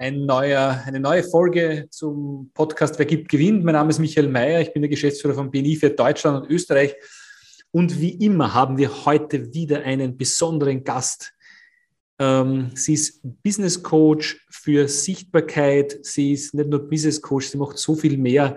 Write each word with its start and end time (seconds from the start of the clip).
Ein 0.00 0.26
neuer, 0.26 0.80
eine 0.86 1.00
neue 1.00 1.24
Folge 1.24 1.88
zum 1.90 2.52
Podcast 2.54 3.00
Wer 3.00 3.06
gibt, 3.06 3.28
gewinnt. 3.28 3.64
Mein 3.64 3.72
Name 3.72 3.90
ist 3.90 3.98
Michael 3.98 4.28
Mayer. 4.28 4.60
Ich 4.60 4.72
bin 4.72 4.80
der 4.80 4.88
Geschäftsführer 4.88 5.34
von 5.34 5.50
BNI 5.50 5.74
für 5.74 5.90
Deutschland 5.90 6.44
und 6.44 6.50
Österreich. 6.52 6.94
Und 7.72 8.00
wie 8.00 8.12
immer 8.24 8.54
haben 8.54 8.78
wir 8.78 9.06
heute 9.06 9.52
wieder 9.52 9.82
einen 9.82 10.16
besonderen 10.16 10.84
Gast. 10.84 11.32
Ähm, 12.20 12.70
sie 12.76 12.94
ist 12.94 13.22
Business 13.42 13.82
Coach 13.82 14.46
für 14.48 14.86
Sichtbarkeit. 14.86 15.98
Sie 16.02 16.32
ist 16.32 16.54
nicht 16.54 16.70
nur 16.70 16.88
Business 16.88 17.20
Coach, 17.20 17.48
sie 17.48 17.58
macht 17.58 17.76
so 17.76 17.96
viel 17.96 18.18
mehr. 18.18 18.56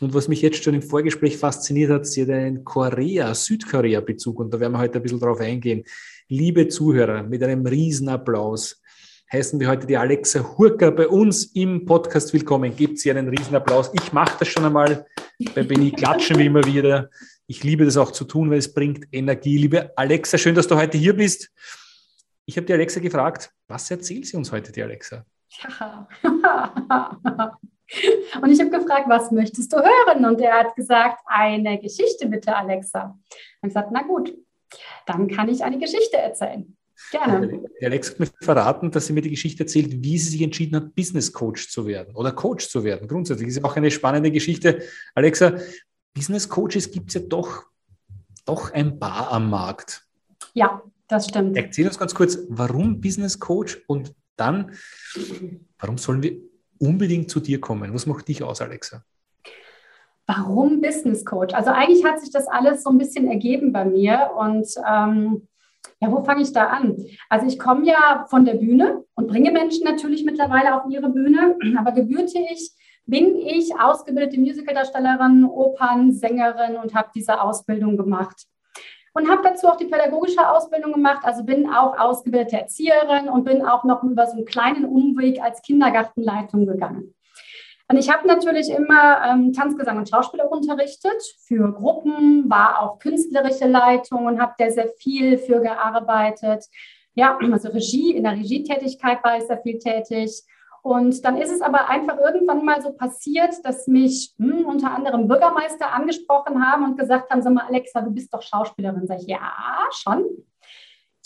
Und 0.00 0.12
was 0.12 0.26
mich 0.26 0.42
jetzt 0.42 0.64
schon 0.64 0.74
im 0.74 0.82
Vorgespräch 0.82 1.36
fasziniert 1.36 1.92
hat, 1.92 2.04
sie 2.04 2.22
hat 2.22 2.30
einen 2.30 2.64
Korea, 2.64 3.32
Südkorea-Bezug. 3.32 4.40
Und 4.40 4.52
da 4.52 4.58
werden 4.58 4.72
wir 4.72 4.80
heute 4.80 4.98
ein 4.98 5.02
bisschen 5.02 5.20
drauf 5.20 5.38
eingehen. 5.38 5.84
Liebe 6.26 6.66
Zuhörer, 6.66 7.22
mit 7.22 7.44
einem 7.44 7.64
Riesenapplaus 7.64 8.79
heißen 9.32 9.60
wir 9.60 9.68
heute 9.68 9.86
die 9.86 9.96
Alexa 9.96 10.40
Hurker 10.58 10.90
bei 10.90 11.06
uns 11.06 11.44
im 11.54 11.84
Podcast 11.84 12.32
willkommen. 12.32 12.74
Gebt 12.74 12.98
sie 12.98 13.12
einen 13.12 13.28
Riesenapplaus. 13.28 13.92
Ich 13.94 14.12
mache 14.12 14.36
das 14.40 14.48
schon 14.48 14.64
einmal. 14.64 15.06
Bei 15.54 15.62
Benny 15.62 15.92
klatschen 15.96 16.36
wir 16.36 16.46
immer 16.46 16.64
wieder. 16.64 17.10
Ich 17.46 17.62
liebe 17.62 17.84
das 17.84 17.96
auch 17.96 18.10
zu 18.10 18.24
tun, 18.24 18.50
weil 18.50 18.58
es 18.58 18.74
bringt 18.74 19.06
Energie. 19.12 19.56
Liebe 19.56 19.92
Alexa, 19.96 20.36
schön, 20.36 20.56
dass 20.56 20.66
du 20.66 20.76
heute 20.76 20.98
hier 20.98 21.14
bist. 21.14 21.52
Ich 22.44 22.56
habe 22.56 22.66
die 22.66 22.72
Alexa 22.72 22.98
gefragt, 22.98 23.52
was 23.68 23.88
erzählt 23.90 24.26
sie 24.26 24.36
uns 24.36 24.50
heute, 24.50 24.72
die 24.72 24.82
Alexa? 24.82 25.24
Ja. 25.62 26.08
Und 28.42 28.50
ich 28.50 28.60
habe 28.60 28.70
gefragt, 28.70 29.04
was 29.08 29.30
möchtest 29.30 29.72
du 29.72 29.76
hören? 29.76 30.24
Und 30.24 30.40
er 30.40 30.54
hat 30.54 30.74
gesagt, 30.74 31.20
eine 31.26 31.78
Geschichte 31.80 32.26
bitte, 32.26 32.54
Alexa. 32.54 33.16
Und 33.62 33.68
ich 33.68 33.74
gesagt, 33.74 33.90
na 33.92 34.02
gut, 34.02 34.36
dann 35.06 35.28
kann 35.28 35.48
ich 35.48 35.62
eine 35.62 35.78
Geschichte 35.78 36.16
erzählen. 36.16 36.76
Gerne. 37.10 37.62
Der 37.80 37.88
Alex 37.88 38.10
hat 38.10 38.20
mir 38.20 38.28
verraten, 38.40 38.90
dass 38.90 39.06
sie 39.06 39.12
mir 39.12 39.22
die 39.22 39.30
Geschichte 39.30 39.64
erzählt, 39.64 40.02
wie 40.02 40.18
sie 40.18 40.30
sich 40.30 40.42
entschieden 40.42 40.76
hat, 40.76 40.94
Business 40.94 41.32
Coach 41.32 41.68
zu 41.68 41.86
werden 41.86 42.14
oder 42.14 42.32
Coach 42.32 42.68
zu 42.68 42.84
werden. 42.84 43.08
Grundsätzlich 43.08 43.48
ist 43.48 43.64
auch 43.64 43.76
eine 43.76 43.90
spannende 43.90 44.30
Geschichte. 44.30 44.82
Alexa, 45.14 45.54
Business 46.14 46.48
Coaches 46.48 46.90
gibt 46.90 47.08
es 47.08 47.14
ja 47.14 47.20
doch, 47.20 47.64
doch 48.44 48.72
ein 48.72 48.98
paar 48.98 49.32
am 49.32 49.50
Markt. 49.50 50.06
Ja, 50.54 50.82
das 51.08 51.28
stimmt. 51.28 51.56
Erzähl 51.56 51.86
uns 51.86 51.98
ganz 51.98 52.14
kurz, 52.14 52.38
warum 52.48 53.00
Business 53.00 53.38
Coach 53.38 53.82
und 53.86 54.14
dann, 54.36 54.72
warum 55.78 55.98
sollen 55.98 56.22
wir 56.22 56.38
unbedingt 56.78 57.30
zu 57.30 57.40
dir 57.40 57.60
kommen? 57.60 57.92
Was 57.92 58.06
macht 58.06 58.28
dich 58.28 58.42
aus, 58.42 58.60
Alexa? 58.60 59.04
Warum 60.26 60.80
Business 60.80 61.24
Coach? 61.24 61.54
Also 61.54 61.70
eigentlich 61.70 62.04
hat 62.04 62.20
sich 62.20 62.30
das 62.30 62.46
alles 62.46 62.84
so 62.84 62.90
ein 62.90 62.98
bisschen 62.98 63.26
ergeben 63.26 63.72
bei 63.72 63.84
mir 63.84 64.30
und 64.38 64.66
ähm, 64.88 65.48
ja, 66.00 66.10
wo 66.10 66.22
fange 66.24 66.42
ich 66.42 66.52
da 66.52 66.66
an? 66.66 66.96
Also 67.28 67.46
ich 67.46 67.58
komme 67.58 67.86
ja 67.86 68.26
von 68.28 68.44
der 68.44 68.54
Bühne 68.54 69.04
und 69.14 69.28
bringe 69.28 69.50
Menschen 69.50 69.84
natürlich 69.84 70.24
mittlerweile 70.24 70.74
auf 70.74 70.90
ihre 70.90 71.10
Bühne, 71.10 71.56
aber 71.78 71.92
gebürtig 71.92 72.72
bin 73.06 73.36
ich 73.36 73.74
ausgebildete 73.78 74.40
Musicaldarstellerin, 74.40 75.44
Opernsängerin 75.44 76.76
und 76.76 76.94
habe 76.94 77.10
diese 77.14 77.40
Ausbildung 77.40 77.96
gemacht. 77.96 78.46
Und 79.12 79.28
habe 79.28 79.42
dazu 79.42 79.66
auch 79.66 79.76
die 79.76 79.86
pädagogische 79.86 80.48
Ausbildung 80.48 80.92
gemacht, 80.92 81.24
also 81.24 81.42
bin 81.42 81.68
auch 81.68 81.98
ausgebildete 81.98 82.58
Erzieherin 82.58 83.28
und 83.28 83.44
bin 83.44 83.66
auch 83.66 83.82
noch 83.82 84.04
über 84.04 84.26
so 84.26 84.36
einen 84.36 84.44
kleinen 84.44 84.84
Umweg 84.84 85.42
als 85.42 85.62
Kindergartenleitung 85.62 86.64
gegangen. 86.64 87.14
Und 87.90 87.96
ich 87.96 88.08
habe 88.08 88.24
natürlich 88.28 88.70
immer 88.70 89.20
ähm, 89.26 89.52
Tanzgesang 89.52 89.98
und 89.98 90.08
Schauspieler 90.08 90.50
unterrichtet 90.50 91.20
für 91.44 91.72
Gruppen, 91.72 92.48
war 92.48 92.80
auch 92.80 93.00
künstlerische 93.00 93.66
Leitung 93.66 94.26
und 94.26 94.40
habe 94.40 94.54
da 94.58 94.70
sehr 94.70 94.86
viel 94.98 95.38
für 95.38 95.60
gearbeitet. 95.60 96.66
Ja, 97.14 97.36
also 97.36 97.68
Regie, 97.70 98.12
in 98.12 98.22
der 98.22 98.34
Regietätigkeit 98.34 99.24
war 99.24 99.38
ich 99.38 99.42
sehr 99.42 99.58
viel 99.58 99.80
tätig. 99.80 100.44
Und 100.82 101.24
dann 101.24 101.36
ist 101.36 101.50
es 101.50 101.62
aber 101.62 101.90
einfach 101.90 102.16
irgendwann 102.18 102.64
mal 102.64 102.80
so 102.80 102.92
passiert, 102.92 103.56
dass 103.64 103.88
mich 103.88 104.34
hm, 104.38 104.66
unter 104.66 104.92
anderem 104.92 105.26
Bürgermeister 105.26 105.92
angesprochen 105.92 106.64
haben 106.64 106.84
und 106.84 106.96
gesagt 106.96 107.28
haben, 107.32 107.42
sag 107.42 107.52
mal, 107.52 107.66
Alexa, 107.66 108.02
du 108.02 108.12
bist 108.12 108.32
doch 108.32 108.40
Schauspielerin. 108.40 109.08
Sag 109.08 109.18
ich, 109.18 109.26
ja, 109.26 109.52
schon 109.90 110.26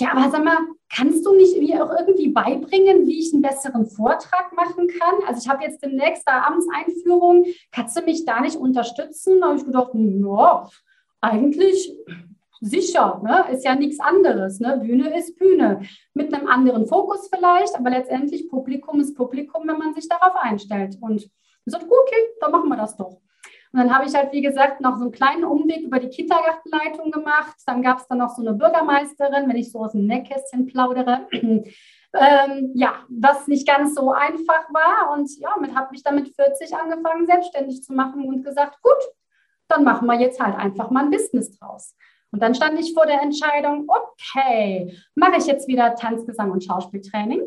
ja, 0.00 0.12
aber 0.12 0.30
sag 0.30 0.44
mal, 0.44 0.58
kannst 0.92 1.24
du 1.24 1.34
nicht 1.34 1.56
mir 1.60 1.84
auch 1.84 1.98
irgendwie 1.98 2.28
beibringen, 2.28 3.06
wie 3.06 3.20
ich 3.20 3.32
einen 3.32 3.42
besseren 3.42 3.86
Vortrag 3.86 4.52
machen 4.54 4.88
kann? 4.88 5.14
Also 5.26 5.40
ich 5.42 5.48
habe 5.48 5.62
jetzt 5.62 5.82
demnächst 5.84 6.26
da 6.26 6.42
Amtseinführung, 6.42 7.46
kannst 7.70 7.96
du 7.96 8.02
mich 8.02 8.24
da 8.24 8.40
nicht 8.40 8.56
unterstützen? 8.56 9.40
Da 9.40 9.48
habe 9.48 9.58
ich 9.58 9.64
gedacht, 9.64 9.90
ja, 9.94 10.68
eigentlich 11.20 11.96
sicher, 12.60 13.20
ne? 13.22 13.52
ist 13.52 13.64
ja 13.64 13.74
nichts 13.76 14.00
anderes. 14.00 14.58
Ne? 14.58 14.78
Bühne 14.78 15.16
ist 15.16 15.38
Bühne. 15.38 15.82
Mit 16.12 16.34
einem 16.34 16.48
anderen 16.48 16.86
Fokus 16.86 17.28
vielleicht, 17.32 17.76
aber 17.76 17.90
letztendlich 17.90 18.48
Publikum 18.48 19.00
ist 19.00 19.14
Publikum, 19.14 19.68
wenn 19.68 19.78
man 19.78 19.94
sich 19.94 20.08
darauf 20.08 20.34
einstellt. 20.36 20.98
Und 21.00 21.22
ich 21.22 21.30
sagte, 21.66 21.86
okay, 21.86 22.20
dann 22.40 22.50
machen 22.50 22.68
wir 22.68 22.76
das 22.76 22.96
doch. 22.96 23.20
Und 23.74 23.80
dann 23.80 23.92
habe 23.92 24.06
ich 24.06 24.14
halt, 24.14 24.30
wie 24.30 24.40
gesagt, 24.40 24.80
noch 24.80 24.94
so 24.98 25.02
einen 25.02 25.10
kleinen 25.10 25.42
Umweg 25.42 25.82
über 25.82 25.98
die 25.98 26.08
Kindergartenleitung 26.08 27.10
gemacht. 27.10 27.56
Dann 27.66 27.82
gab 27.82 27.98
es 27.98 28.06
dann 28.06 28.18
noch 28.18 28.30
so 28.30 28.40
eine 28.40 28.52
Bürgermeisterin, 28.52 29.48
wenn 29.48 29.56
ich 29.56 29.72
so 29.72 29.80
aus 29.80 29.90
dem 29.90 30.06
Nähkästchen 30.06 30.66
plaudere. 30.66 31.26
ähm, 31.32 32.70
ja, 32.74 32.94
was 33.08 33.48
nicht 33.48 33.66
ganz 33.66 33.96
so 33.96 34.12
einfach 34.12 34.72
war. 34.72 35.12
Und 35.12 35.28
ja, 35.40 35.56
mit 35.60 35.74
habe 35.74 35.92
ich 35.92 36.04
dann 36.04 36.14
mit 36.14 36.28
40 36.36 36.72
angefangen, 36.76 37.26
selbstständig 37.26 37.82
zu 37.82 37.92
machen 37.92 38.28
und 38.28 38.44
gesagt, 38.44 38.80
gut, 38.80 38.92
dann 39.66 39.82
machen 39.82 40.06
wir 40.06 40.20
jetzt 40.20 40.38
halt 40.38 40.56
einfach 40.56 40.90
mal 40.90 41.06
ein 41.06 41.10
Business 41.10 41.58
draus. 41.58 41.96
Und 42.30 42.40
dann 42.40 42.54
stand 42.54 42.78
ich 42.78 42.94
vor 42.94 43.06
der 43.06 43.22
Entscheidung, 43.22 43.88
okay, 43.88 44.96
mache 45.16 45.38
ich 45.38 45.46
jetzt 45.46 45.66
wieder 45.66 45.96
Tanzgesang 45.96 46.52
und 46.52 46.62
Schauspieltraining, 46.62 47.42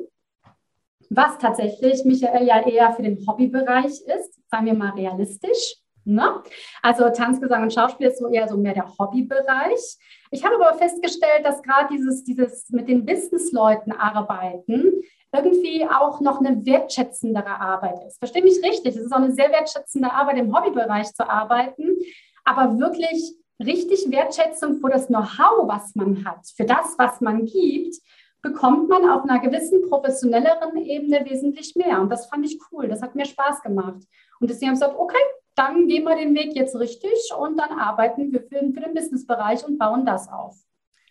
was 1.09 1.37
tatsächlich 1.37 2.03
Michael 2.03 2.45
ja 2.45 2.67
eher 2.67 2.91
für 2.91 3.03
den 3.03 3.25
Hobbybereich 3.25 4.01
ist, 4.01 4.41
sagen 4.51 4.65
wir 4.65 4.73
mal 4.73 4.89
realistisch. 4.89 5.77
Ne? 6.13 6.41
Also 6.81 7.09
Tanzgesang 7.09 7.63
und 7.63 7.73
Schauspiel 7.73 8.07
ist 8.07 8.19
so 8.19 8.27
eher 8.29 8.47
so 8.47 8.57
mehr 8.57 8.73
der 8.73 8.87
Hobbybereich. 8.97 9.97
Ich 10.31 10.43
habe 10.43 10.55
aber 10.55 10.77
festgestellt, 10.77 11.43
dass 11.43 11.61
gerade 11.61 11.89
dieses, 11.93 12.23
dieses 12.23 12.69
mit 12.69 12.87
den 12.87 13.05
Businessleuten 13.05 13.91
arbeiten 13.91 15.03
irgendwie 15.33 15.85
auch 15.85 16.21
noch 16.21 16.39
eine 16.39 16.65
wertschätzendere 16.65 17.59
Arbeit 17.59 17.99
ist. 18.07 18.19
Verstehe 18.19 18.43
mich 18.43 18.63
richtig, 18.63 18.95
es 18.95 19.05
ist 19.05 19.11
auch 19.11 19.17
eine 19.17 19.33
sehr 19.33 19.51
wertschätzende 19.51 20.11
Arbeit 20.11 20.37
im 20.37 20.55
Hobbybereich 20.55 21.13
zu 21.13 21.29
arbeiten, 21.29 21.97
aber 22.45 22.79
wirklich 22.79 23.35
richtig 23.59 24.09
Wertschätzung 24.09 24.79
für 24.79 24.89
das 24.89 25.07
Know-how, 25.07 25.67
was 25.67 25.95
man 25.95 26.23
hat, 26.25 26.47
für 26.55 26.65
das, 26.65 26.95
was 26.97 27.21
man 27.21 27.45
gibt, 27.45 27.95
bekommt 28.41 28.87
man 28.87 29.09
auf 29.09 29.23
einer 29.23 29.39
gewissen 29.39 29.81
professionelleren 29.89 30.77
Ebene 30.77 31.25
wesentlich 31.25 31.75
mehr. 31.75 31.99
Und 31.99 32.09
das 32.09 32.27
fand 32.27 32.45
ich 32.45 32.59
cool, 32.71 32.87
das 32.87 33.01
hat 33.01 33.15
mir 33.15 33.25
Spaß 33.25 33.61
gemacht. 33.61 34.03
Und 34.39 34.49
deswegen 34.49 34.67
habe 34.67 34.75
ich 34.75 34.81
gesagt, 34.81 34.97
okay, 34.97 35.17
dann 35.57 35.87
gehen 35.87 36.03
wir 36.03 36.15
den 36.15 36.35
Weg 36.35 36.55
jetzt 36.55 36.75
richtig 36.75 37.31
und 37.37 37.57
dann 37.57 37.71
arbeiten 37.79 38.31
wir 38.31 38.41
für, 38.41 38.59
für 38.59 38.79
den 38.79 38.93
Businessbereich 38.93 39.65
und 39.65 39.77
bauen 39.77 40.05
das 40.05 40.29
auf. 40.29 40.55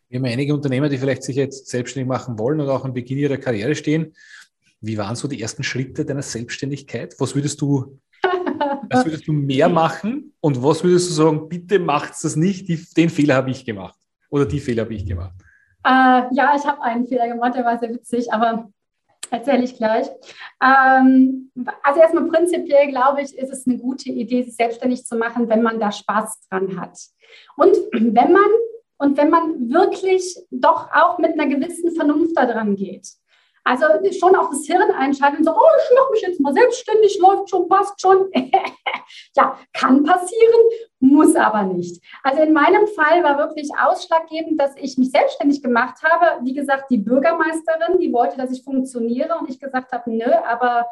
Wir 0.09 0.21
haben 0.21 0.27
einige 0.27 0.55
Unternehmer, 0.55 0.89
die 0.89 0.99
vielleicht 0.99 1.25
sich 1.25 1.35
jetzt 1.35 1.67
selbstständig 1.67 2.09
machen 2.09 2.39
wollen 2.39 2.61
oder 2.61 2.75
auch 2.75 2.85
am 2.85 2.95
Beginn 2.95 3.19
ihrer 3.19 3.39
Karriere 3.39 3.75
stehen. 3.75 4.15
Wie 4.81 4.97
waren 4.97 5.17
so 5.17 5.27
die 5.27 5.43
ersten 5.43 5.65
Schritte 5.65 6.05
deiner 6.05 6.23
Selbstständigkeit? 6.23 7.17
Was 7.19 7.35
würdest 7.35 7.61
du, 7.61 7.99
was 8.91 9.05
würdest 9.05 9.27
du 9.27 9.33
mehr 9.33 9.69
machen? 9.69 10.33
Und 10.41 10.63
was 10.63 10.85
würdest 10.85 11.11
du 11.11 11.15
sagen, 11.15 11.49
bitte 11.49 11.81
macht 11.81 12.13
das 12.23 12.37
nicht, 12.37 12.69
die, 12.69 12.81
den 12.97 13.11
Fehler 13.11 13.35
habe 13.35 13.51
ich 13.51 13.65
gemacht 13.65 13.99
oder 14.31 14.47
die 14.47 14.61
Fehler 14.61 14.85
habe 14.85 14.95
ich 14.95 15.05
gemacht? 15.05 15.35
Äh, 15.85 16.23
ja, 16.35 16.55
ich 16.57 16.65
habe 16.65 16.83
einen 16.83 17.09
Fehler 17.09 17.27
gemacht, 17.27 17.57
der 17.57 17.65
war 17.65 17.79
sehr 17.81 17.93
witzig, 17.93 18.33
aber 18.33 18.69
Erzähle 19.31 19.65
ich 19.65 19.77
gleich. 19.77 20.07
Ähm, 20.63 21.51
also 21.83 22.01
erstmal 22.01 22.29
prinzipiell 22.29 22.89
glaube 22.89 23.23
ich, 23.23 23.37
ist 23.37 23.53
es 23.53 23.67
eine 23.67 23.79
gute 23.79 24.11
Idee, 24.11 24.43
sich 24.43 24.57
selbstständig 24.57 25.05
zu 25.05 25.17
machen, 25.17 25.49
wenn 25.49 25.63
man 25.63 25.81
da 25.81 25.91
Spaß 25.91 26.49
dran 26.49 26.81
hat. 26.81 26.99
Und 27.57 27.77
wenn 27.93 28.33
man 28.33 28.51
und 28.99 29.17
wenn 29.19 29.31
man 29.31 29.71
wirklich 29.71 30.39
doch 30.51 30.91
auch 30.93 31.19
mit 31.19 31.33
einer 31.33 31.47
gewissen 31.47 31.95
Vernunft 31.95 32.37
da 32.37 32.47
dran 32.47 32.77
geht. 32.77 33.09
Also 33.67 33.87
schon 34.13 34.37
auch 34.37 34.49
das 34.51 34.65
Hirn 34.65 34.93
einschalten 34.93 35.43
so, 35.43 35.51
oh, 35.51 35.71
ich 35.83 35.99
mache 35.99 36.13
mich 36.13 36.21
jetzt 36.21 36.41
mal 36.41 36.55
selbstständig, 36.55 37.19
läuft 37.19 37.51
schon, 37.51 37.69
passt 37.69 38.01
schon. 38.01 38.31
ja, 39.37 39.59
kann 39.73 40.05
passieren, 40.05 40.61
muss 41.01 41.35
aber 41.35 41.65
nicht. 41.65 42.01
Also 42.23 42.43
in 42.43 42.53
meinem 42.53 42.87
Fall 42.87 43.25
war 43.25 43.39
wirklich 43.39 43.73
ausschlaggebend, 43.77 44.61
dass 44.61 44.77
ich 44.77 44.97
mich 44.99 45.11
selbstständig 45.11 45.65
gemacht 45.65 45.97
habe. 46.05 46.45
Wie 46.45 46.55
gesagt, 46.55 46.93
die 46.93 46.99
Bürgermeisterin, 46.99 47.99
die 47.99 48.13
wollte, 48.13 48.37
dass 48.37 48.53
ich 48.53 48.63
funktioniere 48.63 49.37
und 49.41 49.51
ich 49.51 49.59
gesagt 49.59 49.91
habe, 49.91 50.13
nö, 50.13 50.33
aber 50.49 50.87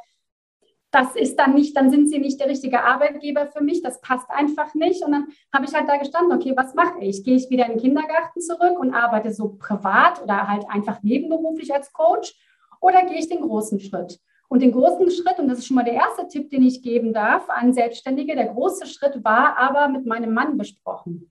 das 0.91 1.15
ist 1.15 1.38
dann 1.38 1.55
nicht, 1.55 1.76
dann 1.76 1.91
sind 1.91 2.09
sie 2.09 2.19
nicht 2.19 2.41
der 2.41 2.49
richtige 2.49 2.82
Arbeitgeber 2.82 3.47
für 3.47 3.62
mich, 3.62 3.82
das 3.82 4.00
passt 4.00 4.29
einfach 4.31 4.75
nicht. 4.75 5.05
Und 5.05 5.12
dann 5.12 5.29
habe 5.53 5.65
ich 5.65 5.75
halt 5.75 5.88
da 5.88 5.97
gestanden, 5.97 6.37
okay, 6.37 6.55
was 6.56 6.75
mache 6.75 6.99
ich? 7.03 7.23
Gehe 7.23 7.37
ich 7.37 7.50
wieder 7.50 7.67
in 7.67 7.75
den 7.75 7.81
Kindergarten 7.81 8.41
zurück 8.41 8.81
und 8.81 8.94
arbeite 8.94 9.32
so 9.32 9.56
privat 9.61 10.21
oder 10.21 10.49
halt 10.49 10.65
einfach 10.69 11.05
nebenberuflich 11.05 11.73
als 11.73 11.93
Coach 11.93 12.35
oder 12.84 13.04
gehe 13.04 13.19
ich 13.19 13.28
den 13.28 13.42
großen 13.42 13.81
Schritt? 13.81 14.20
Und 14.48 14.60
den 14.60 14.72
großen 14.72 15.10
Schritt, 15.10 15.38
und 15.38 15.48
das 15.48 15.58
ist 15.58 15.66
schon 15.66 15.76
mal 15.76 15.84
der 15.84 15.94
erste 15.94 16.28
Tipp, 16.28 16.50
den 16.50 16.62
ich 16.62 16.82
geben 16.82 17.12
darf 17.12 17.48
an 17.48 17.72
Selbstständige, 17.72 18.34
der 18.34 18.48
große 18.48 18.86
Schritt 18.86 19.25
war 19.25 19.56
aber 19.56 19.88
mit 19.88 20.06
meinem 20.06 20.32
Mann 20.34 20.56
besprochen, 20.58 21.31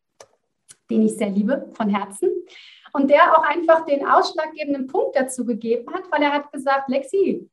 den 0.90 1.04
ich 1.04 1.16
sehr 1.16 1.30
liebe 1.30 1.70
von 1.74 1.90
Herzen. 1.90 2.30
Und 2.92 3.10
der 3.10 3.38
auch 3.38 3.44
einfach 3.44 3.86
den 3.86 4.06
ausschlaggebenden 4.06 4.88
Punkt 4.88 5.16
dazu 5.16 5.46
gegeben 5.46 5.92
hat, 5.94 6.12
weil 6.12 6.22
er 6.22 6.34
hat 6.34 6.52
gesagt, 6.52 6.90
Lexi, 6.90 7.50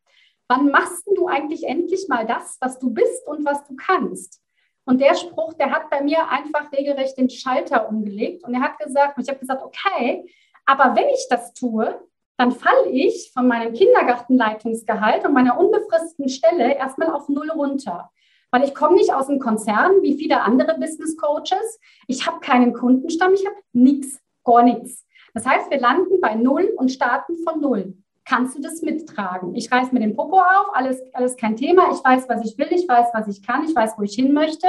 Wann 0.51 0.73
machst 0.73 1.07
du 1.07 1.29
eigentlich 1.29 1.63
endlich 1.63 2.09
mal 2.09 2.27
das, 2.27 2.57
was 2.61 2.81
du 2.81 2.91
bist 2.91 3.25
und 3.29 3.45
was 3.45 3.65
du 3.69 3.77
kannst? 3.77 4.43
Und 4.85 5.01
der 5.01 5.15
Spruch, 5.15 5.55
der 5.55 5.71
hat 5.71 5.91
bei 5.91 6.03
mir 6.03 6.29
einfach 6.29 6.73
regelrecht 6.73 7.17
den 7.17 7.31
Schalter 7.31 7.89
umgelegt. 7.89 8.43
Und 8.43 8.55
er 8.55 8.63
hat 8.63 8.77
gesagt, 8.81 9.17
ich 9.23 9.29
habe 9.29 9.39
gesagt, 9.39 9.63
okay, 9.63 10.29
aber 10.67 10.97
wenn 10.97 11.09
ich 11.11 11.25
das 11.31 11.55
tue, 11.55 12.03
dann 12.41 12.53
falle 12.53 12.89
ich 12.89 13.33
von 13.35 13.47
meinem 13.47 13.75
Kindergartenleitungsgehalt 13.75 15.27
und 15.27 15.35
meiner 15.35 15.61
unbefristeten 15.61 16.31
Stelle 16.31 16.75
erstmal 16.75 17.11
auf 17.11 17.29
null 17.29 17.51
runter. 17.51 18.11
Weil 18.51 18.65
ich 18.65 18.75
komme 18.75 18.95
nicht 18.95 19.13
aus 19.13 19.29
einem 19.29 19.41
Konzern 19.41 20.01
wie 20.01 20.17
viele 20.17 20.41
andere 20.41 20.79
Business 20.79 21.19
Coaches. 21.19 21.79
Ich 22.07 22.27
habe 22.27 22.41
keinen 22.41 22.73
Kundenstamm, 22.73 23.35
ich 23.35 23.45
habe 23.45 23.57
nichts, 23.75 24.23
gar 24.43 24.63
nichts. 24.63 25.05
Das 25.35 25.45
heißt, 25.45 25.71
wir 25.71 25.81
landen 25.81 26.19
bei 26.23 26.35
null 26.35 26.73
und 26.79 26.91
starten 26.91 27.37
von 27.45 27.61
null 27.61 27.95
kannst 28.25 28.57
du 28.57 28.63
das 28.63 28.81
mittragen? 28.83 29.57
Ich 29.57 29.73
reiß 29.73 29.91
mir 29.91 29.99
den 29.99 30.15
Popo 30.15 30.39
auf, 30.39 30.69
alles, 30.75 31.03
alles 31.15 31.37
kein 31.37 31.57
Thema. 31.57 31.91
Ich 31.91 32.05
weiß, 32.05 32.29
was 32.29 32.45
ich 32.45 32.57
will, 32.57 32.69
ich 32.71 32.87
weiß, 32.87 33.09
was 33.13 33.27
ich 33.27 33.45
kann, 33.45 33.65
ich 33.65 33.75
weiß, 33.75 33.95
wo 33.99 34.03
ich 34.03 34.15
hin 34.15 34.33
möchte. 34.33 34.69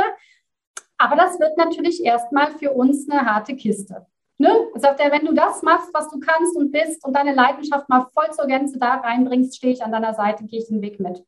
Aber 0.97 1.15
das 1.15 1.39
wird 1.39 1.57
natürlich 1.57 2.03
erstmal 2.03 2.51
für 2.53 2.71
uns 2.71 3.07
eine 3.07 3.23
harte 3.23 3.55
Kiste. 3.55 4.07
Ne? 4.41 4.49
Sagt 4.73 4.99
er, 4.99 5.11
wenn 5.11 5.23
du 5.23 5.33
das 5.33 5.61
machst, 5.61 5.93
was 5.93 6.09
du 6.09 6.19
kannst 6.19 6.55
und 6.55 6.71
bist 6.71 7.05
und 7.05 7.15
deine 7.15 7.35
Leidenschaft 7.35 7.87
mal 7.89 8.07
voll 8.11 8.31
zur 8.31 8.47
Gänze 8.47 8.79
da 8.79 8.95
reinbringst, 8.95 9.55
stehe 9.55 9.71
ich 9.71 9.83
an 9.83 9.91
deiner 9.91 10.15
Seite, 10.15 10.45
gehe 10.45 10.59
ich 10.59 10.67
den 10.67 10.81
Weg 10.81 10.99
mit. 10.99 11.23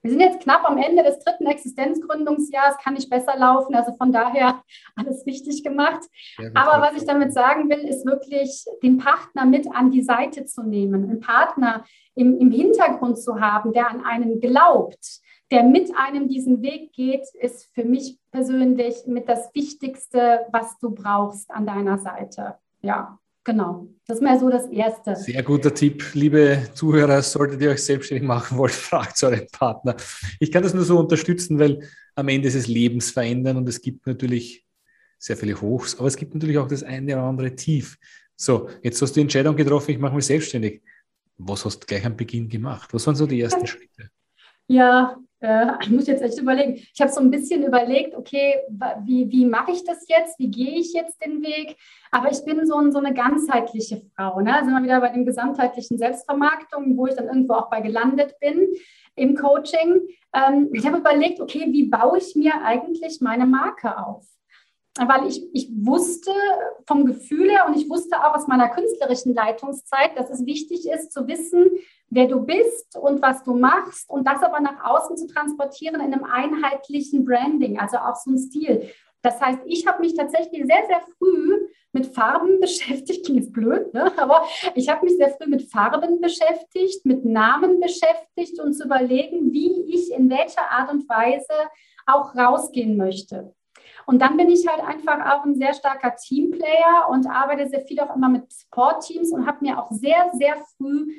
Wir 0.00 0.12
sind 0.12 0.20
jetzt 0.20 0.38
knapp 0.42 0.64
am 0.64 0.78
Ende 0.78 1.02
des 1.02 1.18
dritten 1.18 1.46
Existenzgründungsjahres, 1.46 2.78
kann 2.78 2.94
nicht 2.94 3.10
besser 3.10 3.36
laufen. 3.36 3.74
Also 3.74 3.96
von 3.96 4.12
daher 4.12 4.62
alles 4.94 5.26
richtig 5.26 5.64
gemacht. 5.64 6.04
Aber 6.54 6.80
was 6.80 7.02
ich 7.02 7.04
damit 7.04 7.32
sagen 7.32 7.68
will, 7.68 7.80
ist 7.80 8.06
wirklich, 8.06 8.64
den 8.84 8.98
Partner 8.98 9.44
mit 9.44 9.66
an 9.74 9.90
die 9.90 10.04
Seite 10.04 10.44
zu 10.44 10.62
nehmen, 10.62 11.02
einen 11.02 11.18
Partner 11.18 11.84
im, 12.14 12.38
im 12.38 12.52
Hintergrund 12.52 13.18
zu 13.18 13.40
haben, 13.40 13.72
der 13.72 13.90
an 13.90 14.04
einen 14.04 14.38
glaubt, 14.38 15.20
der 15.50 15.62
mit 15.62 15.90
einem 15.96 16.28
diesen 16.28 16.62
Weg 16.62 16.92
geht, 16.92 17.26
ist 17.40 17.66
für 17.74 17.84
mich 17.84 18.18
persönlich 18.30 19.06
mit 19.06 19.28
das 19.28 19.54
Wichtigste, 19.54 20.40
was 20.50 20.78
du 20.78 20.90
brauchst 20.90 21.50
an 21.50 21.66
deiner 21.66 21.98
Seite. 21.98 22.56
Ja. 22.82 23.18
Genau, 23.46 23.86
das 24.08 24.16
ist 24.16 24.24
mal 24.24 24.40
so 24.40 24.50
das 24.50 24.66
Erste. 24.66 25.14
Sehr 25.14 25.40
guter 25.44 25.72
Tipp, 25.72 26.02
liebe 26.14 26.68
Zuhörer, 26.74 27.22
solltet 27.22 27.60
ihr 27.62 27.70
euch 27.70 27.84
selbstständig 27.84 28.26
machen 28.26 28.58
wollt, 28.58 28.72
fragt 28.74 29.22
euren 29.22 29.46
Partner. 29.52 29.94
Ich 30.40 30.50
kann 30.50 30.64
das 30.64 30.74
nur 30.74 30.82
so 30.82 30.98
unterstützen, 30.98 31.56
weil 31.60 31.88
am 32.16 32.26
Ende 32.26 32.48
ist 32.48 32.56
es 32.56 32.66
Lebensverändern 32.66 33.56
und 33.56 33.68
es 33.68 33.80
gibt 33.80 34.04
natürlich 34.04 34.66
sehr 35.20 35.36
viele 35.36 35.60
Hochs, 35.60 35.96
aber 35.96 36.08
es 36.08 36.16
gibt 36.16 36.34
natürlich 36.34 36.58
auch 36.58 36.66
das 36.66 36.82
eine 36.82 37.14
oder 37.14 37.22
andere 37.22 37.54
Tief. 37.54 37.96
So, 38.34 38.68
jetzt 38.82 39.00
hast 39.00 39.12
du 39.12 39.14
die 39.14 39.22
Entscheidung 39.22 39.54
getroffen, 39.54 39.92
ich 39.92 39.98
mache 39.98 40.16
mich 40.16 40.26
selbstständig. 40.26 40.82
Was 41.38 41.64
hast 41.64 41.78
du 41.78 41.86
gleich 41.86 42.04
am 42.04 42.16
Beginn 42.16 42.48
gemacht? 42.48 42.92
Was 42.92 43.06
waren 43.06 43.14
so 43.14 43.28
die 43.28 43.40
ersten 43.40 43.64
Schritte? 43.68 44.10
Ja, 44.66 45.16
äh, 45.46 45.72
ich 45.80 45.90
muss 45.90 46.06
jetzt 46.08 46.22
echt 46.22 46.38
überlegen. 46.38 46.74
Ich 46.74 47.00
habe 47.00 47.12
so 47.12 47.20
ein 47.20 47.30
bisschen 47.30 47.62
überlegt, 47.62 48.16
okay, 48.16 48.56
wie, 49.04 49.30
wie 49.30 49.46
mache 49.46 49.70
ich 49.70 49.84
das 49.84 50.08
jetzt? 50.08 50.38
Wie 50.38 50.50
gehe 50.50 50.78
ich 50.78 50.92
jetzt 50.92 51.24
den 51.24 51.42
Weg? 51.42 51.76
Aber 52.10 52.30
ich 52.30 52.44
bin 52.44 52.66
so, 52.66 52.76
ein, 52.76 52.90
so 52.90 52.98
eine 52.98 53.14
ganzheitliche 53.14 54.02
Frau. 54.14 54.40
Ne? 54.40 54.54
Sind 54.64 54.72
wir 54.72 54.82
wieder 54.82 55.00
bei 55.00 55.10
den 55.10 55.24
gesamtheitlichen 55.24 55.98
Selbstvermarktungen, 55.98 56.96
wo 56.96 57.06
ich 57.06 57.14
dann 57.14 57.28
irgendwo 57.28 57.54
auch 57.54 57.70
bei 57.70 57.80
gelandet 57.80 58.34
bin 58.40 58.66
im 59.14 59.36
Coaching. 59.36 60.02
Ähm, 60.34 60.70
ich 60.72 60.84
habe 60.84 60.98
überlegt, 60.98 61.40
okay, 61.40 61.66
wie 61.68 61.84
baue 61.84 62.18
ich 62.18 62.34
mir 62.34 62.54
eigentlich 62.64 63.20
meine 63.20 63.46
Marke 63.46 63.98
auf? 63.98 64.26
weil 64.98 65.28
ich, 65.28 65.46
ich 65.52 65.68
wusste 65.76 66.30
vom 66.86 67.04
Gefühl 67.04 67.50
her 67.50 67.66
und 67.68 67.76
ich 67.76 67.90
wusste 67.90 68.16
auch 68.16 68.34
aus 68.34 68.46
meiner 68.46 68.70
künstlerischen 68.70 69.34
Leitungszeit, 69.34 70.16
dass 70.16 70.30
es 70.30 70.46
wichtig 70.46 70.88
ist 70.88 71.12
zu 71.12 71.28
wissen, 71.28 71.66
wer 72.08 72.26
du 72.26 72.40
bist 72.40 72.96
und 72.96 73.20
was 73.22 73.42
du 73.42 73.54
machst 73.54 74.08
und 74.08 74.26
das 74.26 74.42
aber 74.42 74.60
nach 74.60 74.84
außen 74.84 75.16
zu 75.16 75.26
transportieren 75.26 75.96
in 75.96 76.12
einem 76.12 76.24
einheitlichen 76.24 77.24
Branding, 77.24 77.78
also 77.78 77.98
auch 77.98 78.16
so 78.16 78.30
ein 78.30 78.38
Stil. 78.38 78.90
Das 79.22 79.40
heißt, 79.40 79.60
ich 79.66 79.86
habe 79.86 80.00
mich 80.00 80.14
tatsächlich 80.14 80.64
sehr, 80.66 80.86
sehr 80.86 81.00
früh 81.18 81.68
mit 81.92 82.06
Farben 82.06 82.60
beschäftigt, 82.60 83.24
klingt 83.24 83.40
jetzt 83.40 83.52
blöd, 83.52 83.92
ne? 83.92 84.12
aber 84.18 84.44
ich 84.74 84.88
habe 84.88 85.04
mich 85.04 85.16
sehr 85.16 85.30
früh 85.30 85.46
mit 85.46 85.70
Farben 85.70 86.20
beschäftigt, 86.20 87.04
mit 87.04 87.24
Namen 87.24 87.80
beschäftigt 87.80 88.60
und 88.60 88.74
zu 88.74 88.84
überlegen, 88.84 89.52
wie 89.52 89.82
ich 89.94 90.12
in 90.12 90.30
welcher 90.30 90.70
Art 90.70 90.92
und 90.92 91.08
Weise 91.08 91.70
auch 92.06 92.36
rausgehen 92.36 92.96
möchte. 92.96 93.52
Und 94.06 94.22
dann 94.22 94.36
bin 94.36 94.48
ich 94.48 94.66
halt 94.68 94.80
einfach 94.86 95.18
auch 95.32 95.44
ein 95.44 95.56
sehr 95.56 95.74
starker 95.74 96.14
Teamplayer 96.14 97.08
und 97.10 97.26
arbeite 97.26 97.68
sehr 97.68 97.80
viel 97.80 97.98
auch 97.98 98.14
immer 98.14 98.28
mit 98.28 98.52
Support-Teams 98.52 99.32
und 99.32 99.46
habe 99.46 99.58
mir 99.62 99.82
auch 99.82 99.90
sehr, 99.90 100.30
sehr 100.34 100.56
früh 100.76 101.12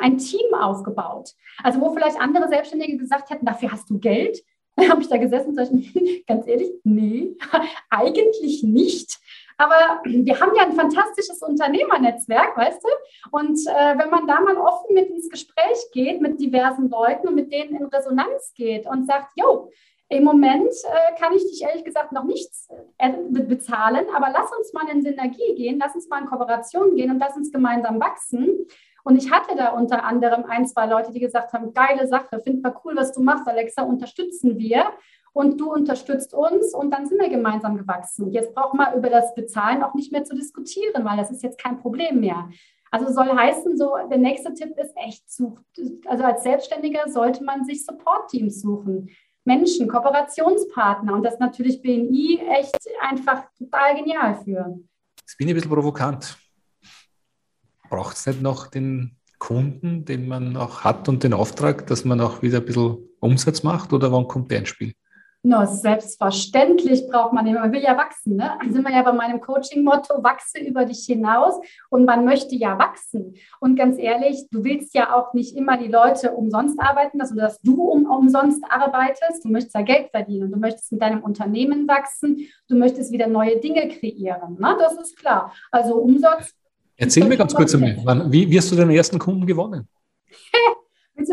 ein 0.00 0.18
Team 0.18 0.54
aufgebaut. 0.54 1.34
Also 1.62 1.80
wo 1.80 1.92
vielleicht 1.92 2.20
andere 2.20 2.48
Selbstständige 2.48 2.96
gesagt 2.96 3.30
hätten, 3.30 3.46
dafür 3.46 3.72
hast 3.72 3.90
du 3.90 3.98
Geld. 3.98 4.42
Dann 4.76 4.88
habe 4.88 5.02
ich 5.02 5.08
da 5.08 5.18
gesessen 5.18 5.50
und 5.50 5.56
gesagt, 5.56 5.72
ganz 6.26 6.46
ehrlich, 6.46 6.70
nee, 6.84 7.36
eigentlich 7.90 8.62
nicht. 8.62 9.18
Aber 9.58 10.00
wir 10.04 10.40
haben 10.40 10.56
ja 10.56 10.62
ein 10.64 10.72
fantastisches 10.72 11.42
Unternehmernetzwerk, 11.42 12.56
weißt 12.56 12.82
du? 12.82 12.88
Und 13.30 13.58
äh, 13.66 13.98
wenn 13.98 14.10
man 14.10 14.26
da 14.26 14.40
mal 14.40 14.56
offen 14.56 14.94
mit 14.94 15.10
ins 15.10 15.28
Gespräch 15.28 15.78
geht 15.92 16.20
mit 16.20 16.40
diversen 16.40 16.88
Leuten 16.88 17.28
und 17.28 17.34
mit 17.34 17.52
denen 17.52 17.76
in 17.76 17.84
Resonanz 17.84 18.54
geht 18.56 18.86
und 18.86 19.06
sagt, 19.06 19.32
jo, 19.36 19.70
im 20.12 20.24
Moment 20.24 20.72
äh, 20.84 21.18
kann 21.18 21.32
ich 21.32 21.42
dich 21.42 21.62
ehrlich 21.62 21.84
gesagt 21.84 22.12
noch 22.12 22.24
nichts 22.24 22.68
äh, 22.98 23.12
bezahlen, 23.30 24.06
aber 24.14 24.28
lass 24.30 24.50
uns 24.56 24.72
mal 24.72 24.88
in 24.90 25.02
Synergie 25.02 25.54
gehen, 25.54 25.78
lass 25.78 25.94
uns 25.94 26.08
mal 26.08 26.20
in 26.20 26.26
Kooperation 26.26 26.96
gehen 26.96 27.10
und 27.10 27.18
lass 27.18 27.36
uns 27.36 27.50
gemeinsam 27.50 27.98
wachsen. 27.98 28.66
Und 29.04 29.16
ich 29.16 29.30
hatte 29.30 29.56
da 29.56 29.70
unter 29.70 30.04
anderem 30.04 30.44
ein, 30.44 30.66
zwei 30.66 30.86
Leute, 30.86 31.12
die 31.12 31.20
gesagt 31.20 31.52
haben, 31.52 31.72
geile 31.72 32.06
Sache, 32.06 32.40
finden 32.40 32.62
wir 32.62 32.74
cool, 32.84 32.94
was 32.96 33.12
du 33.12 33.22
machst, 33.22 33.48
Alexa, 33.48 33.82
unterstützen 33.82 34.58
wir. 34.58 34.86
Und 35.34 35.58
du 35.58 35.72
unterstützt 35.72 36.34
uns 36.34 36.74
und 36.74 36.90
dann 36.90 37.06
sind 37.06 37.18
wir 37.18 37.30
gemeinsam 37.30 37.78
gewachsen. 37.78 38.30
Jetzt 38.32 38.54
brauchen 38.54 38.78
wir 38.78 38.94
über 38.94 39.08
das 39.08 39.34
Bezahlen 39.34 39.82
auch 39.82 39.94
nicht 39.94 40.12
mehr 40.12 40.24
zu 40.24 40.36
diskutieren, 40.36 41.06
weil 41.06 41.16
das 41.16 41.30
ist 41.30 41.42
jetzt 41.42 41.58
kein 41.58 41.80
Problem 41.80 42.20
mehr. 42.20 42.50
Also 42.90 43.10
soll 43.10 43.34
heißen, 43.34 43.78
so 43.78 43.96
der 44.10 44.18
nächste 44.18 44.52
Tipp 44.52 44.76
ist 44.76 44.94
echt 44.94 45.32
sucht. 45.32 45.64
Also 46.06 46.24
als 46.24 46.42
Selbstständiger 46.42 47.08
sollte 47.08 47.42
man 47.42 47.64
sich 47.64 47.86
Support-Teams 47.86 48.60
suchen. 48.60 49.08
Menschen, 49.44 49.88
Kooperationspartner 49.88 51.14
und 51.14 51.22
das 51.22 51.38
natürlich 51.38 51.80
BNI 51.80 52.42
echt 52.60 52.76
einfach 53.00 53.44
total 53.58 53.96
genial 53.96 54.36
für. 54.44 54.78
Jetzt 55.18 55.38
bin 55.38 55.48
ich 55.48 55.54
ein 55.54 55.56
bisschen 55.56 55.70
provokant. 55.70 56.36
Braucht 57.92 58.16
es 58.16 58.26
nicht 58.26 58.40
noch 58.40 58.68
den 58.68 59.18
Kunden, 59.38 60.06
den 60.06 60.26
man 60.26 60.56
auch 60.56 60.80
hat 60.80 61.10
und 61.10 61.24
den 61.24 61.34
Auftrag, 61.34 61.86
dass 61.88 62.06
man 62.06 62.22
auch 62.22 62.40
wieder 62.40 62.60
ein 62.60 62.64
bisschen 62.64 62.96
Umsatz 63.20 63.62
macht 63.62 63.92
oder 63.92 64.10
wann 64.10 64.26
kommt 64.26 64.50
der 64.50 64.60
ins 64.60 64.70
Spiel? 64.70 64.94
No, 65.42 65.66
selbstverständlich 65.66 67.06
braucht 67.06 67.34
man 67.34 67.44
den. 67.44 67.56
Man 67.56 67.70
will 67.70 67.82
ja 67.82 67.98
wachsen. 67.98 68.36
Ne? 68.36 68.52
Dann 68.62 68.72
sind 68.72 68.82
wir 68.88 68.94
ja 68.94 69.02
bei 69.02 69.12
meinem 69.12 69.42
Coaching-Motto, 69.42 70.22
wachse 70.22 70.60
über 70.60 70.86
dich 70.86 71.04
hinaus. 71.04 71.60
Und 71.90 72.06
man 72.06 72.24
möchte 72.24 72.54
ja 72.54 72.78
wachsen. 72.78 73.34
Und 73.60 73.76
ganz 73.76 73.98
ehrlich, 73.98 74.48
du 74.50 74.64
willst 74.64 74.94
ja 74.94 75.14
auch 75.14 75.34
nicht 75.34 75.54
immer 75.54 75.76
die 75.76 75.88
Leute 75.88 76.32
umsonst 76.32 76.80
arbeiten 76.80 77.18
lassen 77.18 77.34
oder 77.34 77.48
dass 77.48 77.60
du 77.60 77.82
um, 77.82 78.06
umsonst 78.06 78.64
arbeitest. 78.70 79.44
Du 79.44 79.50
möchtest 79.50 79.74
ja 79.74 79.82
Geld 79.82 80.08
verdienen 80.12 80.44
und 80.44 80.52
du 80.52 80.58
möchtest 80.58 80.92
mit 80.92 81.02
deinem 81.02 81.22
Unternehmen 81.22 81.86
wachsen. 81.86 82.46
Du 82.68 82.76
möchtest 82.76 83.12
wieder 83.12 83.26
neue 83.26 83.60
Dinge 83.60 83.86
kreieren. 83.88 84.56
Ne? 84.58 84.76
Das 84.78 84.96
ist 84.96 85.18
klar. 85.18 85.52
Also 85.70 85.96
Umsatz. 85.96 86.54
Erzähl 87.02 87.24
mir 87.24 87.36
ganz 87.36 87.52
kurz 87.54 87.74
einmal, 87.74 88.30
wie, 88.30 88.48
wie 88.48 88.58
hast 88.58 88.70
du 88.70 88.76
deinen 88.76 88.92
ersten 88.92 89.18
Kunden 89.18 89.44
gewonnen? 89.44 89.88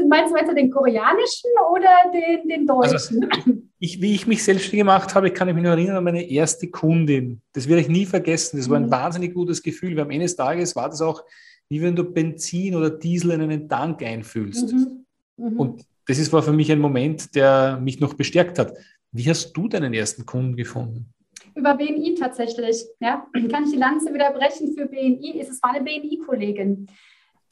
Meinst 0.07 0.33
du 0.33 0.37
jetzt 0.37 0.55
den 0.55 0.71
koreanischen 0.71 1.51
oder 1.71 1.89
den, 2.11 2.47
den 2.47 2.69
also, 2.69 2.91
deutschen? 2.91 3.29
Also, 3.31 3.51
ich, 3.79 4.01
wie 4.01 4.15
ich 4.15 4.25
mich 4.25 4.43
selbstständig 4.43 4.79
gemacht 4.79 5.13
habe, 5.13 5.31
kann 5.31 5.47
ich 5.47 5.53
mich 5.53 5.63
noch 5.63 5.71
erinnern 5.71 5.97
an 5.97 6.03
meine 6.03 6.27
erste 6.27 6.69
Kundin. 6.69 7.41
Das 7.53 7.67
werde 7.67 7.81
ich 7.81 7.87
nie 7.87 8.05
vergessen. 8.05 8.57
Das 8.57 8.67
war 8.67 8.77
ein 8.77 8.87
mhm. 8.87 8.91
wahnsinnig 8.91 9.33
gutes 9.33 9.61
Gefühl. 9.61 9.95
Weil 9.95 10.05
am 10.05 10.11
Ende 10.11 10.25
des 10.25 10.35
Tages 10.35 10.75
war 10.75 10.89
das 10.89 11.01
auch, 11.01 11.23
wie 11.69 11.81
wenn 11.81 11.95
du 11.95 12.03
Benzin 12.03 12.75
oder 12.75 12.89
Diesel 12.89 13.31
in 13.31 13.41
einen 13.41 13.69
Tank 13.69 14.01
einfüllst. 14.01 14.73
Mhm. 14.73 15.05
Mhm. 15.37 15.59
Und 15.59 15.85
das 16.07 16.17
ist, 16.17 16.33
war 16.33 16.41
für 16.41 16.53
mich 16.53 16.71
ein 16.71 16.79
Moment, 16.79 17.35
der 17.35 17.79
mich 17.79 17.99
noch 17.99 18.15
bestärkt 18.15 18.57
hat. 18.57 18.73
Wie 19.11 19.29
hast 19.29 19.53
du 19.53 19.67
deinen 19.67 19.93
ersten 19.93 20.25
Kunden 20.25 20.55
gefunden? 20.55 21.13
Über 21.55 21.75
BNI 21.75 22.15
tatsächlich. 22.15 22.85
Ja, 22.99 23.27
kann 23.51 23.63
ich 23.65 23.71
die 23.71 23.77
Lanze 23.77 24.13
wieder 24.13 24.31
brechen 24.31 24.73
für 24.73 24.85
BNI? 24.85 25.39
Es 25.39 25.61
war 25.61 25.71
eine 25.71 25.83
BNI-Kollegin 25.83 26.87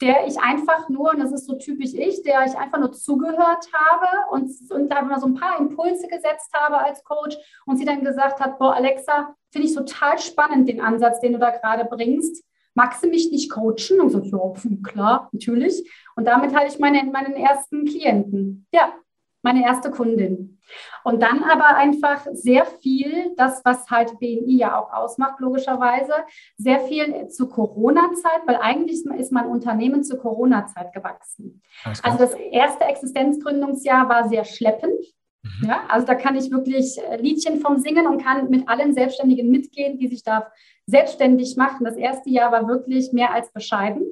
der 0.00 0.26
ich 0.26 0.38
einfach 0.38 0.88
nur, 0.88 1.10
und 1.10 1.18
das 1.18 1.32
ist 1.32 1.46
so 1.46 1.54
typisch 1.54 1.92
ich, 1.92 2.22
der 2.22 2.44
ich 2.46 2.56
einfach 2.56 2.78
nur 2.78 2.92
zugehört 2.92 3.66
habe 3.72 4.30
und, 4.30 4.50
und 4.70 4.88
da 4.88 5.02
mal 5.02 5.18
so 5.18 5.26
ein 5.26 5.34
paar 5.34 5.58
Impulse 5.58 6.06
gesetzt 6.06 6.50
habe 6.54 6.78
als 6.78 7.02
Coach 7.02 7.36
und 7.66 7.78
sie 7.78 7.84
dann 7.84 8.04
gesagt 8.04 8.40
hat, 8.40 8.58
boah, 8.58 8.74
Alexa, 8.74 9.34
finde 9.50 9.66
ich 9.66 9.74
total 9.74 10.18
spannend, 10.18 10.68
den 10.68 10.80
Ansatz, 10.80 11.20
den 11.20 11.32
du 11.32 11.38
da 11.38 11.50
gerade 11.50 11.84
bringst. 11.84 12.44
Magst 12.74 13.02
du 13.02 13.08
mich 13.08 13.32
nicht 13.32 13.50
coachen? 13.50 14.00
Und 14.00 14.10
so, 14.10 14.20
ja, 14.20 14.76
klar, 14.84 15.28
natürlich. 15.32 15.90
Und 16.14 16.26
damit 16.26 16.54
hatte 16.54 16.68
ich 16.68 16.78
meine, 16.78 17.02
meinen 17.10 17.34
ersten 17.34 17.84
Klienten. 17.84 18.66
Ja, 18.72 18.92
meine 19.42 19.64
erste 19.64 19.90
Kundin. 19.90 20.58
Und 21.04 21.22
dann 21.22 21.42
aber 21.42 21.76
einfach 21.76 22.26
sehr 22.32 22.66
viel, 22.66 23.34
das, 23.36 23.62
was 23.64 23.88
halt 23.90 24.18
BNI 24.18 24.58
ja 24.58 24.78
auch 24.78 24.92
ausmacht, 24.92 25.40
logischerweise, 25.40 26.12
sehr 26.56 26.80
viel 26.80 27.28
zur 27.28 27.48
Corona-Zeit, 27.48 28.42
weil 28.46 28.56
eigentlich 28.56 29.04
ist 29.18 29.32
mein 29.32 29.46
Unternehmen 29.46 30.04
zur 30.04 30.18
Corona-Zeit 30.18 30.92
gewachsen. 30.92 31.62
Also 32.02 32.18
das 32.18 32.34
erste 32.34 32.84
Existenzgründungsjahr 32.84 34.08
war 34.08 34.28
sehr 34.28 34.44
schleppend. 34.44 34.98
Mhm. 35.42 35.68
Ja, 35.68 35.84
also 35.88 36.06
da 36.06 36.14
kann 36.14 36.36
ich 36.36 36.50
wirklich 36.50 36.98
äh, 36.98 37.16
Liedchen 37.16 37.60
vom 37.60 37.78
Singen 37.78 38.06
und 38.06 38.22
kann 38.22 38.50
mit 38.50 38.68
allen 38.68 38.92
Selbstständigen 38.92 39.48
mitgehen, 39.50 39.98
die 39.98 40.08
sich 40.08 40.24
da 40.24 40.50
selbstständig 40.86 41.56
machen. 41.56 41.84
Das 41.84 41.96
erste 41.96 42.28
Jahr 42.30 42.50
war 42.50 42.66
wirklich 42.66 43.12
mehr 43.12 43.32
als 43.32 43.52
bescheiden. 43.52 44.02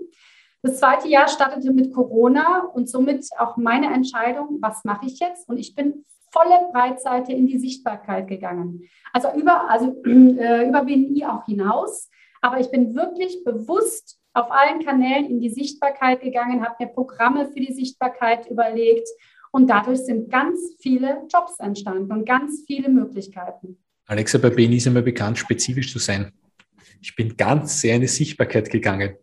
Das 0.66 0.80
zweite 0.80 1.06
Jahr 1.06 1.28
startete 1.28 1.72
mit 1.72 1.94
Corona 1.94 2.64
und 2.74 2.90
somit 2.90 3.24
auch 3.38 3.56
meine 3.56 3.86
Entscheidung, 3.94 4.58
was 4.60 4.82
mache 4.82 5.06
ich 5.06 5.20
jetzt? 5.20 5.48
Und 5.48 5.58
ich 5.58 5.76
bin 5.76 6.04
volle 6.32 6.58
Breitseite 6.72 7.32
in 7.32 7.46
die 7.46 7.60
Sichtbarkeit 7.60 8.26
gegangen. 8.26 8.82
Also 9.12 9.28
über, 9.38 9.70
also, 9.70 9.94
äh, 10.04 10.68
über 10.68 10.84
BNI 10.84 11.24
auch 11.26 11.44
hinaus. 11.44 12.10
Aber 12.40 12.58
ich 12.58 12.68
bin 12.72 12.96
wirklich 12.96 13.44
bewusst 13.44 14.18
auf 14.32 14.50
allen 14.50 14.84
Kanälen 14.84 15.26
in 15.26 15.40
die 15.40 15.50
Sichtbarkeit 15.50 16.20
gegangen, 16.20 16.64
habe 16.66 16.74
mir 16.80 16.88
Programme 16.88 17.46
für 17.46 17.60
die 17.60 17.72
Sichtbarkeit 17.72 18.50
überlegt 18.50 19.08
und 19.52 19.70
dadurch 19.70 20.00
sind 20.00 20.32
ganz 20.32 20.58
viele 20.80 21.22
Jobs 21.32 21.60
entstanden 21.60 22.10
und 22.10 22.26
ganz 22.26 22.64
viele 22.66 22.88
Möglichkeiten. 22.88 23.78
Alexa, 24.06 24.38
bei 24.38 24.50
BNI 24.50 24.78
ist 24.78 24.88
immer 24.88 25.02
bekannt, 25.02 25.38
spezifisch 25.38 25.92
zu 25.92 26.00
sein. 26.00 26.32
Ich 27.00 27.14
bin 27.14 27.36
ganz 27.36 27.80
sehr 27.80 27.94
in 27.94 28.00
die 28.00 28.08
Sichtbarkeit 28.08 28.68
gegangen. 28.68 29.14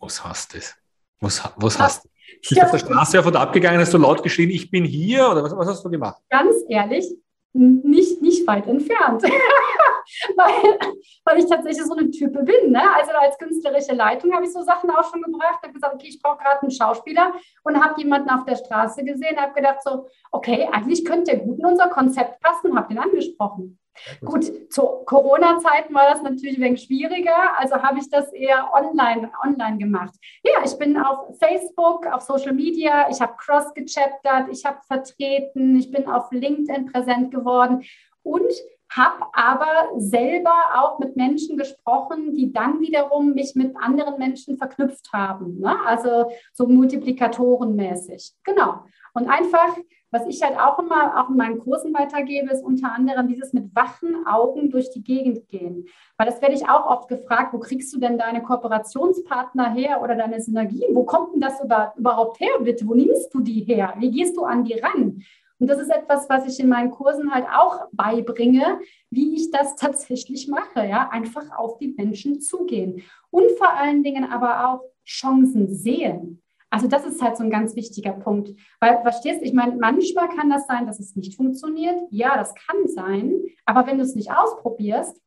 Was 0.00 0.24
heißt 0.24 0.56
das? 0.56 0.79
Was, 1.20 1.42
was 1.56 1.78
hast 1.78 2.04
du? 2.04 2.08
Bist 2.40 2.56
du 2.56 2.64
auf 2.64 2.70
der 2.70 2.78
Straße 2.78 3.22
und 3.22 3.36
abgegangen, 3.36 3.80
hast 3.80 3.92
du 3.92 3.98
laut 3.98 4.22
geschrien, 4.22 4.50
ich 4.50 4.70
bin 4.70 4.84
hier 4.84 5.28
oder 5.30 5.42
was, 5.42 5.54
was 5.54 5.68
hast 5.68 5.84
du 5.84 5.90
gemacht? 5.90 6.22
Ganz 6.30 6.54
ehrlich, 6.68 7.06
nicht, 7.52 8.22
nicht 8.22 8.46
weit 8.46 8.66
entfernt. 8.66 9.22
weil, 10.36 10.78
weil 11.24 11.38
ich 11.38 11.46
tatsächlich 11.46 11.84
so 11.84 11.94
eine 11.94 12.10
Type 12.10 12.42
bin. 12.42 12.70
Ne? 12.70 12.82
Also 12.94 13.12
als 13.12 13.38
künstlerische 13.38 13.94
Leitung 13.94 14.32
habe 14.32 14.44
ich 14.44 14.52
so 14.52 14.62
Sachen 14.62 14.90
auch 14.90 15.10
schon 15.10 15.22
gebracht. 15.22 15.62
habe 15.62 15.72
gesagt, 15.72 15.94
okay, 15.94 16.08
ich 16.08 16.22
brauche 16.22 16.38
gerade 16.38 16.62
einen 16.62 16.70
Schauspieler 16.70 17.34
und 17.64 17.82
habe 17.82 18.00
jemanden 18.00 18.30
auf 18.30 18.44
der 18.44 18.56
Straße 18.56 19.04
gesehen, 19.04 19.36
habe 19.36 19.54
gedacht 19.54 19.82
so, 19.82 20.06
okay, 20.30 20.68
eigentlich 20.72 21.04
könnte 21.04 21.32
der 21.32 21.40
gut 21.40 21.58
in 21.58 21.66
unser 21.66 21.88
Konzept 21.88 22.40
passen 22.40 22.70
und 22.70 22.78
habe 22.78 22.88
den 22.88 22.98
angesprochen. 22.98 23.78
Gut, 24.24 24.72
zu 24.72 24.82
Corona-Zeiten 25.04 25.94
war 25.94 26.10
das 26.10 26.22
natürlich 26.22 26.56
ein 26.58 26.62
wenig 26.62 26.82
schwieriger, 26.82 27.58
also 27.58 27.76
habe 27.76 27.98
ich 27.98 28.10
das 28.10 28.32
eher 28.32 28.70
online, 28.72 29.30
online 29.44 29.78
gemacht. 29.78 30.14
Ja, 30.42 30.62
ich 30.64 30.76
bin 30.78 30.96
auf 30.96 31.38
Facebook, 31.38 32.06
auf 32.06 32.22
Social 32.22 32.52
Media, 32.52 33.08
ich 33.10 33.20
habe 33.20 33.34
cross 33.36 33.72
gechaptert, 33.74 34.48
ich 34.50 34.64
habe 34.64 34.78
vertreten, 34.86 35.76
ich 35.76 35.90
bin 35.90 36.08
auf 36.08 36.30
LinkedIn 36.30 36.86
präsent 36.86 37.30
geworden 37.30 37.84
und 38.22 38.52
habe 38.90 39.24
aber 39.32 39.88
selber 39.98 40.54
auch 40.74 40.98
mit 40.98 41.16
Menschen 41.16 41.56
gesprochen, 41.56 42.34
die 42.34 42.52
dann 42.52 42.80
wiederum 42.80 43.34
mich 43.34 43.54
mit 43.54 43.76
anderen 43.76 44.18
Menschen 44.18 44.56
verknüpft 44.56 45.12
haben. 45.12 45.60
Ne? 45.60 45.76
Also 45.86 46.30
so 46.52 46.66
multiplikatorenmäßig. 46.66 48.32
Genau. 48.42 48.84
Und 49.14 49.28
einfach 49.28 49.76
was 50.10 50.26
ich 50.26 50.42
halt 50.42 50.58
auch 50.58 50.78
immer 50.78 51.20
auch 51.20 51.30
in 51.30 51.36
meinen 51.36 51.58
Kursen 51.58 51.94
weitergebe, 51.94 52.50
ist 52.50 52.64
unter 52.64 52.92
anderem 52.92 53.28
dieses 53.28 53.52
mit 53.52 53.74
wachen 53.74 54.26
Augen 54.26 54.70
durch 54.70 54.90
die 54.90 55.02
Gegend 55.02 55.48
gehen. 55.48 55.86
Weil 56.16 56.26
das 56.26 56.42
werde 56.42 56.54
ich 56.54 56.68
auch 56.68 56.86
oft 56.86 57.08
gefragt, 57.08 57.52
wo 57.52 57.58
kriegst 57.58 57.94
du 57.94 58.00
denn 58.00 58.18
deine 58.18 58.42
Kooperationspartner 58.42 59.70
her 59.72 60.02
oder 60.02 60.16
deine 60.16 60.40
Synergien? 60.40 60.94
Wo 60.94 61.04
kommt 61.04 61.34
denn 61.34 61.40
das 61.40 61.60
überhaupt 61.96 62.40
her, 62.40 62.58
bitte? 62.62 62.86
Wo 62.86 62.94
nimmst 62.94 63.32
du 63.32 63.40
die 63.40 63.60
her? 63.60 63.94
Wie 63.98 64.10
gehst 64.10 64.36
du 64.36 64.44
an 64.44 64.64
die 64.64 64.74
ran? 64.74 65.22
Und 65.60 65.66
das 65.66 65.78
ist 65.78 65.90
etwas, 65.90 66.28
was 66.28 66.46
ich 66.46 66.58
in 66.58 66.70
meinen 66.70 66.90
Kursen 66.90 67.32
halt 67.32 67.46
auch 67.54 67.86
beibringe, 67.92 68.80
wie 69.10 69.34
ich 69.34 69.50
das 69.50 69.76
tatsächlich 69.76 70.48
mache. 70.48 70.86
Ja, 70.86 71.10
einfach 71.10 71.56
auf 71.56 71.78
die 71.78 71.88
Menschen 71.88 72.40
zugehen 72.40 73.02
und 73.30 73.50
vor 73.58 73.72
allen 73.72 74.02
Dingen 74.02 74.24
aber 74.24 74.68
auch 74.68 74.80
Chancen 75.04 75.68
sehen. 75.68 76.42
Also 76.70 76.86
das 76.86 77.04
ist 77.04 77.20
halt 77.20 77.36
so 77.36 77.42
ein 77.42 77.50
ganz 77.50 77.74
wichtiger 77.74 78.12
Punkt. 78.12 78.50
Weil, 78.78 79.02
verstehst 79.02 79.40
du, 79.40 79.44
ich 79.44 79.52
meine, 79.52 79.76
manchmal 79.76 80.28
kann 80.28 80.50
das 80.50 80.66
sein, 80.66 80.86
dass 80.86 81.00
es 81.00 81.16
nicht 81.16 81.36
funktioniert. 81.36 82.00
Ja, 82.10 82.36
das 82.36 82.54
kann 82.54 82.86
sein. 82.86 83.34
Aber 83.64 83.86
wenn 83.86 83.98
du 83.98 84.04
es 84.04 84.14
nicht 84.14 84.32
ausprobierst, 84.32 85.20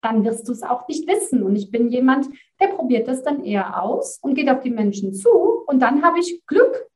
dann 0.00 0.24
wirst 0.24 0.46
du 0.46 0.52
es 0.52 0.62
auch 0.62 0.86
nicht 0.86 1.08
wissen. 1.08 1.42
Und 1.42 1.56
ich 1.56 1.70
bin 1.70 1.88
jemand, 1.88 2.28
der 2.60 2.68
probiert 2.68 3.08
das 3.08 3.22
dann 3.22 3.42
eher 3.44 3.82
aus 3.82 4.18
und 4.22 4.34
geht 4.34 4.48
auf 4.48 4.60
die 4.60 4.70
Menschen 4.70 5.12
zu. 5.14 5.30
Und 5.66 5.80
dann 5.80 6.04
habe 6.04 6.20
ich 6.20 6.44
Glück. 6.46 6.86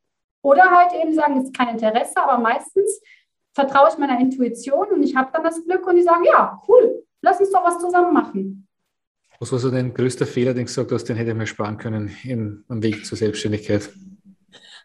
Oder 0.42 0.70
halt 0.70 0.92
eben 0.94 1.12
sagen, 1.14 1.38
es 1.38 1.44
ist 1.46 1.56
kein 1.56 1.70
Interesse, 1.70 2.22
aber 2.22 2.40
meistens 2.40 3.00
vertraue 3.54 3.88
ich 3.90 3.98
meiner 3.98 4.20
Intuition 4.20 4.86
und 4.90 5.02
ich 5.02 5.16
habe 5.16 5.30
dann 5.32 5.42
das 5.42 5.64
Glück 5.64 5.84
und 5.84 5.96
die 5.96 6.02
sagen, 6.02 6.24
ja, 6.24 6.62
cool, 6.68 7.04
lass 7.22 7.40
uns 7.40 7.50
doch 7.50 7.64
was 7.64 7.80
zusammen 7.80 8.14
machen. 8.14 8.67
Was 9.40 9.52
war 9.52 9.60
so 9.60 9.70
dein 9.70 9.94
größter 9.94 10.26
Fehler, 10.26 10.52
den 10.52 10.62
du 10.62 10.66
gesagt 10.66 10.90
hast, 10.90 11.04
den 11.04 11.16
hätte 11.16 11.30
ich 11.30 11.36
mir 11.36 11.46
sparen 11.46 11.78
können 11.78 12.10
im, 12.24 12.64
am 12.68 12.82
Weg 12.82 13.06
zur 13.06 13.16
Selbstständigkeit? 13.16 13.88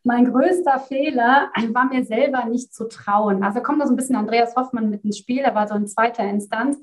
Mein 0.04 0.26
größter 0.26 0.80
Fehler 0.80 1.50
war 1.72 1.86
mir 1.86 2.04
selber 2.06 2.46
nicht 2.46 2.74
zu 2.74 2.88
trauen. 2.88 3.44
Also 3.44 3.62
kommt 3.62 3.82
da 3.82 3.88
so 3.88 3.94
ein 3.94 3.96
bisschen 3.96 4.16
Andreas 4.16 4.56
Hoffmann 4.56 4.90
mit 4.90 5.04
ins 5.06 5.18
Spiel, 5.18 5.40
er 5.40 5.56
war 5.56 5.68
so 5.68 5.76
in 5.76 5.88
zweiter 5.88 6.24
Instanz. 6.30 6.78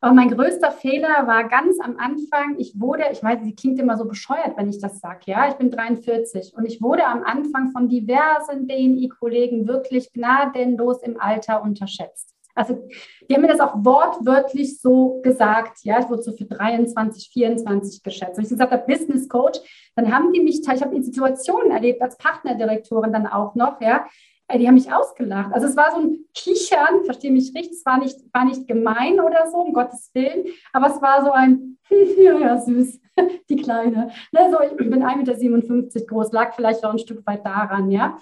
Aber 0.00 0.14
mein 0.14 0.30
größter 0.30 0.70
Fehler 0.70 1.26
war 1.26 1.48
ganz 1.48 1.80
am 1.80 1.96
Anfang, 1.98 2.56
ich 2.58 2.78
wurde, 2.78 3.04
ich 3.10 3.22
weiß, 3.22 3.42
sie 3.42 3.54
klingt 3.54 3.78
immer 3.80 3.96
so 3.96 4.04
bescheuert, 4.04 4.56
wenn 4.56 4.68
ich 4.68 4.78
das 4.78 5.00
sage, 5.00 5.20
ja, 5.26 5.48
ich 5.48 5.54
bin 5.54 5.70
43 5.70 6.54
und 6.54 6.66
ich 6.66 6.80
wurde 6.82 7.06
am 7.06 7.22
Anfang 7.22 7.72
von 7.72 7.88
diversen 7.88 8.66
BNI-Kollegen 8.66 9.66
wirklich 9.66 10.12
gnadenlos 10.12 11.02
im 11.02 11.18
Alter 11.18 11.62
unterschätzt. 11.62 12.33
Also 12.54 12.86
die 13.28 13.34
haben 13.34 13.42
mir 13.42 13.48
das 13.48 13.60
auch 13.60 13.74
wortwörtlich 13.76 14.80
so 14.80 15.20
gesagt. 15.22 15.78
Ja, 15.82 16.00
ich 16.00 16.08
wurde 16.08 16.22
so 16.22 16.32
für 16.32 16.44
23, 16.44 17.30
24 17.32 18.02
geschätzt. 18.02 18.38
Und 18.38 18.44
ich 18.44 18.50
gesagt 18.50 18.72
habe, 18.72 18.84
Business 18.86 19.28
Coach, 19.28 19.60
dann 19.96 20.14
haben 20.14 20.32
die 20.32 20.40
mich, 20.40 20.60
ich 20.60 20.82
habe 20.82 21.02
Situationen 21.02 21.72
erlebt 21.72 22.00
als 22.02 22.16
Partnerdirektorin 22.16 23.12
dann 23.12 23.26
auch 23.26 23.54
noch, 23.54 23.80
ja, 23.80 24.06
die 24.52 24.66
haben 24.66 24.74
mich 24.74 24.92
ausgelacht. 24.92 25.52
Also 25.52 25.66
es 25.66 25.76
war 25.76 25.92
so 25.92 26.00
ein 26.00 26.18
Kichern, 26.34 27.04
verstehe 27.04 27.32
mich 27.32 27.54
richtig, 27.54 27.72
es 27.72 27.86
war 27.86 27.98
nicht, 27.98 28.18
war 28.32 28.44
nicht 28.44 28.68
gemein 28.68 29.20
oder 29.20 29.50
so, 29.50 29.58
um 29.58 29.72
Gottes 29.72 30.10
Willen, 30.14 30.46
aber 30.72 30.88
es 30.88 31.00
war 31.00 31.24
so 31.24 31.32
ein, 31.32 31.78
ja, 32.18 32.58
süß, 32.58 33.00
die 33.48 33.56
Kleine. 33.56 34.10
Ne, 34.32 34.50
so, 34.50 34.58
ich 34.62 34.76
bin 34.76 35.02
1,57 35.02 35.72
Meter 35.72 36.06
groß, 36.06 36.32
lag 36.32 36.54
vielleicht 36.54 36.84
auch 36.84 36.92
ein 36.92 36.98
Stück 36.98 37.26
weit 37.26 37.44
daran, 37.44 37.90
ja. 37.90 38.18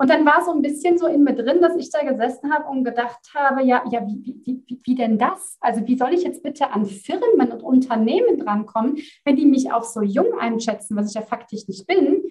Und 0.00 0.10
dann 0.10 0.24
war 0.24 0.44
so 0.44 0.52
ein 0.52 0.62
bisschen 0.62 0.96
so 0.96 1.08
in 1.08 1.24
mir 1.24 1.34
drin, 1.34 1.60
dass 1.60 1.74
ich 1.76 1.90
da 1.90 2.04
gesessen 2.04 2.52
habe 2.52 2.68
und 2.68 2.84
gedacht 2.84 3.18
habe, 3.34 3.64
ja, 3.64 3.82
ja, 3.90 4.06
wie, 4.06 4.22
wie, 4.44 4.62
wie, 4.64 4.80
wie 4.84 4.94
denn 4.94 5.18
das? 5.18 5.58
Also 5.60 5.84
wie 5.88 5.98
soll 5.98 6.14
ich 6.14 6.22
jetzt 6.22 6.44
bitte 6.44 6.70
an 6.70 6.86
Firmen 6.86 7.50
und 7.50 7.64
Unternehmen 7.64 8.38
drankommen, 8.38 8.98
wenn 9.24 9.34
die 9.34 9.44
mich 9.44 9.72
auch 9.72 9.82
so 9.82 10.00
jung 10.00 10.38
einschätzen, 10.38 10.96
was 10.96 11.08
ich 11.08 11.14
ja 11.14 11.22
faktisch 11.22 11.66
nicht 11.66 11.86
bin? 11.88 12.22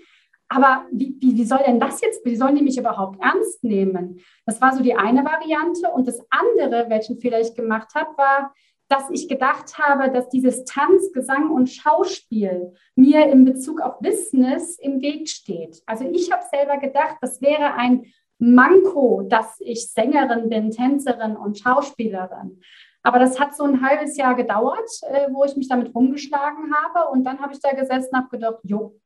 Aber 0.48 0.86
wie, 0.94 1.18
wie, 1.20 1.36
wie 1.36 1.44
soll 1.44 1.60
denn 1.68 1.82
das 1.82 2.00
jetzt, 2.00 2.24
wie 2.26 2.38
sollen 2.38 2.56
die 2.56 2.64
mich 2.64 2.78
überhaupt 2.78 3.22
ernst 3.22 3.62
nehmen? 3.66 4.22
Das 4.46 4.62
war 4.62 4.74
so 4.74 4.82
die 4.82 4.96
eine 4.96 5.26
Variante. 5.26 5.92
Und 5.92 6.08
das 6.08 6.22
andere, 6.30 6.90
welchen 6.90 7.20
Fehler 7.20 7.42
ich 7.42 7.54
gemacht 7.54 7.94
habe, 7.96 8.18
war, 8.18 8.54
dass 8.88 9.10
ich 9.10 9.28
gedacht 9.28 9.78
habe, 9.78 10.12
dass 10.12 10.30
dieses 10.30 10.64
Tanz, 10.66 11.12
Gesang 11.12 11.52
und 11.52 11.68
Schauspiel 11.68 12.74
mir 12.96 13.28
in 13.28 13.46
Bezug 13.46 13.82
auf 13.82 14.00
Business 14.00 14.80
im 14.80 15.02
Weg 15.02 15.30
steht. 15.30 15.82
Also 15.86 16.06
ich 16.06 16.32
habe 16.32 16.44
selber 16.50 16.78
gedacht, 16.78 17.18
das 17.22 17.42
wäre 17.42 17.74
ein 17.74 18.06
Manko, 18.40 19.24
dass 19.24 19.60
ich 19.60 19.92
Sängerin 19.92 20.50
bin, 20.50 20.72
Tänzerin 20.72 21.36
und 21.36 21.58
Schauspielerin. 21.58 22.62
Aber 23.04 23.20
das 23.20 23.40
hat 23.40 23.56
so 23.56 23.64
ein 23.64 23.82
halbes 23.82 24.18
Jahr 24.18 24.36
gedauert, 24.36 24.90
äh, 25.10 25.28
wo 25.32 25.44
ich 25.44 25.56
mich 25.56 25.70
damit 25.70 25.94
rumgeschlagen 25.94 26.74
habe. 26.76 27.10
Und 27.10 27.24
dann 27.24 27.40
habe 27.40 27.54
ich 27.54 27.60
da 27.60 27.72
gesessen 27.72 28.10
und 28.12 28.18
habe 28.18 28.30
gedacht, 28.30 28.60
jo, 28.64 29.00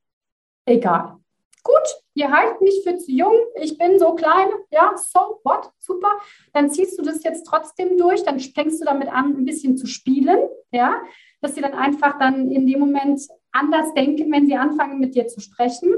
egal 0.66 1.21
gut, 1.64 2.04
ihr 2.14 2.32
haltet 2.32 2.62
mich 2.62 2.82
für 2.84 2.98
zu 2.98 3.12
jung, 3.12 3.36
ich 3.56 3.78
bin 3.78 4.00
so 4.00 4.14
klein, 4.14 4.48
ja, 4.72 4.94
so 4.96 5.40
what, 5.44 5.72
super. 5.80 6.20
Dann 6.54 6.70
ziehst 6.70 6.98
du 6.98 7.04
das 7.04 7.24
jetzt 7.24 7.46
trotzdem 7.46 7.98
durch, 7.98 8.24
dann 8.24 8.40
fängst 8.40 8.82
du 8.82 8.86
damit 8.86 9.10
an, 9.10 9.36
ein 9.38 9.46
bisschen 9.46 9.78
zu 9.78 9.88
spielen, 9.88 10.40
ja, 10.72 11.02
dass 11.42 11.56
sie 11.56 11.62
dann 11.62 11.74
einfach 11.74 12.18
dann 12.20 12.52
in 12.52 12.68
dem 12.68 12.80
Moment 12.80 13.22
anders 13.52 13.94
denken, 13.94 14.32
wenn 14.32 14.46
sie 14.46 14.56
anfangen, 14.56 15.00
mit 15.00 15.16
dir 15.16 15.28
zu 15.28 15.40
sprechen. 15.40 15.94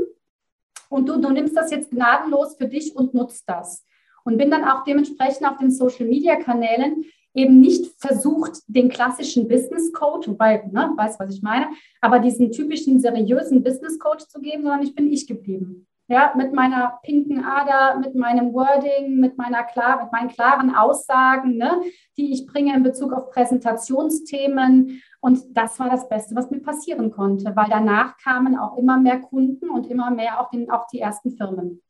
Und 0.90 1.10
du, 1.10 1.18
du 1.20 1.30
nimmst 1.30 1.56
das 1.56 1.72
jetzt 1.72 1.92
gnadenlos 1.92 2.56
für 2.56 2.68
dich 2.68 2.96
und 2.96 3.14
nutzt 3.14 3.48
das. 3.48 3.86
Und 4.26 4.38
bin 4.38 4.52
dann 4.52 4.64
auch 4.64 4.84
dementsprechend 4.84 5.48
auf 5.48 5.58
den 5.58 5.72
Social-Media-Kanälen 5.72 7.06
eben 7.34 7.60
nicht 7.60 7.94
versucht, 7.98 8.62
den 8.68 8.90
klassischen 8.90 9.48
Business 9.48 9.92
Coach, 9.92 10.28
wobei, 10.28 10.64
ne, 10.72 10.94
weißt 10.96 11.20
was 11.20 11.34
ich 11.34 11.42
meine, 11.42 11.68
aber 12.02 12.20
diesen 12.20 12.52
typischen 12.52 13.00
seriösen 13.00 13.64
Business 13.64 14.00
Coach 14.00 14.28
zu 14.28 14.40
geben, 14.40 14.64
sondern 14.64 14.84
ich 14.84 14.96
bin 14.96 15.12
ich 15.12 15.28
geblieben. 15.28 15.88
Ja, 16.10 16.34
mit 16.36 16.54
meiner 16.54 17.00
pinken 17.02 17.46
Ader, 17.46 17.98
mit 17.98 18.14
meinem 18.14 18.54
Wording, 18.54 19.22
mit 19.22 19.38
meiner 19.38 19.64
klar, 19.64 20.04
mit 20.04 20.12
meinen 20.12 20.28
klaren 20.28 20.76
Aussagen, 20.76 21.56
ne, 21.56 21.82
die 22.18 22.34
ich 22.34 22.46
bringe 22.46 22.76
in 22.76 22.84
Bezug 22.84 23.14
auf 23.14 23.30
Präsentationsthemen. 23.32 25.02
Und 25.22 25.58
das 25.58 25.80
war 25.80 25.90
das 25.90 26.10
Beste, 26.10 26.36
was 26.36 26.52
mir 26.52 26.60
passieren 26.60 27.10
konnte, 27.10 27.56
weil 27.56 27.68
danach 27.70 28.18
kamen 28.18 28.58
auch 28.58 28.78
immer 28.78 28.98
mehr 28.98 29.22
Kunden 29.22 29.70
und 29.70 29.88
immer 29.88 30.12
mehr 30.12 30.42
auch, 30.42 30.50
den, 30.50 30.70
auch 30.70 30.88
die 30.88 31.00
ersten 31.00 31.32
Firmen. 31.32 31.82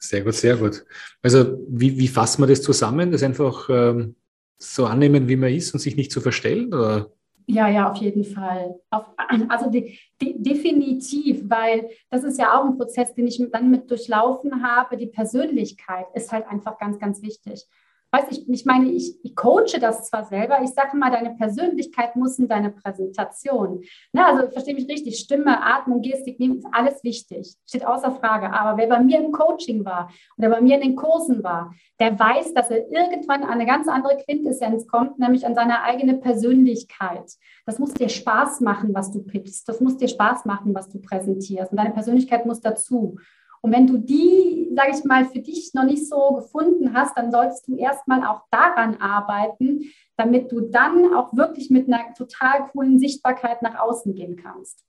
Sehr 0.00 0.22
gut, 0.22 0.34
sehr 0.34 0.56
gut. 0.56 0.84
Also 1.22 1.58
wie, 1.68 1.98
wie 1.98 2.08
fasst 2.08 2.38
man 2.38 2.48
das 2.48 2.62
zusammen? 2.62 3.12
Das 3.12 3.22
einfach 3.22 3.68
ähm, 3.70 4.16
so 4.58 4.86
annehmen, 4.86 5.28
wie 5.28 5.36
man 5.36 5.52
ist 5.52 5.72
und 5.74 5.80
sich 5.80 5.94
nicht 5.94 6.10
zu 6.10 6.20
verstellen? 6.20 6.72
Oder? 6.72 7.10
Ja, 7.46 7.68
ja, 7.68 7.90
auf 7.90 7.98
jeden 7.98 8.24
Fall. 8.24 8.80
Auf, 8.90 9.04
also 9.48 9.70
de, 9.70 9.94
de, 10.20 10.34
definitiv, 10.38 11.42
weil 11.48 11.90
das 12.08 12.24
ist 12.24 12.38
ja 12.38 12.58
auch 12.58 12.64
ein 12.64 12.78
Prozess, 12.78 13.14
den 13.14 13.26
ich 13.26 13.42
dann 13.52 13.70
mit 13.70 13.90
durchlaufen 13.90 14.62
habe. 14.62 14.96
Die 14.96 15.06
Persönlichkeit 15.06 16.06
ist 16.14 16.32
halt 16.32 16.46
einfach 16.46 16.78
ganz, 16.78 16.98
ganz 16.98 17.22
wichtig 17.22 17.66
weiß 18.12 18.24
ich, 18.30 18.48
ich 18.48 18.64
meine, 18.64 18.90
ich, 18.90 19.14
ich 19.22 19.36
coache 19.36 19.78
das 19.80 20.08
zwar 20.08 20.24
selber, 20.24 20.60
ich 20.62 20.70
sage 20.70 20.96
mal, 20.96 21.10
deine 21.10 21.34
Persönlichkeit 21.36 22.16
muss 22.16 22.38
in 22.38 22.48
deine 22.48 22.70
Präsentation. 22.70 23.82
Na, 24.12 24.26
also 24.26 24.50
verstehe 24.50 24.74
mich 24.74 24.88
richtig, 24.88 25.18
Stimme, 25.18 25.62
Atmung, 25.62 26.02
Gestik, 26.02 26.40
ist 26.40 26.66
alles 26.72 27.02
wichtig, 27.04 27.54
steht 27.66 27.86
außer 27.86 28.12
Frage. 28.12 28.52
Aber 28.52 28.78
wer 28.78 28.88
bei 28.88 29.00
mir 29.00 29.20
im 29.20 29.32
Coaching 29.32 29.84
war 29.84 30.10
oder 30.36 30.50
bei 30.50 30.60
mir 30.60 30.76
in 30.76 30.82
den 30.82 30.96
Kursen 30.96 31.42
war, 31.44 31.72
der 31.98 32.18
weiß, 32.18 32.54
dass 32.54 32.70
er 32.70 32.90
irgendwann 32.90 33.42
an 33.42 33.50
eine 33.50 33.66
ganz 33.66 33.88
andere 33.88 34.16
Quintessenz 34.16 34.86
kommt, 34.86 35.18
nämlich 35.18 35.46
an 35.46 35.54
seine 35.54 35.82
eigene 35.82 36.14
Persönlichkeit. 36.14 37.30
Das 37.66 37.78
muss 37.78 37.94
dir 37.94 38.08
Spaß 38.08 38.60
machen, 38.60 38.94
was 38.94 39.12
du 39.12 39.22
pitchst. 39.22 39.68
Das 39.68 39.80
muss 39.80 39.96
dir 39.96 40.08
Spaß 40.08 40.44
machen, 40.44 40.74
was 40.74 40.88
du 40.88 41.00
präsentierst. 41.00 41.70
Und 41.70 41.76
deine 41.76 41.92
Persönlichkeit 41.92 42.46
muss 42.46 42.60
dazu. 42.60 43.18
Und 43.62 43.72
wenn 43.72 43.86
du 43.86 43.98
die, 43.98 44.70
sage 44.74 44.92
ich 44.96 45.04
mal, 45.04 45.26
für 45.26 45.40
dich 45.40 45.74
noch 45.74 45.84
nicht 45.84 46.08
so 46.08 46.34
gefunden 46.34 46.94
hast, 46.94 47.16
dann 47.16 47.30
solltest 47.30 47.68
du 47.68 47.76
erstmal 47.76 48.24
auch 48.24 48.42
daran 48.50 48.96
arbeiten, 48.96 49.92
damit 50.16 50.50
du 50.50 50.60
dann 50.60 51.14
auch 51.14 51.36
wirklich 51.36 51.70
mit 51.70 51.86
einer 51.86 52.14
total 52.14 52.68
coolen 52.68 52.98
Sichtbarkeit 52.98 53.62
nach 53.62 53.78
außen 53.78 54.14
gehen 54.14 54.36
kannst. 54.36 54.84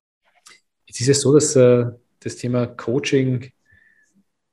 Jetzt 0.85 1.01
ist 1.01 1.09
es 1.09 1.21
so, 1.21 1.33
dass 1.33 1.55
äh, 1.55 1.85
das 2.19 2.37
Thema 2.37 2.67
Coaching 2.67 3.51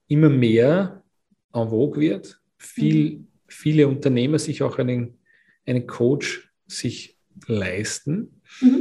immer 0.08 0.28
mehr 0.28 1.04
en 1.52 1.68
vogue 1.68 2.00
wird. 2.00 2.40
Viel, 2.58 3.18
mhm. 3.18 3.28
Viele 3.46 3.88
Unternehmer 3.88 4.38
sich 4.38 4.62
auch 4.62 4.78
einen, 4.78 5.18
einen 5.66 5.86
Coach 5.86 6.52
sich 6.66 7.18
leisten. 7.46 8.42
Mhm. 8.60 8.77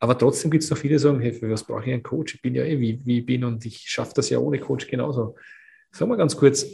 Aber 0.00 0.16
trotzdem 0.16 0.50
gibt 0.50 0.64
es 0.64 0.70
noch 0.70 0.78
viele, 0.78 0.94
die 0.94 0.98
sagen, 0.98 1.20
hey, 1.20 1.32
für 1.32 1.50
was 1.50 1.62
brauche 1.62 1.84
ich 1.84 1.92
einen 1.92 2.02
Coach? 2.02 2.34
Ich 2.34 2.42
bin 2.42 2.54
ja 2.54 2.64
eh, 2.64 2.80
wie, 2.80 3.04
wie 3.04 3.18
ich 3.18 3.26
bin 3.26 3.44
und 3.44 3.64
ich 3.66 3.82
schaffe 3.86 4.14
das 4.16 4.30
ja 4.30 4.38
ohne 4.38 4.58
Coach 4.58 4.88
genauso. 4.88 5.36
Sag 5.92 6.08
mal 6.08 6.16
ganz 6.16 6.36
kurz, 6.36 6.66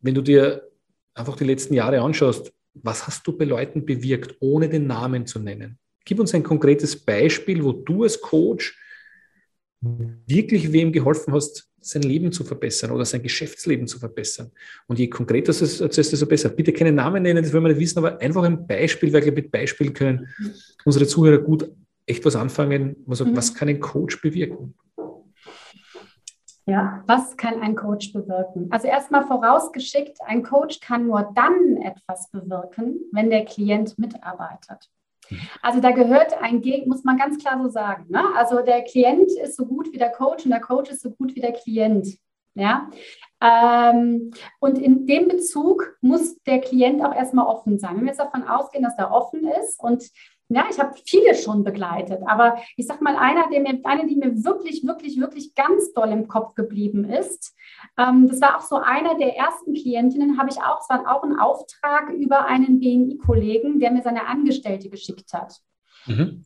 wenn 0.00 0.14
du 0.14 0.20
dir 0.20 0.68
einfach 1.14 1.36
die 1.36 1.44
letzten 1.44 1.74
Jahre 1.74 2.00
anschaust, 2.00 2.52
was 2.74 3.06
hast 3.06 3.26
du 3.26 3.36
bei 3.36 3.44
Leuten 3.44 3.86
bewirkt, 3.86 4.36
ohne 4.40 4.68
den 4.68 4.88
Namen 4.88 5.26
zu 5.26 5.38
nennen? 5.38 5.78
Gib 6.04 6.18
uns 6.18 6.34
ein 6.34 6.42
konkretes 6.42 6.96
Beispiel, 6.96 7.62
wo 7.62 7.72
du 7.72 8.02
als 8.02 8.20
Coach 8.20 8.76
wirklich 9.80 10.72
wem 10.72 10.92
geholfen 10.92 11.32
hast, 11.32 11.68
sein 11.80 12.02
Leben 12.02 12.32
zu 12.32 12.42
verbessern 12.42 12.90
oder 12.90 13.04
sein 13.04 13.22
Geschäftsleben 13.22 13.86
zu 13.86 14.00
verbessern. 14.00 14.50
Und 14.88 14.98
je 14.98 15.08
konkreter 15.08 15.50
es 15.50 15.80
erzählst, 15.80 16.12
desto 16.12 16.26
besser. 16.26 16.48
Bitte 16.48 16.72
keine 16.72 16.90
Namen 16.90 17.22
nennen, 17.22 17.42
das 17.42 17.52
wollen 17.52 17.62
wir 17.64 17.68
nicht 17.68 17.80
wissen, 17.80 17.98
aber 17.98 18.20
einfach 18.20 18.42
ein 18.42 18.66
Beispiel, 18.66 19.12
weil 19.12 19.24
wir 19.24 19.32
mit 19.32 19.52
Beispielen 19.52 19.92
können 19.92 20.28
unsere 20.84 21.06
Zuhörer 21.06 21.38
gut 21.38 21.70
echt 22.08 22.24
was 22.24 22.36
anfangen, 22.36 22.96
man 23.06 23.16
sagt, 23.16 23.30
mhm. 23.30 23.36
was 23.36 23.54
kann 23.54 23.68
ein 23.68 23.80
Coach 23.80 24.20
bewirken? 24.20 24.74
Ja, 26.66 27.02
was 27.06 27.36
kann 27.38 27.62
ein 27.62 27.74
Coach 27.74 28.12
bewirken? 28.12 28.68
Also 28.70 28.88
erstmal 28.88 29.26
vorausgeschickt, 29.26 30.18
ein 30.26 30.42
Coach 30.42 30.80
kann 30.80 31.06
nur 31.06 31.32
dann 31.34 31.78
etwas 31.78 32.30
bewirken, 32.30 33.00
wenn 33.10 33.30
der 33.30 33.46
Klient 33.46 33.98
mitarbeitet. 33.98 34.90
Also 35.62 35.80
da 35.80 35.92
gehört 35.92 36.40
ein 36.42 36.60
Gegen, 36.60 36.88
muss 36.88 37.04
man 37.04 37.16
ganz 37.16 37.38
klar 37.38 37.58
so 37.62 37.70
sagen. 37.70 38.06
Ne? 38.10 38.22
Also 38.36 38.60
der 38.60 38.82
Klient 38.82 39.30
ist 39.42 39.56
so 39.56 39.64
gut 39.64 39.92
wie 39.92 39.98
der 39.98 40.10
Coach 40.10 40.44
und 40.44 40.50
der 40.50 40.60
Coach 40.60 40.90
ist 40.90 41.02
so 41.02 41.10
gut 41.10 41.34
wie 41.34 41.40
der 41.40 41.52
Klient. 41.52 42.18
Ja? 42.54 42.90
Ähm, 43.40 44.32
und 44.58 44.78
in 44.78 45.06
dem 45.06 45.28
Bezug 45.28 45.96
muss 46.00 46.38
der 46.42 46.60
Klient 46.60 47.02
auch 47.02 47.14
erstmal 47.14 47.46
offen 47.46 47.78
sein. 47.78 47.96
Wenn 47.96 48.02
wir 48.02 48.08
jetzt 48.08 48.20
davon 48.20 48.46
ausgehen, 48.46 48.84
dass 48.84 48.98
er 48.98 49.10
offen 49.10 49.46
ist 49.60 49.80
und 49.80 50.10
ja, 50.48 50.64
ich 50.70 50.78
habe 50.78 50.94
viele 51.04 51.34
schon 51.34 51.62
begleitet, 51.62 52.22
aber 52.26 52.56
ich 52.76 52.86
sage 52.86 53.04
mal, 53.04 53.16
einer, 53.16 53.48
der 53.50 53.60
mir, 53.60 53.80
eine, 53.84 54.06
die 54.06 54.16
mir 54.16 54.44
wirklich, 54.44 54.86
wirklich, 54.86 55.20
wirklich 55.20 55.54
ganz 55.54 55.92
doll 55.92 56.08
im 56.08 56.26
Kopf 56.26 56.54
geblieben 56.54 57.04
ist, 57.04 57.54
ähm, 57.98 58.28
das 58.28 58.40
war 58.40 58.56
auch 58.56 58.62
so 58.62 58.76
einer 58.76 59.16
der 59.16 59.36
ersten 59.36 59.74
Klientinnen, 59.74 60.38
habe 60.38 60.48
ich 60.50 60.56
auch, 60.56 60.80
es 60.80 60.88
war 60.88 61.14
auch 61.14 61.22
ein 61.22 61.38
Auftrag 61.38 62.10
über 62.10 62.46
einen 62.46 62.80
BNI-Kollegen, 62.80 63.78
der 63.78 63.90
mir 63.90 64.02
seine 64.02 64.26
Angestellte 64.26 64.88
geschickt 64.88 65.32
hat. 65.34 65.60
Mhm. 66.06 66.44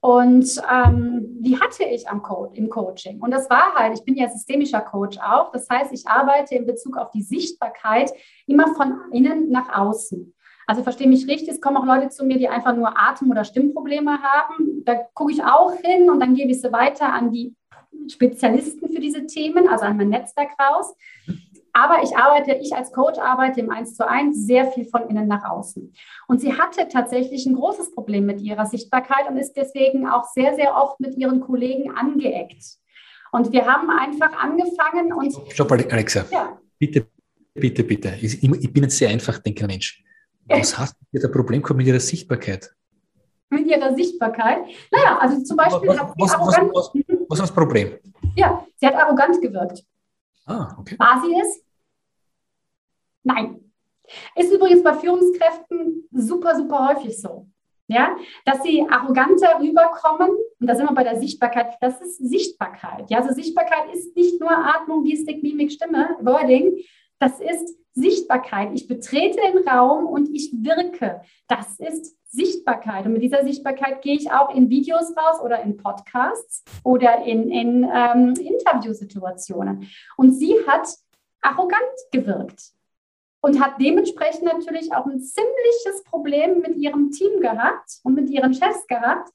Und 0.00 0.62
ähm, 0.72 1.26
die 1.40 1.58
hatte 1.58 1.84
ich 1.84 2.08
am 2.08 2.22
Co 2.22 2.52
im 2.54 2.68
Coaching. 2.68 3.20
Und 3.20 3.32
das 3.32 3.50
war 3.50 3.74
halt, 3.74 3.98
ich 3.98 4.04
bin 4.04 4.14
ja 4.14 4.28
systemischer 4.28 4.80
Coach 4.80 5.18
auch. 5.18 5.50
Das 5.50 5.68
heißt, 5.68 5.92
ich 5.92 6.06
arbeite 6.06 6.54
in 6.54 6.64
Bezug 6.64 6.96
auf 6.96 7.10
die 7.10 7.22
Sichtbarkeit 7.22 8.12
immer 8.46 8.74
von 8.74 9.00
innen 9.12 9.50
nach 9.50 9.76
außen. 9.76 10.32
Also 10.66 10.82
verstehe 10.82 11.08
mich 11.08 11.28
richtig, 11.28 11.48
es 11.48 11.60
kommen 11.60 11.76
auch 11.76 11.86
Leute 11.86 12.08
zu 12.08 12.24
mir, 12.24 12.38
die 12.38 12.48
einfach 12.48 12.74
nur 12.74 12.98
Atem- 12.98 13.30
oder 13.30 13.44
Stimmprobleme 13.44 14.20
haben. 14.20 14.84
Da 14.84 14.94
gucke 15.14 15.32
ich 15.32 15.42
auch 15.42 15.72
hin 15.74 16.10
und 16.10 16.18
dann 16.18 16.34
gebe 16.34 16.50
ich 16.50 16.60
sie 16.60 16.72
weiter 16.72 17.12
an 17.12 17.30
die 17.30 17.54
Spezialisten 18.08 18.88
für 18.88 19.00
diese 19.00 19.26
Themen, 19.26 19.68
also 19.68 19.84
an 19.84 19.96
mein 19.96 20.08
Netzwerk 20.08 20.50
raus. 20.60 20.94
Aber 21.72 22.02
ich 22.02 22.16
arbeite, 22.16 22.54
ich 22.54 22.74
als 22.74 22.90
Coach 22.90 23.18
arbeite 23.18 23.60
im 23.60 23.70
1 23.70 23.96
zu 23.96 24.08
1 24.08 24.46
sehr 24.46 24.66
viel 24.72 24.86
von 24.86 25.08
innen 25.10 25.28
nach 25.28 25.44
außen. 25.44 25.92
Und 26.26 26.40
sie 26.40 26.54
hatte 26.54 26.88
tatsächlich 26.88 27.44
ein 27.44 27.54
großes 27.54 27.94
Problem 27.94 28.24
mit 28.24 28.40
ihrer 28.40 28.64
Sichtbarkeit 28.64 29.28
und 29.28 29.36
ist 29.36 29.52
deswegen 29.52 30.08
auch 30.08 30.24
sehr, 30.24 30.54
sehr 30.54 30.74
oft 30.74 30.98
mit 31.00 31.16
ihren 31.18 31.40
Kollegen 31.40 31.90
angeeckt. 31.90 32.64
Und 33.30 33.52
wir 33.52 33.66
haben 33.66 33.90
einfach 33.90 34.32
angefangen 34.42 35.12
und. 35.12 35.52
Stopp, 35.52 35.70
Alexa. 35.70 36.24
Ja. 36.30 36.58
Bitte, 36.78 37.06
bitte, 37.52 37.84
bitte. 37.84 38.14
Ich, 38.22 38.40
bin 38.40 38.84
ein 38.84 38.90
sehr 38.90 39.10
einfach 39.10 39.38
denkender 39.38 39.72
Mensch. 39.72 40.02
Was 40.48 40.78
hast 40.78 40.96
du 41.12 41.18
da 41.18 41.28
Problem 41.28 41.62
gehabt 41.62 41.78
mit 41.78 41.86
ihrer 41.86 42.00
Sichtbarkeit? 42.00 42.74
Mit 43.50 43.66
ihrer 43.66 43.94
Sichtbarkeit? 43.94 44.64
Naja, 44.90 45.18
also 45.18 45.42
zum 45.42 45.56
Beispiel 45.56 45.88
was, 45.88 45.98
hat 45.98 46.12
sie 46.14 46.22
was, 46.22 46.34
arrogant... 46.34 46.74
Was, 46.74 46.90
was, 46.94 47.04
was, 47.28 47.38
ist 47.38 47.42
das 47.42 47.54
Problem? 47.54 47.98
Ja, 48.34 48.66
sie 48.76 48.86
hat 48.86 48.94
arrogant 48.94 49.40
gewirkt. 49.40 49.84
Ah, 50.46 50.76
okay. 50.78 50.96
War 50.98 51.22
sie 51.24 51.34
es? 51.40 51.62
Nein. 53.22 53.60
Ist 54.36 54.52
übrigens 54.52 54.84
bei 54.84 54.94
Führungskräften 54.94 56.08
super, 56.12 56.54
super 56.54 56.88
häufig 56.88 57.20
so. 57.20 57.48
Ja, 57.88 58.16
dass 58.44 58.64
sie 58.64 58.84
arroganter 58.88 59.60
rüberkommen, 59.60 60.30
und 60.58 60.66
da 60.66 60.74
sind 60.74 60.88
wir 60.88 60.94
bei 60.94 61.04
der 61.04 61.20
Sichtbarkeit, 61.20 61.76
das 61.80 62.00
ist 62.00 62.18
Sichtbarkeit. 62.18 63.08
Ja, 63.10 63.20
also 63.20 63.32
Sichtbarkeit 63.32 63.94
ist 63.94 64.16
nicht 64.16 64.40
nur 64.40 64.50
Atmung, 64.50 65.04
Gestik, 65.04 65.40
Mimik, 65.40 65.70
Stimme, 65.70 66.16
Wording, 66.20 66.78
das 67.18 67.40
ist 67.40 67.76
Sichtbarkeit. 67.94 68.70
Ich 68.74 68.86
betrete 68.86 69.38
den 69.40 69.66
Raum 69.66 70.06
und 70.06 70.28
ich 70.34 70.52
wirke. 70.52 71.22
Das 71.48 71.78
ist 71.78 72.14
Sichtbarkeit. 72.28 73.06
Und 73.06 73.14
mit 73.14 73.22
dieser 73.22 73.42
Sichtbarkeit 73.42 74.02
gehe 74.02 74.16
ich 74.16 74.30
auch 74.30 74.54
in 74.54 74.68
Videos 74.68 75.16
raus 75.16 75.40
oder 75.42 75.62
in 75.62 75.76
Podcasts 75.76 76.62
oder 76.84 77.24
in, 77.24 77.50
in 77.50 77.84
ähm, 77.84 78.34
Interviewsituationen. 78.34 79.88
Und 80.16 80.32
sie 80.32 80.54
hat 80.66 80.88
arrogant 81.40 81.80
gewirkt 82.12 82.72
und 83.40 83.60
hat 83.60 83.80
dementsprechend 83.80 84.44
natürlich 84.44 84.92
auch 84.92 85.06
ein 85.06 85.20
ziemliches 85.20 86.02
Problem 86.04 86.60
mit 86.60 86.76
ihrem 86.76 87.10
Team 87.10 87.40
gehabt 87.40 88.00
und 88.02 88.14
mit 88.14 88.28
ihren 88.28 88.52
Chefs 88.52 88.86
gehabt. 88.88 89.30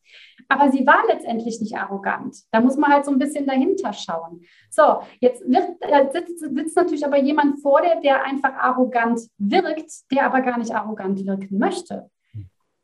Aber 0.50 0.72
sie 0.72 0.86
war 0.86 1.04
letztendlich 1.08 1.60
nicht 1.60 1.78
arrogant. 1.78 2.38
Da 2.52 2.62
muss 2.62 2.78
man 2.78 2.92
halt 2.92 3.06
so 3.06 3.12
ein 3.12 3.20
bisschen 3.20 3.46
dahinter 3.46 3.94
schauen. 3.94 4.42
So, 4.70 5.02
jetzt 5.20 5.42
wird, 5.48 6.14
sitzt, 6.14 6.40
sitzt 6.40 6.76
natürlich 6.76 7.06
aber 7.06 7.18
jemand 7.18 7.62
vor 7.62 7.82
dir, 7.82 8.00
der 8.02 8.24
einfach 8.24 8.54
arrogant 8.54 9.22
wirkt, 9.38 9.92
der 10.12 10.26
aber 10.26 10.42
gar 10.42 10.58
nicht 10.58 10.74
arrogant 10.74 11.26
wirken 11.26 11.58
möchte. 11.58 12.10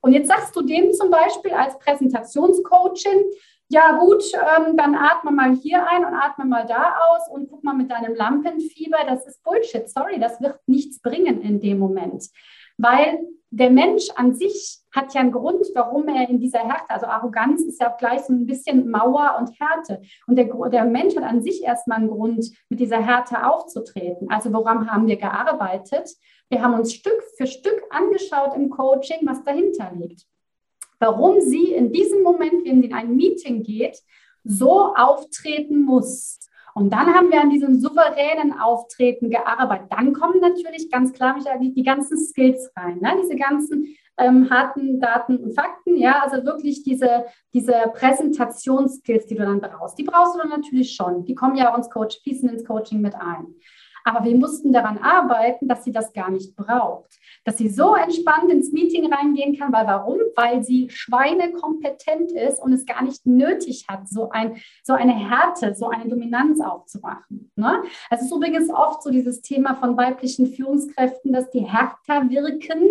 Und 0.02 0.14
jetzt 0.14 0.28
sagst 0.28 0.56
du 0.56 0.62
dem 0.62 0.94
zum 0.94 1.10
Beispiel 1.10 1.52
als 1.52 1.78
Präsentationscoachin, 1.80 3.26
ja 3.70 3.98
gut, 3.98 4.24
ähm, 4.34 4.78
dann 4.78 4.96
atme 4.96 5.32
mal 5.32 5.54
hier 5.54 5.86
ein 5.88 6.06
und 6.06 6.14
atme 6.14 6.46
mal 6.46 6.66
da 6.66 6.96
aus 7.10 7.30
und 7.30 7.50
guck 7.50 7.64
mal 7.64 7.74
mit 7.74 7.92
deinem 7.92 8.16
Lampenfieber. 8.16 9.00
Das 9.06 9.28
ist 9.28 9.44
Bullshit, 9.44 9.90
sorry, 9.90 10.20
das 10.20 10.40
wird 10.40 10.60
nichts 10.68 11.02
bringen 11.02 11.42
in 11.42 11.60
dem 11.60 11.80
Moment. 11.80 12.30
Weil 12.78 13.20
der 13.50 13.70
Mensch 13.70 14.10
an 14.16 14.36
sich 14.36 14.80
hat 14.92 15.14
ja 15.14 15.22
einen 15.22 15.32
Grund, 15.32 15.66
warum 15.74 16.08
er 16.08 16.30
in 16.30 16.40
dieser 16.40 16.60
Härte, 16.60 16.90
also 16.90 17.06
Arroganz 17.06 17.62
ist 17.62 17.80
ja 17.80 17.94
auch 17.94 17.98
gleich 17.98 18.22
so 18.22 18.34
ein 18.34 18.46
bisschen 18.46 18.90
Mauer 18.90 19.38
und 19.40 19.52
Härte. 19.60 20.02
Und 20.28 20.38
der, 20.38 20.48
der 20.70 20.86
Mensch 20.86 21.16
hat 21.16 21.24
an 21.24 21.42
sich 21.42 21.64
erstmal 21.64 22.00
einen 22.00 22.10
Grund, 22.10 22.52
mit 22.70 22.80
dieser 22.80 23.02
Härte 23.02 23.48
aufzutreten. 23.48 24.30
Also 24.30 24.52
woran 24.52 24.92
haben 24.92 25.08
wir 25.08 25.18
gearbeitet? 25.18 26.10
Wir 26.50 26.62
haben 26.62 26.74
uns 26.74 26.94
Stück 26.94 27.22
für 27.38 27.48
Stück 27.48 27.82
angeschaut 27.90 28.56
im 28.56 28.70
Coaching, 28.70 29.20
was 29.24 29.44
dahinter 29.44 29.92
liegt. 29.96 30.26
Warum 31.00 31.42
sie 31.42 31.74
in 31.74 31.92
diesem 31.92 32.24
Moment, 32.24 32.66
wenn 32.66 32.82
sie 32.82 32.88
in 32.88 32.94
ein 32.94 33.16
Meeting 33.16 33.64
geht, 33.64 34.02
so 34.44 34.96
auftreten 34.96 35.84
muss. 35.84 36.40
Und 36.78 36.92
dann 36.92 37.12
haben 37.12 37.32
wir 37.32 37.42
an 37.42 37.50
diesem 37.50 37.80
souveränen 37.80 38.60
Auftreten 38.60 39.32
gearbeitet. 39.32 39.88
Dann 39.90 40.14
kommen 40.14 40.40
natürlich 40.40 40.92
ganz 40.92 41.12
klar 41.12 41.36
die, 41.60 41.74
die 41.74 41.82
ganzen 41.82 42.20
Skills 42.20 42.72
rein, 42.78 43.00
ne? 43.00 43.18
diese 43.20 43.36
ganzen 43.36 43.96
ähm, 44.20 44.48
harten 44.52 45.00
Daten 45.00 45.38
und 45.38 45.56
Fakten. 45.56 45.98
Ja, 45.98 46.22
also 46.22 46.46
wirklich 46.46 46.84
diese, 46.84 47.26
diese 47.52 47.74
Präsentationsskills, 47.94 49.26
die 49.26 49.34
du 49.34 49.44
dann 49.44 49.60
brauchst. 49.60 49.98
Die 49.98 50.04
brauchst 50.04 50.36
du 50.36 50.40
dann 50.40 50.50
natürlich 50.50 50.94
schon. 50.94 51.26
Die 51.26 51.34
kommen 51.34 51.56
ja 51.56 51.74
uns 51.74 51.90
Coach, 51.90 52.22
fließen 52.22 52.48
ins 52.48 52.64
Coaching 52.64 53.02
mit 53.02 53.16
ein. 53.16 53.56
Aber 54.08 54.24
wir 54.24 54.38
mussten 54.38 54.72
daran 54.72 55.00
arbeiten, 55.00 55.68
dass 55.68 55.84
sie 55.84 55.92
das 55.92 56.14
gar 56.14 56.32
nicht 56.32 56.56
braucht. 56.56 57.20
Dass 57.44 57.58
sie 57.58 57.68
so 57.68 57.94
entspannt 57.94 58.50
ins 58.50 58.72
Meeting 58.72 59.12
reingehen 59.12 59.60
kann. 59.60 59.74
Weil 59.74 59.86
warum? 59.86 60.20
Weil 60.38 60.64
sie 60.64 60.90
schweinekompetent 60.90 62.32
ist 62.32 62.62
und 62.64 62.72
es 62.72 62.86
gar 62.86 63.04
nicht 63.04 63.26
nötig 63.26 63.86
hat, 63.90 64.08
so, 64.08 64.30
ein, 64.30 64.62
so 64.82 64.94
eine 64.94 65.12
Härte, 65.12 65.76
so 65.76 65.90
eine 65.90 66.08
Dominanz 66.08 66.62
aufzumachen. 66.62 67.52
Ne? 67.58 67.84
Es 68.10 68.22
ist 68.22 68.32
übrigens 68.32 68.70
oft 68.70 69.04
so 69.04 69.10
dieses 69.10 69.42
Thema 69.42 69.76
von 69.76 69.98
weiblichen 69.98 70.48
Führungskräften, 70.48 71.34
dass 71.34 71.50
die 71.50 71.68
härter 71.68 72.30
wirken, 72.30 72.82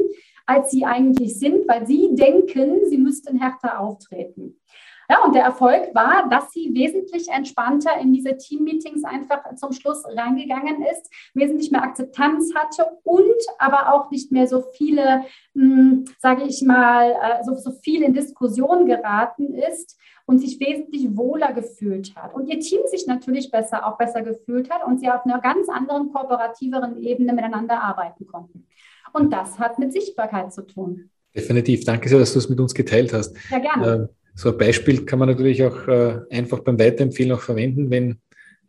als 0.44 0.70
sie 0.70 0.84
eigentlich 0.84 1.38
sind, 1.38 1.66
weil 1.66 1.86
sie 1.86 2.14
denken, 2.14 2.80
sie 2.90 2.98
müssten 2.98 3.38
härter 3.40 3.80
auftreten. 3.80 4.60
Ja, 5.08 5.22
und 5.24 5.34
der 5.34 5.44
Erfolg 5.44 5.94
war, 5.94 6.28
dass 6.28 6.50
sie 6.50 6.74
wesentlich 6.74 7.28
entspannter 7.28 7.98
in 8.00 8.12
diese 8.12 8.36
Team-Meetings 8.36 9.04
einfach 9.04 9.54
zum 9.54 9.72
Schluss 9.72 10.04
reingegangen 10.04 10.82
ist, 10.82 11.10
wesentlich 11.34 11.70
mehr 11.70 11.82
Akzeptanz 11.82 12.52
hatte 12.54 12.86
und 13.04 13.24
aber 13.58 13.92
auch 13.94 14.10
nicht 14.10 14.32
mehr 14.32 14.48
so 14.48 14.64
viele, 14.72 15.24
hm, 15.54 16.06
sage 16.18 16.42
ich 16.44 16.62
mal, 16.62 17.12
äh, 17.12 17.44
so, 17.44 17.54
so 17.54 17.70
viel 17.70 18.02
in 18.02 18.14
Diskussion 18.14 18.86
geraten 18.86 19.54
ist 19.54 19.98
und 20.26 20.40
sich 20.40 20.58
wesentlich 20.60 21.16
wohler 21.16 21.52
gefühlt 21.52 22.14
hat. 22.16 22.34
Und 22.34 22.48
ihr 22.48 22.58
Team 22.58 22.80
sich 22.86 23.06
natürlich 23.06 23.50
besser, 23.50 23.86
auch 23.86 23.96
besser 23.96 24.22
gefühlt 24.22 24.70
hat 24.70 24.84
und 24.84 24.98
sie 24.98 25.08
auf 25.08 25.24
einer 25.24 25.40
ganz 25.40 25.68
anderen, 25.68 26.12
kooperativeren 26.12 27.00
Ebene 27.02 27.32
miteinander 27.32 27.80
arbeiten 27.80 28.26
konnten. 28.26 28.66
Und 29.12 29.32
das 29.32 29.58
hat 29.58 29.78
mit 29.78 29.92
Sichtbarkeit 29.92 30.52
zu 30.52 30.62
tun. 30.62 31.10
Definitiv. 31.34 31.84
Danke 31.84 32.08
sehr, 32.08 32.18
dass 32.18 32.32
du 32.32 32.38
es 32.38 32.48
mit 32.48 32.58
uns 32.58 32.74
geteilt 32.74 33.12
hast. 33.12 33.36
Ja, 33.50 33.58
gerne. 33.58 33.86
Ähm, 33.86 34.08
so 34.36 34.50
ein 34.50 34.58
Beispiel 34.58 35.04
kann 35.06 35.18
man 35.18 35.28
natürlich 35.28 35.64
auch 35.64 35.88
äh, 35.88 36.20
einfach 36.30 36.60
beim 36.60 36.78
Weiterempfehlen 36.78 37.32
auch 37.32 37.40
verwenden, 37.40 37.90
wenn 37.90 38.18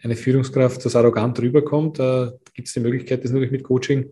eine 0.02 0.16
Führungskraft 0.16 0.84
das 0.86 0.96
arrogant 0.96 1.40
rüberkommt, 1.40 2.00
äh, 2.00 2.32
gibt 2.54 2.70
es 2.70 2.74
die 2.74 2.80
Möglichkeit, 2.80 3.24
das 3.24 3.32
natürlich 3.32 3.52
mit 3.52 3.64
Coaching 3.64 4.10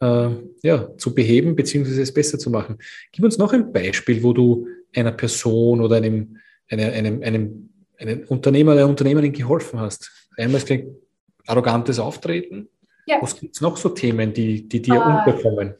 äh, 0.00 0.28
ja, 0.62 0.96
zu 0.96 1.12
beheben 1.12 1.56
bzw. 1.56 2.00
es 2.00 2.14
besser 2.14 2.38
zu 2.38 2.50
machen. 2.50 2.78
Gib 3.10 3.24
uns 3.24 3.36
noch 3.36 3.52
ein 3.52 3.72
Beispiel, 3.72 4.22
wo 4.22 4.32
du 4.32 4.68
einer 4.94 5.12
Person 5.12 5.80
oder 5.80 5.96
einem, 5.96 6.36
eine, 6.68 6.92
einem, 6.92 7.22
einem, 7.22 7.70
einem 7.98 8.24
Unternehmer 8.28 8.74
oder 8.74 8.86
Unternehmerin 8.86 9.32
geholfen 9.32 9.80
hast. 9.80 10.10
Einmal 10.36 10.62
ist 10.62 10.72
arrogantes 11.46 11.98
Auftreten. 11.98 12.68
Ja. 13.06 13.18
Was 13.20 13.38
gibt 13.38 13.56
es 13.56 13.60
noch 13.60 13.76
so 13.76 13.88
Themen, 13.88 14.32
die, 14.32 14.68
die 14.68 14.80
dir 14.80 14.94
uh, 14.94 15.18
unterkommen? 15.18 15.74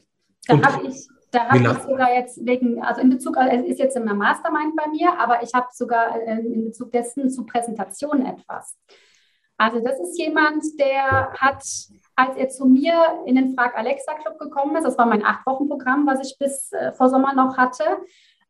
Da 0.47 0.61
habe 0.61 0.87
ich 0.87 1.07
da 1.33 1.49
habe 1.49 1.57
ich 1.57 1.83
sogar 1.83 2.13
jetzt 2.13 2.45
wegen, 2.45 2.83
also 2.83 3.01
in 3.01 3.09
Bezug, 3.09 3.37
also 3.37 3.51
es 3.63 3.71
ist 3.71 3.79
jetzt 3.79 3.97
in 3.97 4.05
der 4.05 4.13
Mastermind 4.13 4.75
bei 4.75 4.87
mir, 4.89 5.17
aber 5.17 5.41
ich 5.41 5.53
habe 5.53 5.67
sogar 5.71 6.15
äh, 6.21 6.39
in 6.39 6.65
Bezug 6.65 6.91
dessen 6.91 7.29
zu 7.29 7.45
Präsentationen 7.45 8.25
etwas. 8.25 8.77
Also 9.57 9.79
das 9.79 9.99
ist 9.99 10.17
jemand, 10.19 10.63
der 10.79 11.31
hat, 11.33 11.63
als 12.15 12.37
er 12.37 12.49
zu 12.49 12.65
mir 12.65 13.23
in 13.25 13.35
den 13.35 13.55
Frag 13.55 13.75
Alexa 13.77 14.13
Club 14.13 14.37
gekommen 14.37 14.75
ist, 14.75 14.83
das 14.83 14.97
war 14.97 15.05
mein 15.05 15.25
Acht-Wochen-Programm, 15.25 16.05
was 16.05 16.27
ich 16.27 16.37
bis 16.37 16.71
äh, 16.71 16.91
vor 16.93 17.09
Sommer 17.09 17.33
noch 17.33 17.57
hatte, 17.57 17.83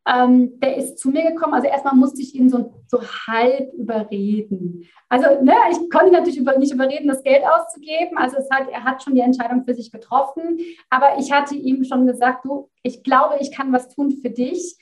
ähm, 0.06 0.60
der 0.60 0.76
ist 0.76 0.98
zu 0.98 1.10
mir 1.10 1.30
gekommen. 1.30 1.54
Also 1.54 1.68
erstmal 1.68 1.94
musste 1.94 2.20
ich 2.20 2.34
ihn 2.34 2.50
so, 2.50 2.82
so 2.86 3.00
halb 3.26 3.72
überreden. 3.72 4.86
Also 5.08 5.42
ne, 5.42 5.54
ich 5.70 5.90
konnte 5.90 6.12
natürlich 6.12 6.38
über, 6.38 6.58
nicht 6.58 6.72
überreden, 6.72 7.08
das 7.08 7.22
Geld 7.22 7.42
auszugeben. 7.44 8.18
Also 8.18 8.36
es 8.36 8.50
hat, 8.50 8.68
er 8.70 8.84
hat 8.84 9.02
schon 9.02 9.14
die 9.14 9.22
Entscheidung 9.22 9.64
für 9.64 9.74
sich 9.74 9.90
getroffen. 9.90 10.58
Aber 10.90 11.18
ich 11.18 11.32
hatte 11.32 11.54
ihm 11.54 11.84
schon 11.84 12.06
gesagt, 12.06 12.44
du, 12.44 12.68
ich 12.82 13.02
glaube, 13.02 13.36
ich 13.40 13.50
kann 13.50 13.72
was 13.72 13.88
tun 13.88 14.10
für 14.10 14.30
dich. 14.30 14.76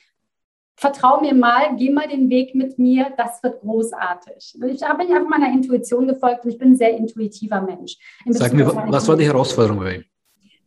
Vertrau 0.75 1.21
mir 1.21 1.35
mal, 1.35 1.75
geh 1.77 1.91
mal 1.91 2.07
den 2.07 2.29
Weg 2.29 2.55
mit 2.55 2.79
mir, 2.79 3.13
das 3.15 3.41
wird 3.43 3.61
großartig. 3.61 4.57
Ich 4.67 4.83
habe 4.83 5.03
einfach 5.03 5.29
meiner 5.29 5.53
Intuition 5.53 6.07
gefolgt 6.07 6.43
und 6.43 6.51
ich 6.51 6.57
bin 6.57 6.71
ein 6.71 6.75
sehr 6.75 6.97
intuitiver 6.97 7.61
Mensch. 7.61 7.95
Sag 8.25 8.53
mir, 8.53 8.65
was 8.65 9.07
war 9.07 9.15
die 9.15 9.25
Herausforderung 9.25 9.79
bei 9.79 9.95
ihm? 9.97 10.03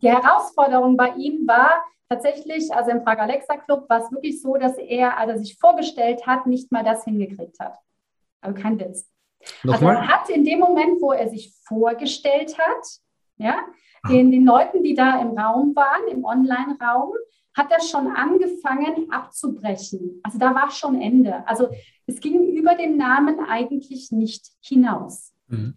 Die 0.01 0.09
Herausforderung 0.09 0.97
bei 0.97 1.13
ihm 1.17 1.47
war, 1.47 1.83
tatsächlich, 2.09 2.73
also 2.73 2.91
im 2.91 3.03
Frag 3.03 3.19
Alexa 3.19 3.57
Club 3.57 3.89
war 3.89 4.03
es 4.03 4.11
wirklich 4.13 4.41
so, 4.41 4.57
dass 4.57 4.77
er, 4.79 5.19
als 5.19 5.31
er 5.31 5.39
sich 5.39 5.59
vorgestellt 5.59 6.27
hat, 6.27 6.47
nicht 6.47 6.73
mal 6.73 6.85
das 6.85 7.05
hingekriegt 7.05 7.59
hat. 7.59 7.77
Also 8.41 8.61
kein 8.61 8.79
Witz. 8.79 9.09
Nochmal? 9.63 9.97
Also 9.97 10.03
er 10.03 10.09
hat 10.09 10.31
in 10.31 10.45
dem 10.45 10.59
Moment, 10.61 11.01
wo 11.01 11.13
er 11.13 11.29
sich 11.29 11.55
vorgestellt 11.67 12.57
hat, 12.59 12.87
ja, 13.39 13.59
den, 14.09 14.31
den 14.31 14.45
Leuten, 14.45 14.83
die 14.83 14.95
da 14.95 15.21
im 15.21 15.37
Raum 15.37 15.75
waren, 15.75 16.07
im 16.09 16.25
Online-Raum, 16.25 17.13
hat 17.55 17.73
er 17.73 17.81
schon 17.81 18.07
angefangen 18.09 19.11
abzubrechen. 19.11 20.21
Also 20.23 20.39
da 20.39 20.55
war 20.55 20.71
schon 20.71 21.01
Ende. 21.01 21.47
Also 21.49 21.69
es 22.07 22.21
ging 22.21 22.47
über 22.55 22.75
den 22.75 22.97
Namen 22.97 23.41
eigentlich 23.41 24.13
nicht 24.13 24.53
hinaus. 24.61 25.33
Mhm. 25.49 25.75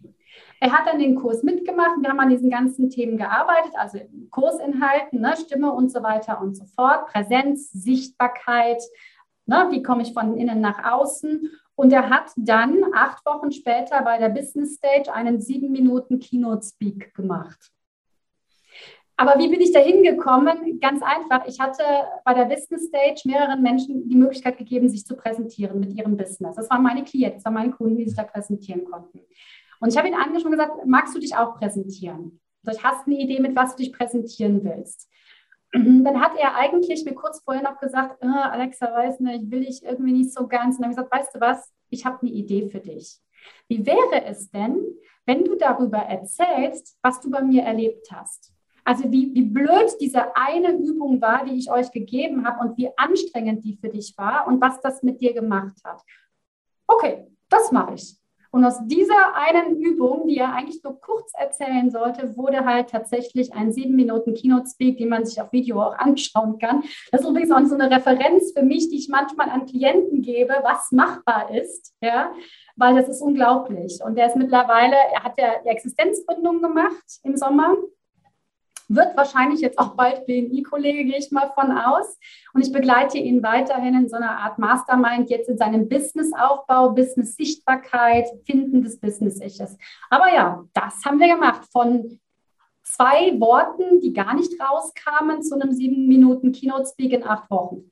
Er 0.62 0.72
hat 0.72 0.86
dann 0.86 0.98
den 0.98 1.16
Kurs 1.16 1.42
mitgemacht. 1.42 1.96
Wir 2.00 2.10
haben 2.10 2.20
an 2.20 2.28
diesen 2.28 2.50
ganzen 2.50 2.90
Themen 2.90 3.16
gearbeitet, 3.16 3.72
also 3.74 3.98
Kursinhalten, 4.30 5.20
ne, 5.20 5.34
Stimme 5.36 5.72
und 5.72 5.90
so 5.90 6.02
weiter 6.02 6.40
und 6.40 6.54
so 6.54 6.66
fort, 6.66 7.06
Präsenz, 7.06 7.70
Sichtbarkeit, 7.70 8.82
ne, 9.46 9.68
wie 9.70 9.82
komme 9.82 10.02
ich 10.02 10.12
von 10.12 10.36
innen 10.36 10.60
nach 10.60 10.92
außen. 10.92 11.50
Und 11.74 11.94
er 11.94 12.10
hat 12.10 12.32
dann 12.36 12.84
acht 12.94 13.24
Wochen 13.24 13.52
später 13.52 14.02
bei 14.02 14.18
der 14.18 14.28
Business 14.28 14.74
Stage 14.74 15.10
einen 15.10 15.40
sieben 15.40 15.72
Minuten 15.72 16.18
Keynote 16.18 16.66
Speak 16.66 17.14
gemacht. 17.14 17.72
Aber 19.16 19.38
wie 19.38 19.48
bin 19.48 19.60
ich 19.62 19.72
da 19.72 19.80
hingekommen? 19.80 20.78
Ganz 20.80 21.02
einfach. 21.02 21.46
Ich 21.46 21.58
hatte 21.58 21.82
bei 22.24 22.34
der 22.34 22.44
Business 22.44 22.86
Stage 22.86 23.22
mehreren 23.24 23.62
Menschen 23.62 24.08
die 24.08 24.16
Möglichkeit 24.16 24.58
gegeben, 24.58 24.90
sich 24.90 25.06
zu 25.06 25.16
präsentieren 25.16 25.80
mit 25.80 25.94
ihrem 25.94 26.18
Business. 26.18 26.56
Das 26.56 26.68
waren 26.68 26.82
meine 26.82 27.04
Klienten, 27.04 27.38
das 27.38 27.44
waren 27.46 27.54
meine 27.54 27.70
Kunden, 27.70 27.96
die 27.96 28.06
sich 28.06 28.16
da 28.16 28.24
präsentieren 28.24 28.84
konnten. 28.84 29.20
Und 29.80 29.88
ich 29.88 29.96
habe 29.96 30.08
ihn 30.08 30.14
angesprochen 30.14 30.52
und 30.54 30.58
gesagt, 30.58 30.86
magst 30.86 31.14
du 31.14 31.18
dich 31.18 31.34
auch 31.36 31.56
präsentieren? 31.56 32.40
Also 32.64 32.82
hast 32.82 33.06
eine 33.06 33.18
Idee, 33.18 33.40
mit 33.40 33.56
was 33.56 33.76
du 33.76 33.82
dich 33.82 33.92
präsentieren 33.92 34.62
willst? 34.62 35.08
Dann 35.72 36.20
hat 36.20 36.36
er 36.36 36.56
eigentlich 36.56 37.04
mir 37.04 37.14
kurz 37.14 37.40
vorher 37.40 37.62
noch 37.62 37.78
gesagt, 37.78 38.18
oh, 38.22 38.26
Alexa, 38.26 38.92
weiß 38.92 39.20
nicht, 39.20 39.44
ich 39.44 39.50
will 39.50 39.64
dich 39.64 39.84
irgendwie 39.84 40.12
nicht 40.12 40.32
so 40.32 40.46
ganz. 40.48 40.76
Und 40.76 40.82
dann 40.82 40.90
habe 40.90 40.92
ich 40.92 40.96
gesagt, 40.96 41.12
weißt 41.12 41.34
du 41.34 41.40
was, 41.40 41.72
ich 41.90 42.04
habe 42.04 42.20
eine 42.20 42.30
Idee 42.30 42.68
für 42.68 42.80
dich. 42.80 43.18
Wie 43.68 43.86
wäre 43.86 44.24
es 44.26 44.50
denn, 44.50 44.84
wenn 45.26 45.44
du 45.44 45.54
darüber 45.54 45.98
erzählst, 45.98 46.98
was 47.02 47.20
du 47.20 47.30
bei 47.30 47.42
mir 47.42 47.62
erlebt 47.62 48.10
hast? 48.10 48.52
Also 48.84 49.10
wie, 49.12 49.32
wie 49.34 49.42
blöd 49.42 49.92
diese 50.00 50.34
eine 50.36 50.72
Übung 50.72 51.20
war, 51.20 51.44
die 51.44 51.56
ich 51.56 51.70
euch 51.70 51.92
gegeben 51.92 52.44
habe 52.46 52.66
und 52.66 52.76
wie 52.76 52.90
anstrengend 52.96 53.64
die 53.64 53.76
für 53.76 53.88
dich 53.88 54.14
war 54.16 54.46
und 54.46 54.60
was 54.60 54.80
das 54.80 55.02
mit 55.02 55.20
dir 55.20 55.32
gemacht 55.32 55.76
hat. 55.84 56.02
Okay, 56.86 57.28
das 57.48 57.70
mache 57.70 57.94
ich. 57.94 58.19
Und 58.50 58.64
aus 58.64 58.78
dieser 58.86 59.34
einen 59.34 59.80
Übung, 59.80 60.26
die 60.26 60.38
er 60.38 60.52
eigentlich 60.52 60.82
nur 60.82 61.00
kurz 61.00 61.32
erzählen 61.34 61.90
sollte, 61.90 62.36
wurde 62.36 62.64
halt 62.64 62.90
tatsächlich 62.90 63.52
ein 63.54 63.72
sieben 63.72 63.94
Minuten 63.94 64.34
Keynote 64.34 64.68
Speak, 64.68 64.98
den 64.98 65.08
man 65.08 65.24
sich 65.24 65.40
auf 65.40 65.52
Video 65.52 65.80
auch 65.80 65.96
anschauen 65.96 66.58
kann. 66.58 66.82
Das 67.12 67.20
ist 67.20 67.28
übrigens 67.28 67.52
auch 67.52 67.64
so 67.64 67.74
eine 67.74 67.90
Referenz 67.90 68.52
für 68.52 68.62
mich, 68.62 68.88
die 68.90 68.98
ich 68.98 69.08
manchmal 69.08 69.50
an 69.50 69.66
Klienten 69.66 70.22
gebe, 70.22 70.54
was 70.62 70.90
machbar 70.90 71.54
ist, 71.54 71.94
ja, 72.00 72.32
weil 72.76 72.96
das 72.96 73.08
ist 73.08 73.22
unglaublich. 73.22 74.00
Und 74.04 74.16
der 74.16 74.26
ist 74.26 74.36
mittlerweile, 74.36 74.96
er 75.12 75.22
hat 75.22 75.38
ja 75.38 75.52
Existenzgründung 75.64 76.60
gemacht 76.60 77.04
im 77.22 77.36
Sommer 77.36 77.76
wird 78.90 79.16
wahrscheinlich 79.16 79.60
jetzt 79.60 79.78
auch 79.78 79.94
bald 79.94 80.26
BNI-Kollege, 80.26 81.04
gehe 81.04 81.18
ich 81.18 81.30
mal 81.30 81.50
von 81.54 81.70
aus. 81.72 82.18
Und 82.52 82.66
ich 82.66 82.72
begleite 82.72 83.18
ihn 83.18 83.42
weiterhin 83.42 83.94
in 83.94 84.08
so 84.08 84.16
einer 84.16 84.38
Art 84.38 84.58
Mastermind, 84.58 85.30
jetzt 85.30 85.48
in 85.48 85.56
seinem 85.56 85.88
Businessaufbau, 85.88 86.90
Business-Sichtbarkeit, 86.90 88.26
Finden 88.44 88.82
des 88.82 88.98
Business-Iches. 88.98 89.78
Aber 90.10 90.34
ja, 90.34 90.64
das 90.74 91.04
haben 91.04 91.20
wir 91.20 91.32
gemacht. 91.32 91.62
Von 91.70 92.18
zwei 92.82 93.38
Worten, 93.38 94.00
die 94.00 94.12
gar 94.12 94.34
nicht 94.34 94.52
rauskamen, 94.60 95.42
zu 95.42 95.54
einem 95.54 95.72
sieben 95.72 96.08
Minuten 96.08 96.50
Keynote-Speak 96.50 97.12
in 97.12 97.24
acht 97.24 97.48
Wochen. 97.50 97.90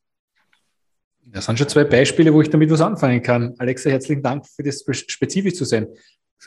Das 1.25 1.45
sind 1.45 1.59
schon 1.59 1.69
zwei 1.69 1.85
Beispiele, 1.85 2.35
wo 2.35 2.41
ich 2.41 2.51
damit 2.51 2.71
was 2.71 2.81
anfangen 2.81 3.23
kann. 3.23 3.55
Alexa, 3.59 3.91
herzlichen 3.91 4.23
Dank 4.23 4.47
für 4.47 4.63
das 4.63 4.85
spezifisch 4.91 5.55
zu 5.55 5.65
sein. 5.65 5.87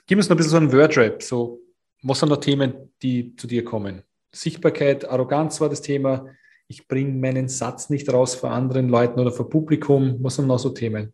Gib 0.08 0.18
uns 0.18 0.28
noch 0.28 0.36
ein 0.36 0.38
bisschen 0.38 0.52
so 0.52 0.58
einen 0.58 0.74
Wordrap. 0.74 1.22
So, 1.22 1.62
was 2.02 2.20
sind 2.20 2.30
da 2.30 2.36
Themen, 2.36 2.92
die 3.02 3.36
zu 3.36 3.48
dir 3.48 3.64
kommen? 3.64 4.04
Sichtbarkeit, 4.34 5.08
Arroganz 5.10 5.60
war 5.62 5.70
das 5.70 5.82
Thema. 5.82 6.28
Ich 6.68 6.88
bringe 6.88 7.12
meinen 7.12 7.50
Satz 7.50 7.90
nicht 7.90 8.12
raus 8.12 8.36
vor 8.36 8.52
anderen 8.52 8.88
Leuten 8.88 9.20
oder 9.20 9.32
vor 9.32 9.50
Publikum. 9.50 10.18
Was 10.22 10.36
sind 10.36 10.48
noch 10.48 10.60
so 10.60 10.70
Themen? 10.70 11.14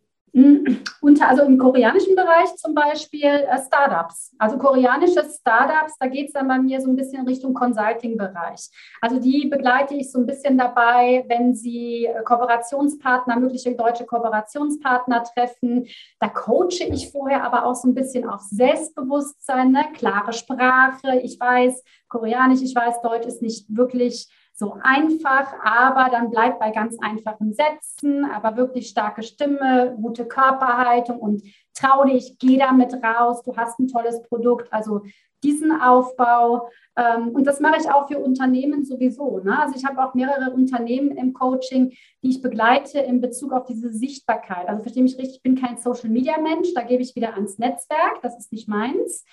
Unter, 1.08 1.28
also 1.28 1.42
im 1.42 1.56
koreanischen 1.56 2.14
Bereich 2.14 2.54
zum 2.56 2.74
Beispiel 2.74 3.24
äh, 3.24 3.58
Startups. 3.66 4.34
Also 4.38 4.58
koreanische 4.58 5.24
Startups, 5.24 5.96
da 5.98 6.06
geht 6.06 6.26
es 6.26 6.32
dann 6.34 6.48
bei 6.48 6.58
mir 6.58 6.82
so 6.82 6.90
ein 6.90 6.96
bisschen 6.96 7.26
Richtung 7.26 7.54
Consulting-Bereich. 7.54 8.68
Also 9.00 9.18
die 9.18 9.48
begleite 9.48 9.94
ich 9.94 10.12
so 10.12 10.18
ein 10.18 10.26
bisschen 10.26 10.58
dabei, 10.58 11.24
wenn 11.28 11.54
sie 11.54 12.04
äh, 12.04 12.22
Kooperationspartner, 12.22 13.38
mögliche 13.38 13.74
deutsche 13.74 14.04
Kooperationspartner 14.04 15.24
treffen. 15.24 15.86
Da 16.20 16.28
coache 16.28 16.84
ich 16.90 17.10
vorher 17.10 17.42
aber 17.42 17.64
auch 17.64 17.74
so 17.74 17.88
ein 17.88 17.94
bisschen 17.94 18.28
auf 18.28 18.42
Selbstbewusstsein, 18.42 19.72
ne? 19.72 19.86
klare 19.94 20.34
Sprache. 20.34 21.20
Ich 21.22 21.40
weiß 21.40 21.82
Koreanisch, 22.08 22.60
ich 22.60 22.74
weiß 22.74 23.00
Deutsch 23.00 23.26
ist 23.26 23.40
nicht 23.40 23.64
wirklich 23.74 24.28
so 24.58 24.76
einfach, 24.82 25.52
aber 25.62 26.10
dann 26.10 26.30
bleibt 26.30 26.58
bei 26.58 26.72
ganz 26.72 26.96
einfachen 27.00 27.52
Sätzen, 27.52 28.24
aber 28.24 28.56
wirklich 28.56 28.88
starke 28.88 29.22
Stimme, 29.22 29.96
gute 30.02 30.26
Körperhaltung 30.26 30.97
und 31.06 31.42
trau 31.74 32.04
dich, 32.04 32.38
geh 32.38 32.58
damit 32.58 32.94
raus, 32.94 33.42
du 33.42 33.56
hast 33.56 33.78
ein 33.78 33.88
tolles 33.88 34.22
Produkt. 34.22 34.72
Also 34.72 35.02
diesen 35.42 35.80
Aufbau. 35.80 36.68
Ähm, 36.96 37.28
und 37.28 37.46
das 37.46 37.60
mache 37.60 37.80
ich 37.80 37.90
auch 37.90 38.08
für 38.08 38.18
Unternehmen 38.18 38.84
sowieso. 38.84 39.40
Ne? 39.40 39.58
Also 39.60 39.76
ich 39.76 39.84
habe 39.84 40.02
auch 40.04 40.14
mehrere 40.14 40.50
Unternehmen 40.52 41.16
im 41.16 41.32
Coaching, 41.32 41.90
die 42.22 42.30
ich 42.30 42.42
begleite 42.42 42.98
in 42.98 43.20
Bezug 43.20 43.52
auf 43.52 43.64
diese 43.64 43.92
Sichtbarkeit. 43.92 44.68
Also 44.68 44.82
verstehe 44.82 45.02
mich 45.02 45.18
richtig, 45.18 45.36
ich 45.36 45.42
bin 45.42 45.56
kein 45.56 45.76
Social-Media-Mensch, 45.76 46.74
da 46.74 46.82
gebe 46.82 47.02
ich 47.02 47.14
wieder 47.14 47.34
ans 47.34 47.58
Netzwerk, 47.58 48.20
das 48.22 48.38
ist 48.38 48.52
nicht 48.52 48.68
meins. 48.68 49.24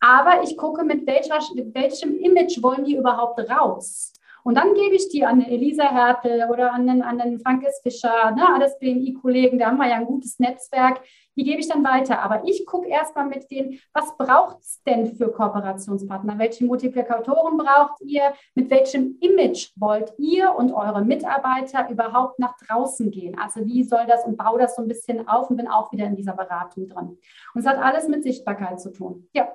Aber 0.00 0.42
ich 0.42 0.56
gucke, 0.58 0.84
mit, 0.84 1.06
welcher, 1.06 1.38
mit 1.54 1.74
welchem 1.74 2.18
Image 2.18 2.62
wollen 2.62 2.84
die 2.84 2.96
überhaupt 2.96 3.38
raus? 3.50 4.12
Und 4.44 4.56
dann 4.56 4.74
gebe 4.74 4.94
ich 4.94 5.08
die 5.08 5.24
an 5.24 5.40
Elisa 5.40 5.90
Hertel 5.90 6.46
oder 6.50 6.72
an 6.72 6.86
den, 6.86 7.02
an 7.02 7.18
den 7.18 7.40
Frank 7.40 7.64
S. 7.64 7.80
Fischer, 7.82 8.30
ne, 8.32 8.46
alles 8.54 8.78
BNI-Kollegen, 8.78 9.58
da 9.58 9.66
haben 9.66 9.78
wir 9.78 9.88
ja 9.88 9.96
ein 9.96 10.04
gutes 10.04 10.38
Netzwerk, 10.38 11.00
die 11.34 11.44
gebe 11.44 11.60
ich 11.60 11.68
dann 11.68 11.82
weiter. 11.82 12.20
Aber 12.20 12.42
ich 12.46 12.66
gucke 12.66 12.86
erstmal 12.86 13.26
mit 13.26 13.50
denen, 13.50 13.80
was 13.94 14.16
braucht 14.18 14.60
es 14.60 14.82
denn 14.86 15.16
für 15.16 15.32
Kooperationspartner? 15.32 16.38
Welche 16.38 16.66
Multiplikatoren 16.66 17.56
braucht 17.56 18.02
ihr? 18.02 18.34
Mit 18.54 18.70
welchem 18.70 19.16
Image 19.20 19.70
wollt 19.76 20.12
ihr 20.18 20.54
und 20.54 20.72
eure 20.72 21.02
Mitarbeiter 21.02 21.88
überhaupt 21.88 22.38
nach 22.38 22.54
draußen 22.58 23.10
gehen? 23.10 23.38
Also 23.38 23.64
wie 23.64 23.82
soll 23.82 24.06
das 24.06 24.24
und 24.26 24.36
baue 24.36 24.58
das 24.58 24.76
so 24.76 24.82
ein 24.82 24.88
bisschen 24.88 25.26
auf 25.26 25.48
und 25.48 25.56
bin 25.56 25.68
auch 25.68 25.90
wieder 25.90 26.04
in 26.04 26.16
dieser 26.16 26.34
Beratung 26.34 26.86
drin. 26.88 27.18
Und 27.54 27.60
es 27.60 27.66
hat 27.66 27.78
alles 27.78 28.08
mit 28.08 28.22
Sichtbarkeit 28.22 28.78
zu 28.78 28.92
tun. 28.92 29.26
Ja. 29.32 29.48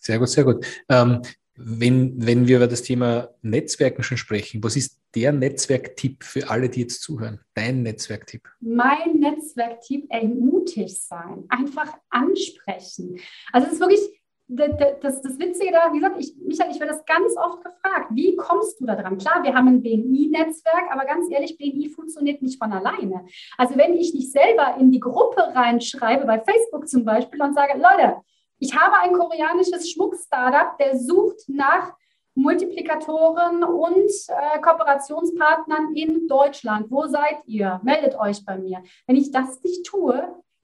Sehr 0.00 0.18
gut, 0.18 0.28
sehr 0.28 0.44
gut. 0.44 0.66
Ähm, 0.88 1.22
wenn, 1.54 2.26
wenn 2.26 2.46
wir 2.46 2.56
über 2.56 2.66
das 2.66 2.82
Thema 2.82 3.30
Netzwerken 3.42 4.02
schon 4.02 4.16
sprechen, 4.16 4.62
was 4.62 4.76
ist 4.76 5.00
der 5.14 5.32
Netzwerktipp 5.32 6.24
für 6.24 6.48
alle, 6.48 6.68
die 6.68 6.80
jetzt 6.80 7.02
zuhören? 7.02 7.40
Dein 7.54 7.82
Netzwerktipp? 7.82 8.48
Mein 8.60 9.18
Netzwerktipp, 9.18 10.06
ey, 10.08 10.26
mutig 10.26 11.00
sein, 11.00 11.44
einfach 11.48 11.94
ansprechen. 12.08 13.18
Also 13.52 13.66
es 13.66 13.74
ist 13.74 13.80
wirklich, 13.80 14.00
das, 14.48 15.22
das 15.22 15.38
Witzige 15.38 15.72
da, 15.72 15.92
wie 15.92 15.98
gesagt, 15.98 16.16
ich, 16.18 16.34
Michael, 16.36 16.70
ich 16.72 16.80
werde 16.80 16.92
das 16.92 17.04
ganz 17.04 17.36
oft 17.36 17.64
gefragt, 17.64 18.08
wie 18.10 18.36
kommst 18.36 18.80
du 18.80 18.86
da 18.86 18.96
dran? 18.96 19.18
Klar, 19.18 19.42
wir 19.42 19.54
haben 19.54 19.68
ein 19.68 19.82
BNI-Netzwerk, 19.82 20.90
aber 20.90 21.04
ganz 21.04 21.30
ehrlich, 21.30 21.56
BNI 21.56 21.88
funktioniert 21.88 22.42
nicht 22.42 22.58
von 22.58 22.72
alleine. 22.72 23.24
Also 23.56 23.76
wenn 23.76 23.94
ich 23.94 24.14
nicht 24.14 24.32
selber 24.32 24.76
in 24.78 24.90
die 24.90 25.00
Gruppe 25.00 25.42
reinschreibe, 25.54 26.26
bei 26.26 26.40
Facebook 26.40 26.88
zum 26.88 27.04
Beispiel, 27.04 27.40
und 27.40 27.54
sage, 27.54 27.78
Leute, 27.78 28.16
ich 28.62 28.78
habe 28.78 28.96
ein 28.98 29.12
koreanisches 29.12 29.90
Schmuck-Startup, 29.90 30.78
der 30.78 30.96
sucht 30.96 31.48
nach 31.48 31.94
Multiplikatoren 32.36 33.64
und 33.64 34.10
äh, 34.28 34.60
Kooperationspartnern 34.60 35.96
in 35.96 36.28
Deutschland. 36.28 36.88
Wo 36.88 37.06
seid 37.06 37.38
ihr? 37.46 37.80
Meldet 37.82 38.16
euch 38.16 38.44
bei 38.44 38.56
mir. 38.56 38.84
Wenn 39.08 39.16
ich 39.16 39.32
das 39.32 39.60
nicht 39.64 39.84
tue, 39.84 40.14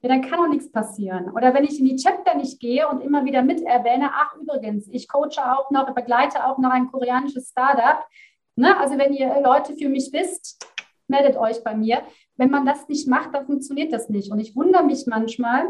ja, 0.01 0.09
dann 0.09 0.23
kann 0.23 0.39
auch 0.39 0.49
nichts 0.49 0.71
passieren. 0.71 1.33
Oder 1.33 1.53
wenn 1.55 1.65
ich 1.65 1.81
in 1.81 1.87
die 1.87 1.97
Chapter 1.97 2.37
nicht 2.37 2.61
gehe 2.61 2.89
und 2.89 3.01
immer 3.01 3.25
wieder 3.25 3.43
mit 3.43 3.63
erwähne, 3.63 4.11
ach 4.15 4.37
übrigens, 4.37 4.87
ich 4.93 5.09
coache 5.09 5.59
auch 5.59 5.73
noch, 5.73 5.93
begleite 5.93 6.47
auch 6.47 6.59
noch 6.59 6.71
ein 6.71 6.87
koreanisches 6.93 7.49
Startup. 7.49 8.07
Ne? 8.55 8.79
Also 8.79 8.97
wenn 8.97 9.13
ihr 9.13 9.41
Leute 9.43 9.75
für 9.75 9.89
mich 9.89 10.13
wisst, 10.13 10.65
meldet 11.09 11.37
euch 11.37 11.65
bei 11.65 11.75
mir. 11.75 12.03
Wenn 12.37 12.51
man 12.51 12.65
das 12.65 12.87
nicht 12.87 13.09
macht, 13.09 13.35
dann 13.35 13.47
funktioniert 13.47 13.93
das 13.93 14.09
nicht. 14.09 14.31
Und 14.31 14.39
ich 14.39 14.55
wundere 14.55 14.85
mich 14.85 15.09
manchmal, 15.09 15.67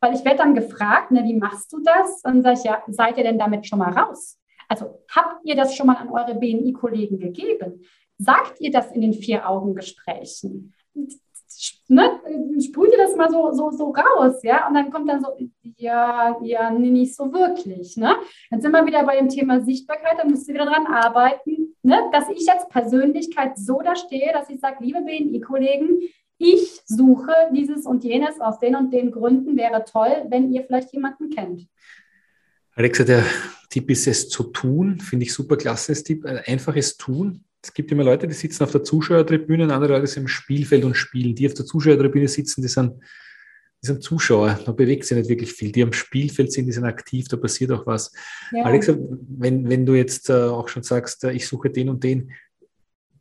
weil 0.00 0.14
ich 0.14 0.24
werde 0.24 0.38
dann 0.38 0.54
gefragt, 0.54 1.10
ne, 1.10 1.24
wie 1.24 1.34
machst 1.34 1.72
du 1.72 1.80
das? 1.82 2.22
Und 2.24 2.34
dann 2.34 2.42
sage 2.42 2.58
ich, 2.58 2.64
ja, 2.64 2.82
seid 2.88 3.18
ihr 3.18 3.24
denn 3.24 3.38
damit 3.38 3.66
schon 3.66 3.78
mal 3.78 3.92
raus? 3.92 4.38
Also 4.68 5.00
habt 5.14 5.44
ihr 5.44 5.56
das 5.56 5.74
schon 5.74 5.86
mal 5.86 5.96
an 5.96 6.10
eure 6.10 6.34
BNI-Kollegen 6.34 7.18
gegeben? 7.18 7.84
Sagt 8.18 8.60
ihr 8.60 8.70
das 8.70 8.92
in 8.92 9.00
den 9.00 9.12
Vier-Augen-Gesprächen? 9.12 10.74
Ne, 11.86 12.20
sprüht 12.60 12.92
ihr 12.92 12.98
das 12.98 13.14
mal 13.14 13.30
so, 13.30 13.52
so, 13.52 13.70
so 13.70 13.90
raus, 13.90 14.42
ja? 14.42 14.66
Und 14.66 14.74
dann 14.74 14.90
kommt 14.90 15.08
dann 15.08 15.22
so, 15.22 15.28
ja, 15.76 16.36
ja, 16.42 16.70
nee, 16.70 16.90
nicht 16.90 17.14
so 17.14 17.32
wirklich, 17.32 17.96
ne? 17.96 18.16
Dann 18.50 18.60
sind 18.60 18.72
wir 18.72 18.84
wieder 18.86 19.04
bei 19.04 19.16
dem 19.16 19.28
Thema 19.28 19.60
Sichtbarkeit, 19.60 20.18
da 20.18 20.24
müsst 20.24 20.48
ihr 20.48 20.54
wieder 20.54 20.66
dran 20.66 20.86
arbeiten, 20.86 21.76
ne? 21.82 22.10
Dass 22.12 22.28
ich 22.28 22.50
als 22.50 22.68
Persönlichkeit 22.68 23.56
so 23.56 23.80
da 23.82 23.94
stehe, 23.94 24.32
dass 24.32 24.50
ich 24.50 24.58
sage, 24.58 24.78
liebe 24.80 25.02
BNI-Kollegen, 25.02 26.00
ich 26.38 26.80
suche 26.86 27.32
dieses 27.54 27.86
und 27.86 28.04
jenes 28.04 28.40
aus 28.40 28.58
den 28.58 28.74
und 28.74 28.92
den 28.92 29.10
Gründen, 29.10 29.56
wäre 29.56 29.84
toll, 29.84 30.26
wenn 30.28 30.52
ihr 30.52 30.64
vielleicht 30.64 30.92
jemanden 30.92 31.30
kennt. 31.30 31.66
Alexa, 32.74 33.04
der 33.04 33.24
Tipp 33.70 33.88
ist 33.90 34.06
es 34.06 34.28
zu 34.28 34.44
tun, 34.44 34.98
finde 35.00 35.26
ich 35.26 35.32
super 35.32 35.56
klasse, 35.56 35.92
das 35.92 36.02
Tipp, 36.02 36.24
ein 36.26 36.38
einfaches 36.38 36.96
Tun. 36.96 37.44
Es 37.62 37.72
gibt 37.72 37.90
immer 37.92 38.04
Leute, 38.04 38.26
die 38.26 38.34
sitzen 38.34 38.64
auf 38.64 38.72
der 38.72 38.82
Zuschauertribüne, 38.82 39.72
andere 39.72 39.94
Leute 39.94 40.06
sind 40.06 40.24
im 40.24 40.28
Spielfeld 40.28 40.84
und 40.84 40.94
spielen. 40.94 41.34
Die 41.34 41.46
auf 41.46 41.54
der 41.54 41.64
Zuschauertribüne 41.64 42.28
sitzen, 42.28 42.62
die 42.62 42.68
sind, 42.68 42.92
die 43.82 43.86
sind 43.86 44.02
Zuschauer, 44.02 44.60
da 44.66 44.72
bewegt 44.72 45.04
sich 45.04 45.16
nicht 45.16 45.30
wirklich 45.30 45.52
viel. 45.52 45.72
Die 45.72 45.82
am 45.82 45.92
Spielfeld 45.92 46.52
sind, 46.52 46.66
die 46.66 46.72
sind 46.72 46.84
aktiv, 46.84 47.28
da 47.28 47.36
passiert 47.36 47.70
auch 47.70 47.86
was. 47.86 48.12
Ja. 48.52 48.64
Alexa, 48.64 48.96
wenn, 48.98 49.68
wenn 49.68 49.86
du 49.86 49.94
jetzt 49.94 50.28
äh, 50.28 50.34
auch 50.34 50.68
schon 50.68 50.82
sagst, 50.82 51.24
äh, 51.24 51.32
ich 51.32 51.46
suche 51.46 51.70
den 51.70 51.88
und 51.88 52.02
den, 52.04 52.32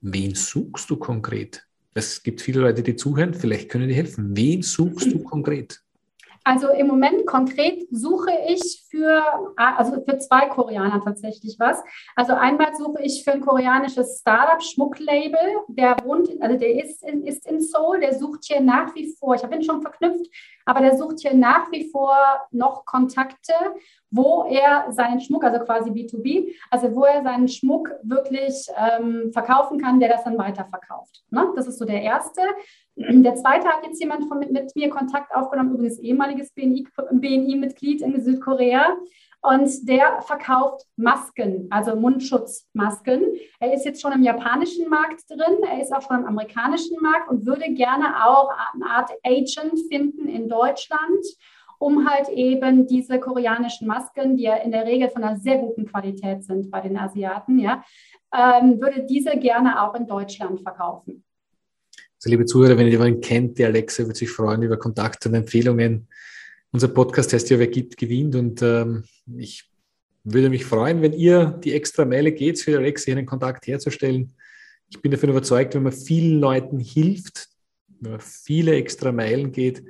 wen 0.02 0.36
suchst 0.36 0.90
du 0.90 0.98
konkret? 0.98 1.66
Es 1.94 2.24
gibt 2.24 2.42
viele 2.42 2.62
Leute, 2.62 2.82
die 2.82 2.96
zuhören, 2.96 3.34
vielleicht 3.34 3.70
können 3.70 3.88
die 3.88 3.94
helfen. 3.94 4.36
Wen 4.36 4.62
suchst 4.62 5.14
du 5.14 5.24
konkret? 5.24 5.84
Also 6.46 6.70
im 6.70 6.88
Moment 6.88 7.26
konkret 7.26 7.88
suche 7.90 8.32
ich 8.50 8.86
für, 8.90 9.24
also 9.56 10.04
für 10.04 10.18
zwei 10.18 10.48
Koreaner 10.48 11.02
tatsächlich 11.02 11.56
was. 11.58 11.82
Also 12.18 12.34
einmal 12.34 12.76
suche 12.76 13.02
ich 13.02 13.24
für 13.24 13.32
ein 13.32 13.40
koreanisches 13.40 14.20
Startup 14.20 14.62
Schmucklabel, 14.62 15.40
der 15.70 15.96
wohnt, 16.04 16.30
also 16.42 16.58
der 16.58 16.84
ist 16.84 17.02
in, 17.04 17.26
ist 17.26 17.48
in 17.48 17.62
Seoul, 17.62 18.02
der 18.02 18.14
sucht 18.14 18.44
hier 18.44 18.60
nach 18.60 18.94
wie 18.94 19.16
vor, 19.18 19.36
ich 19.36 19.44
habe 19.44 19.56
ihn 19.56 19.64
schon 19.64 19.82
verknüpft, 19.82 20.30
aber 20.66 20.82
der 20.82 20.98
sucht 20.98 21.20
hier 21.22 21.34
nach 21.34 21.72
wie 21.72 21.90
vor 21.90 22.16
noch 22.52 22.86
Kontakte, 22.86 23.54
wo 24.10 24.46
er 24.46 24.92
seinen 24.92 25.20
Schmuck, 25.20 25.44
also 25.44 25.60
quasi 25.66 25.90
B2B, 25.90 26.54
also 26.70 26.96
wo 26.96 27.04
er 27.04 27.24
seinen 27.24 27.48
Schmuck 27.48 27.90
wirklich 28.04 28.68
ähm, 28.78 29.32
verkaufen 29.34 29.80
kann, 29.80 30.00
der 30.00 30.10
das 30.10 30.24
dann 30.24 30.38
weiterverkauft. 30.38 31.24
Ne? 31.32 31.52
Das 31.56 31.68
ist 31.68 31.80
so 31.80 31.86
der 31.86 32.02
erste. 32.02 32.42
Der 32.96 33.36
zweite 33.36 33.68
hat 33.68 33.86
jetzt 33.86 34.00
jemand 34.00 34.28
von, 34.28 34.40
mit, 34.40 34.52
mit 34.52 34.76
mir 34.76 34.90
Kontakt 34.90 35.34
aufgenommen, 35.34 35.74
übrigens 35.74 36.00
ehemaliges 36.00 36.52
BNI-Mitglied 36.54 38.02
BNI 38.02 38.14
in 38.14 38.22
Südkorea. 38.22 38.96
Und 39.46 39.90
der 39.90 40.22
verkauft 40.22 40.86
Masken, 40.96 41.68
also 41.70 41.98
Mundschutzmasken. 41.98 43.26
Er 43.60 43.74
ist 43.74 43.84
jetzt 43.84 44.02
schon 44.02 44.14
im 44.14 44.24
japanischen 44.24 44.90
Markt 44.90 45.30
drin, 45.30 45.58
er 45.70 45.82
ist 45.82 45.94
auch 45.94 46.02
schon 46.02 46.22
im 46.22 46.26
amerikanischen 46.26 46.96
Markt 47.02 47.30
und 47.30 47.46
würde 47.46 47.74
gerne 47.74 48.26
auch 48.26 48.50
eine 48.74 48.86
Art 48.86 49.12
Agent 49.22 49.78
finden 49.90 50.30
in 50.30 50.48
Deutschland, 50.48 51.26
um 51.78 52.10
halt 52.10 52.30
eben 52.30 52.88
diese 52.88 53.20
koreanischen 53.20 53.86
Masken, 53.86 54.38
die 54.38 54.44
ja 54.44 54.56
in 54.56 54.72
der 54.72 54.86
Regel 54.86 55.10
von 55.10 55.26
einer 55.26 55.36
sehr 55.36 55.58
guten 55.58 55.88
Qualität 55.88 56.46
sind 56.46 56.72
bei 56.72 56.80
den 56.80 56.98
Asiaten, 56.98 57.60
ja, 57.60 57.84
ähm, 58.34 58.80
würde 58.80 59.06
diese 59.06 59.32
gerne 59.32 59.82
auch 59.84 59.94
in 59.96 60.08
Deutschland 60.08 60.62
verkaufen. 60.62 61.26
Also 62.16 62.30
liebe 62.30 62.46
Zuhörer, 62.46 62.78
wenn 62.78 62.86
ihr 62.86 62.94
jemanden 62.94 63.20
kennt, 63.20 63.58
die 63.58 63.66
Alexa 63.66 64.04
würde 64.04 64.16
sich 64.16 64.32
freuen 64.32 64.62
über 64.62 64.78
Kontakte 64.78 65.28
und 65.28 65.36
Empfehlungen. 65.36 66.08
Unser 66.74 66.88
Podcast 66.88 67.32
heißt 67.32 67.52
ja, 67.52 67.60
wer 67.60 67.68
gibt, 67.68 67.98
gewinnt. 67.98 68.36
Und 68.36 68.64
ähm, 68.64 69.04
ich 69.38 69.70
würde 70.24 70.50
mich 70.50 70.66
freuen, 70.66 71.04
wenn 71.04 71.14
ihr 71.14 71.60
die 71.64 71.72
extra 71.72 72.04
Meile 72.04 72.32
geht, 72.32 72.60
für 72.60 72.78
Alexa 72.78 73.06
hier 73.06 73.18
einen 73.18 73.28
Kontakt 73.28 73.68
herzustellen. 73.68 74.34
Ich 74.90 75.00
bin 75.00 75.12
davon 75.12 75.30
überzeugt, 75.30 75.76
wenn 75.76 75.84
man 75.84 75.94
vielen 75.94 76.40
Leuten 76.40 76.80
hilft, 76.80 77.48
wenn 78.00 78.14
man 78.14 78.22
viele 78.22 78.74
extra 78.74 79.12
Meilen 79.12 79.52
geht, 79.52 79.84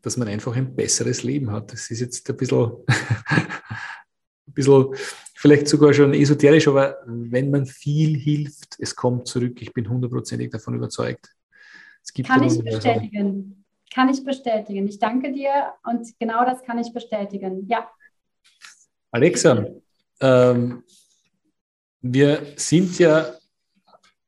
dass 0.00 0.16
man 0.16 0.26
einfach 0.26 0.56
ein 0.56 0.74
besseres 0.74 1.22
Leben 1.22 1.50
hat. 1.50 1.70
Das 1.70 1.90
ist 1.90 2.00
jetzt 2.00 2.28
ein 2.30 2.36
bisschen, 2.38 2.72
ein 3.28 4.54
bisschen 4.54 4.86
vielleicht 5.36 5.68
sogar 5.68 5.92
schon 5.92 6.14
esoterisch, 6.14 6.66
aber 6.66 6.96
wenn 7.04 7.50
man 7.50 7.66
viel 7.66 8.16
hilft, 8.16 8.76
es 8.78 8.96
kommt 8.96 9.28
zurück. 9.28 9.60
Ich 9.60 9.74
bin 9.74 9.86
hundertprozentig 9.86 10.50
davon 10.50 10.76
überzeugt. 10.76 11.28
kann 12.24 12.42
ich 12.44 12.58
bestätigen. 12.64 13.61
Kann 13.94 14.08
ich 14.08 14.24
bestätigen. 14.24 14.86
Ich 14.88 14.98
danke 14.98 15.32
dir 15.32 15.74
und 15.84 16.18
genau 16.18 16.44
das 16.44 16.62
kann 16.62 16.78
ich 16.78 16.92
bestätigen. 16.92 17.66
Ja. 17.68 17.90
Alexa, 19.10 19.66
ähm, 20.20 20.82
wir 22.00 22.54
sind 22.56 22.98
ja 22.98 23.34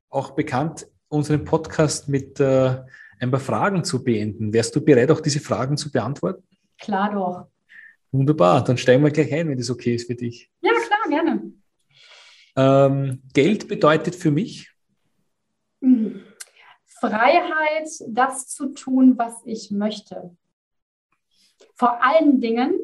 auch 0.09 0.31
bekannt, 0.31 0.87
unseren 1.07 1.43
Podcast 1.43 2.07
mit 2.07 2.39
äh, 2.39 2.83
ein 3.19 3.31
paar 3.31 3.39
Fragen 3.39 3.83
zu 3.83 4.03
beenden. 4.03 4.53
Wärst 4.53 4.75
du 4.75 4.81
bereit, 4.81 5.09
auch 5.09 5.21
diese 5.21 5.39
Fragen 5.39 5.77
zu 5.77 5.91
beantworten? 5.91 6.43
Klar 6.79 7.13
doch. 7.13 7.47
Wunderbar, 8.11 8.63
dann 8.63 8.77
steigen 8.77 9.03
wir 9.03 9.11
gleich 9.11 9.33
ein, 9.33 9.49
wenn 9.49 9.57
das 9.57 9.69
okay 9.69 9.95
ist 9.95 10.07
für 10.07 10.15
dich. 10.15 10.49
Ja, 10.61 10.71
klar, 10.73 10.99
gerne. 11.09 11.51
Ähm, 12.55 13.21
Geld 13.33 13.67
bedeutet 13.67 14.15
für 14.15 14.31
mich? 14.31 14.71
Hm. 15.81 16.21
Freiheit, 16.99 17.89
das 18.07 18.47
zu 18.47 18.73
tun, 18.73 19.17
was 19.17 19.41
ich 19.45 19.71
möchte. 19.71 20.35
Vor 21.75 22.03
allen 22.03 22.39
Dingen, 22.39 22.79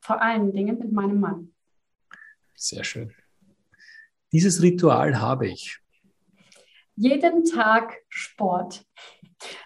vor 0.00 0.20
allen 0.20 0.52
Dingen 0.52 0.78
mit 0.78 0.92
meinem 0.92 1.20
Mann. 1.20 1.54
Sehr 2.54 2.84
schön. 2.84 3.12
Dieses 4.32 4.62
Ritual 4.62 5.20
habe 5.20 5.48
ich. 5.48 5.78
Jeden 6.96 7.44
Tag 7.44 7.98
Sport. 8.08 8.84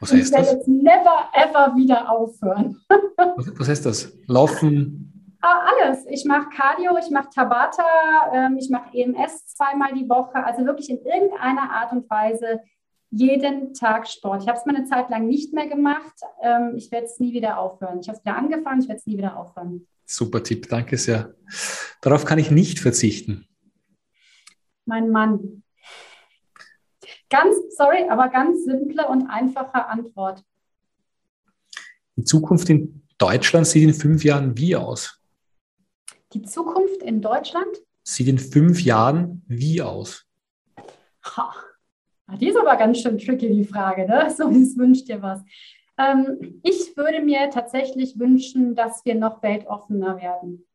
Was 0.01 0.13
heißt 0.13 0.27
ich 0.27 0.33
werde 0.33 0.45
das? 0.45 0.53
jetzt 0.55 0.69
never 0.69 1.29
ever 1.35 1.77
wieder 1.77 2.11
aufhören. 2.11 2.81
Was, 3.59 3.69
heißt 3.69 3.87
das? 3.87 4.17
Laufen? 4.27 5.37
Ah, 5.41 5.67
Alles. 5.71 6.07
Ich 6.09 6.25
mache 6.25 6.49
Cardio, 6.49 6.97
ich 6.99 7.11
mache 7.11 7.29
Tabata, 7.31 7.85
ähm, 8.33 8.57
ich 8.59 8.71
mache 8.71 8.97
EMS 8.97 9.47
zweimal 9.49 9.93
die 9.93 10.09
Woche. 10.09 10.43
Also 10.45 10.65
wirklich 10.65 10.89
in 10.91 10.99
irgendeiner 11.05 11.71
Art 11.71 11.93
und 11.93 12.09
Weise 12.09 12.61
jeden 13.11 13.73
Tag 13.75 14.09
Sport. 14.09 14.43
Ich 14.43 14.49
habe 14.49 14.59
es 14.59 14.67
mal 14.67 14.77
eine 14.77 14.85
Zeit 14.87 15.09
lang 15.11 15.27
nicht 15.27 15.53
mehr 15.53 15.69
gemacht. 15.69 16.15
Ähm, 16.43 16.75
Ich 16.77 16.91
werde 16.91 17.07
es 17.07 17.19
nie 17.19 17.33
wieder 17.33 17.59
aufhören. 17.59 18.01
Ich 18.01 18.09
habe 18.09 18.19
es 18.19 18.25
wieder 18.25 18.37
angefangen, 18.37 18.81
ich 18.83 18.89
werde 18.89 18.99
es 18.99 19.07
nie 19.07 19.17
wieder 19.17 19.37
aufhören. 19.37 19.87
Super 20.05 20.43
Tipp, 20.43 20.69
danke 20.69 20.97
sehr. 20.99 21.35
Darauf 22.01 22.25
kann 22.25 22.39
ich 22.39 22.51
nicht 22.51 22.79
verzichten. 22.79 23.47
Mein 24.85 25.11
Mann. 25.11 25.63
Ganz, 27.29 27.57
sorry, 27.77 28.09
aber 28.09 28.29
ganz 28.29 28.65
simple 28.65 29.07
und 29.09 29.29
einfache 29.29 29.87
Antwort. 29.87 30.45
Die 32.15 32.25
Zukunft 32.25 32.71
in 32.71 33.03
Deutschland 33.19 33.67
sieht 33.67 33.83
in 33.83 33.95
fünf 33.95 34.23
Jahren 34.25 34.57
wie 34.57 34.77
aus? 34.77 35.21
Die 36.33 36.43
Zukunft 36.43 37.03
in 37.03 37.21
Deutschland? 37.21 37.67
Sieht 38.05 38.29
in 38.29 38.39
fünf 38.39 38.81
Jahren 38.83 39.43
wie 39.49 39.83
aus? 39.83 40.25
Ha. 41.25 41.53
Ah, 42.27 42.37
Die 42.37 42.49
ist 42.49 42.57
aber 42.57 42.77
ganz 42.77 43.01
schön 43.01 43.19
tricky, 43.19 43.49
die 43.49 43.65
Frage. 43.65 44.07
Ne? 44.07 44.29
So, 44.37 44.49
das 44.49 44.77
wünscht 44.77 45.09
dir 45.09 45.23
was. 45.23 45.43
Ähm, 45.99 46.61
ich 46.63 46.97
würde 46.97 47.21
mir 47.23 47.51
tatsächlich 47.51 48.19
wünschen, 48.19 48.75
dass 48.75 49.05
wir 49.05 49.15
noch 49.15 49.43
weltoffener 49.43 50.21
werden. 50.21 50.67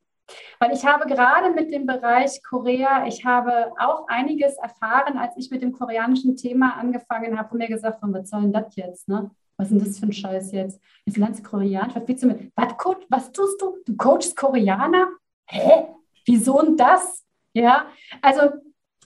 Weil 0.60 0.72
ich 0.72 0.86
habe 0.86 1.08
gerade 1.08 1.52
mit 1.52 1.72
dem 1.72 1.86
Bereich 1.86 2.42
Korea, 2.44 3.06
ich 3.06 3.26
habe 3.26 3.74
auch 3.78 4.08
einiges 4.08 4.56
erfahren, 4.58 5.18
als 5.18 5.36
ich 5.36 5.52
mit 5.52 5.62
dem 5.62 5.74
koreanischen 5.74 6.38
Thema 6.38 6.78
angefangen 6.78 7.38
habe 7.38 7.52
und 7.52 7.58
mir 7.58 7.68
gesagt 7.68 8.02
habe, 8.02 8.14
was 8.14 8.30
soll 8.30 8.44
denn 8.44 8.54
das 8.54 8.76
jetzt? 8.76 9.10
Ne? 9.10 9.30
Was 9.58 9.70
ist 9.70 9.78
denn 9.78 9.86
das 9.86 10.00
für 10.00 10.06
ein 10.06 10.14
Scheiß 10.14 10.52
jetzt? 10.54 10.82
Jetzt 11.06 11.18
lernst 11.18 11.46
du 11.46 11.50
Koreanisch. 11.50 11.94
Was 11.96 12.20
du 12.22 12.28
mit? 12.28 12.52
Was, 12.56 12.74
was 13.10 13.32
tust 13.32 13.62
du? 13.62 13.78
Du 13.86 13.96
coachst 13.98 14.36
Koreaner? 14.38 15.10
Hä? 15.48 15.88
Wieso 16.26 16.62
denn 16.62 16.78
das? 16.78 17.26
Ja, 17.54 17.88
also 18.22 18.42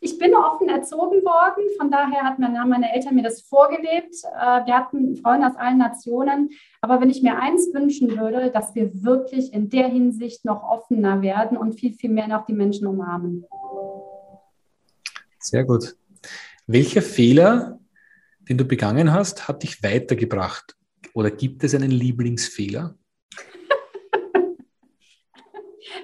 ich 0.01 0.17
bin 0.19 0.35
offen 0.35 0.69
erzogen 0.69 1.23
worden, 1.23 1.63
von 1.79 1.89
daher 1.89 2.23
hat 2.23 2.37
meine, 2.37 2.59
haben 2.59 2.69
meine 2.69 2.93
Eltern 2.93 3.15
mir 3.15 3.23
das 3.23 3.41
vorgelebt. 3.41 4.15
Äh, 4.23 4.65
Wir 4.65 4.77
hatten 4.77 5.15
Freunde 5.15 5.47
aus 5.47 5.55
allen 5.55 5.77
Nationen. 5.77 6.49
Aber 6.81 7.01
wenn 7.01 7.09
ich 7.09 7.23
mir 7.23 7.39
eins 7.39 7.73
wünschen 7.73 8.17
würde, 8.17 8.51
dass 8.51 8.75
wir 8.75 9.03
wirklich 9.03 9.53
in 9.53 9.69
der 9.69 9.87
Hinsicht 9.87 10.45
noch 10.45 10.63
offener 10.63 11.21
werden 11.21 11.57
und 11.57 11.73
viel, 11.73 11.93
viel 11.93 12.11
mehr 12.11 12.27
noch 12.27 12.45
die 12.45 12.53
Menschen 12.53 12.87
umarmen. 12.87 13.45
Sehr 15.39 15.63
gut. 15.63 15.95
Welcher 16.67 17.01
Fehler, 17.01 17.79
den 18.49 18.57
du 18.57 18.65
begangen 18.65 19.13
hast, 19.13 19.47
hat 19.47 19.63
dich 19.63 19.81
weitergebracht? 19.81 20.75
Oder 21.13 21.31
gibt 21.31 21.63
es 21.63 21.73
einen 21.73 21.91
Lieblingsfehler? 21.91 22.95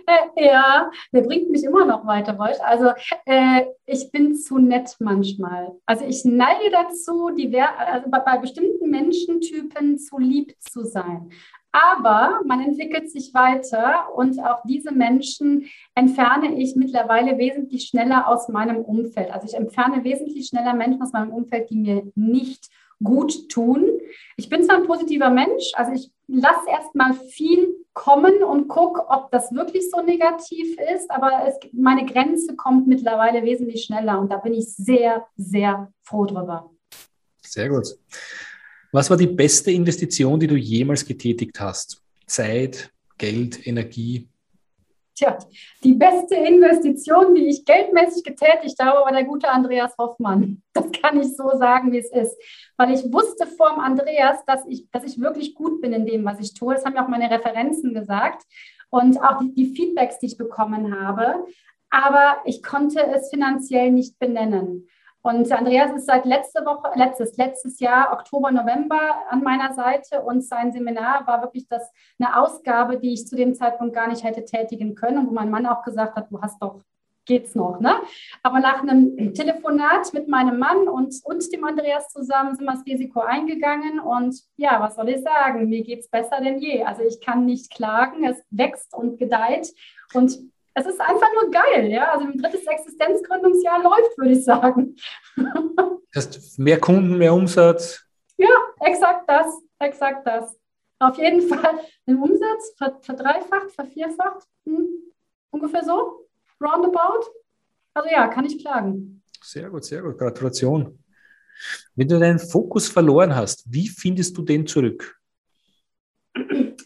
Ja, 0.35 0.89
der 1.11 1.21
bringt 1.21 1.49
mich 1.49 1.63
immer 1.63 1.85
noch 1.85 2.05
weiter, 2.05 2.37
Wolf. 2.37 2.57
Also 2.61 2.91
äh, 3.25 3.65
ich 3.85 4.11
bin 4.11 4.35
zu 4.35 4.57
nett 4.57 4.95
manchmal. 4.99 5.73
Also 5.85 6.05
ich 6.05 6.25
neige 6.25 6.71
dazu, 6.71 7.29
die, 7.31 7.59
also 7.59 8.09
bei, 8.09 8.19
bei 8.19 8.37
bestimmten 8.37 8.89
Menschentypen 8.89 9.97
zu 9.97 10.17
lieb 10.17 10.55
zu 10.59 10.83
sein. 10.83 11.31
Aber 11.71 12.41
man 12.45 12.59
entwickelt 12.61 13.09
sich 13.09 13.33
weiter 13.33 14.13
und 14.15 14.39
auch 14.43 14.61
diese 14.65 14.91
Menschen 14.91 15.69
entferne 15.95 16.59
ich 16.59 16.75
mittlerweile 16.75 17.37
wesentlich 17.37 17.87
schneller 17.87 18.27
aus 18.27 18.49
meinem 18.49 18.77
Umfeld. 18.83 19.31
Also 19.31 19.47
ich 19.47 19.53
entferne 19.53 20.03
wesentlich 20.03 20.47
schneller 20.47 20.73
Menschen 20.73 21.01
aus 21.01 21.13
meinem 21.13 21.31
Umfeld, 21.31 21.69
die 21.69 21.77
mir 21.77 22.11
nicht 22.15 22.69
gut 23.03 23.49
tun. 23.49 23.89
Ich 24.37 24.49
bin 24.49 24.63
zwar 24.63 24.77
ein 24.77 24.87
positiver 24.87 25.29
Mensch, 25.29 25.71
also 25.75 25.91
ich 25.93 26.11
lasse 26.27 26.69
erstmal 26.69 27.13
viel 27.13 27.75
kommen 27.93 28.43
und 28.43 28.67
gucke, 28.67 29.07
ob 29.09 29.31
das 29.31 29.51
wirklich 29.51 29.89
so 29.89 30.01
negativ 30.01 30.77
ist, 30.95 31.11
aber 31.11 31.45
es, 31.47 31.55
meine 31.73 32.05
Grenze 32.05 32.55
kommt 32.55 32.87
mittlerweile 32.87 33.43
wesentlich 33.43 33.83
schneller 33.83 34.19
und 34.19 34.31
da 34.31 34.37
bin 34.37 34.53
ich 34.53 34.73
sehr, 34.73 35.25
sehr 35.35 35.91
froh 36.01 36.25
drüber. 36.25 36.71
Sehr 37.41 37.69
gut. 37.69 37.87
Was 38.93 39.09
war 39.09 39.17
die 39.17 39.27
beste 39.27 39.71
Investition, 39.71 40.39
die 40.39 40.47
du 40.47 40.55
jemals 40.55 41.05
getätigt 41.05 41.59
hast? 41.59 42.01
Zeit, 42.27 42.91
Geld, 43.17 43.67
Energie? 43.67 44.30
Tja, 45.21 45.37
die 45.83 45.93
beste 45.93 46.33
Investition, 46.33 47.35
die 47.35 47.47
ich 47.47 47.63
geldmäßig 47.63 48.23
getätigt 48.23 48.79
habe, 48.81 49.05
war 49.05 49.11
der 49.11 49.23
gute 49.23 49.49
Andreas 49.49 49.95
Hoffmann. 49.99 50.63
Das 50.73 50.91
kann 50.91 51.21
ich 51.21 51.37
so 51.37 51.55
sagen, 51.59 51.91
wie 51.91 51.99
es 51.99 52.11
ist. 52.11 52.35
Weil 52.75 52.91
ich 52.91 53.03
wusste 53.13 53.45
vor 53.45 53.69
dem 53.69 53.81
Andreas, 53.81 54.43
dass 54.47 54.65
ich, 54.65 54.89
dass 54.89 55.03
ich 55.03 55.21
wirklich 55.21 55.53
gut 55.53 55.79
bin 55.79 55.93
in 55.93 56.07
dem, 56.07 56.25
was 56.25 56.39
ich 56.39 56.55
tue. 56.55 56.73
Das 56.73 56.85
haben 56.85 56.95
ja 56.95 57.05
auch 57.05 57.07
meine 57.07 57.29
Referenzen 57.29 57.93
gesagt 57.93 58.41
und 58.89 59.21
auch 59.21 59.37
die, 59.37 59.53
die 59.53 59.75
Feedbacks, 59.75 60.17
die 60.17 60.25
ich 60.25 60.37
bekommen 60.39 60.99
habe. 60.99 61.45
Aber 61.91 62.37
ich 62.45 62.63
konnte 62.63 63.05
es 63.05 63.29
finanziell 63.29 63.91
nicht 63.91 64.17
benennen. 64.17 64.87
Und 65.23 65.51
Andreas 65.51 65.91
ist 65.91 66.07
seit 66.07 66.25
letzte 66.25 66.65
Woche, 66.65 66.89
letztes, 66.95 67.37
letztes 67.37 67.79
Jahr, 67.79 68.11
Oktober, 68.13 68.51
November 68.51 69.15
an 69.29 69.43
meiner 69.43 69.73
Seite 69.73 70.21
und 70.21 70.43
sein 70.43 70.71
Seminar 70.71 71.27
war 71.27 71.41
wirklich 71.41 71.67
das, 71.67 71.91
eine 72.19 72.37
Ausgabe, 72.37 72.97
die 72.97 73.13
ich 73.13 73.27
zu 73.27 73.35
dem 73.35 73.53
Zeitpunkt 73.53 73.93
gar 73.93 74.07
nicht 74.07 74.23
hätte 74.23 74.43
tätigen 74.45 74.95
können 74.95 75.19
und 75.19 75.27
wo 75.27 75.33
mein 75.33 75.51
Mann 75.51 75.67
auch 75.67 75.83
gesagt 75.83 76.15
hat, 76.15 76.31
du 76.31 76.41
hast 76.41 76.61
doch, 76.61 76.81
geht's 77.25 77.53
noch, 77.53 77.79
ne? 77.79 77.93
Aber 78.41 78.59
nach 78.59 78.81
einem 78.81 79.33
Telefonat 79.35 80.11
mit 80.13 80.27
meinem 80.27 80.57
Mann 80.57 80.87
und, 80.87 81.15
und 81.23 81.53
dem 81.53 81.63
Andreas 81.63 82.09
zusammen 82.09 82.55
sind 82.55 82.65
wir 82.65 82.73
das 82.73 82.85
Risiko 82.85 83.19
eingegangen 83.21 83.99
und 83.99 84.41
ja, 84.57 84.81
was 84.81 84.95
soll 84.95 85.09
ich 85.09 85.21
sagen? 85.21 85.69
Mir 85.69 85.83
geht's 85.83 86.09
besser 86.09 86.41
denn 86.41 86.57
je. 86.57 86.83
Also 86.83 87.03
ich 87.03 87.21
kann 87.21 87.45
nicht 87.45 87.71
klagen, 87.71 88.23
es 88.23 88.43
wächst 88.49 88.95
und 88.95 89.19
gedeiht 89.19 89.71
und 90.13 90.50
es 90.73 90.85
ist 90.85 91.01
einfach 91.01 91.27
nur 91.33 91.51
geil, 91.51 91.91
ja. 91.91 92.11
Also 92.11 92.25
ein 92.25 92.37
drittes 92.37 92.65
Existenzgründungsjahr 92.65 93.81
läuft, 93.83 94.17
würde 94.17 94.31
ich 94.31 94.43
sagen. 94.43 94.95
Das 96.13 96.27
heißt, 96.27 96.59
mehr 96.59 96.79
Kunden, 96.79 97.17
mehr 97.17 97.33
Umsatz. 97.33 98.05
Ja, 98.37 98.49
exakt 98.81 99.29
das, 99.29 99.61
exakt 99.79 100.27
das. 100.27 100.57
Auf 100.99 101.17
jeden 101.17 101.47
Fall 101.47 101.79
den 102.07 102.17
Umsatz 102.17 102.75
verdreifacht, 103.01 103.71
vervierfacht, 103.71 104.47
hm, 104.65 104.87
ungefähr 105.51 105.83
so, 105.83 106.27
roundabout. 106.61 107.25
Also 107.93 108.09
ja, 108.09 108.27
kann 108.27 108.45
ich 108.45 108.59
klagen. 108.59 109.23
Sehr 109.41 109.69
gut, 109.69 109.83
sehr 109.85 110.01
gut. 110.01 110.17
Gratulation. 110.17 110.99
Wenn 111.95 112.07
du 112.07 112.19
deinen 112.19 112.39
Fokus 112.39 112.87
verloren 112.89 113.35
hast, 113.35 113.63
wie 113.71 113.87
findest 113.87 114.37
du 114.37 114.43
den 114.43 114.65
zurück? 114.65 115.19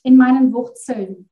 In 0.04 0.17
meinen 0.17 0.52
Wurzeln. 0.54 1.30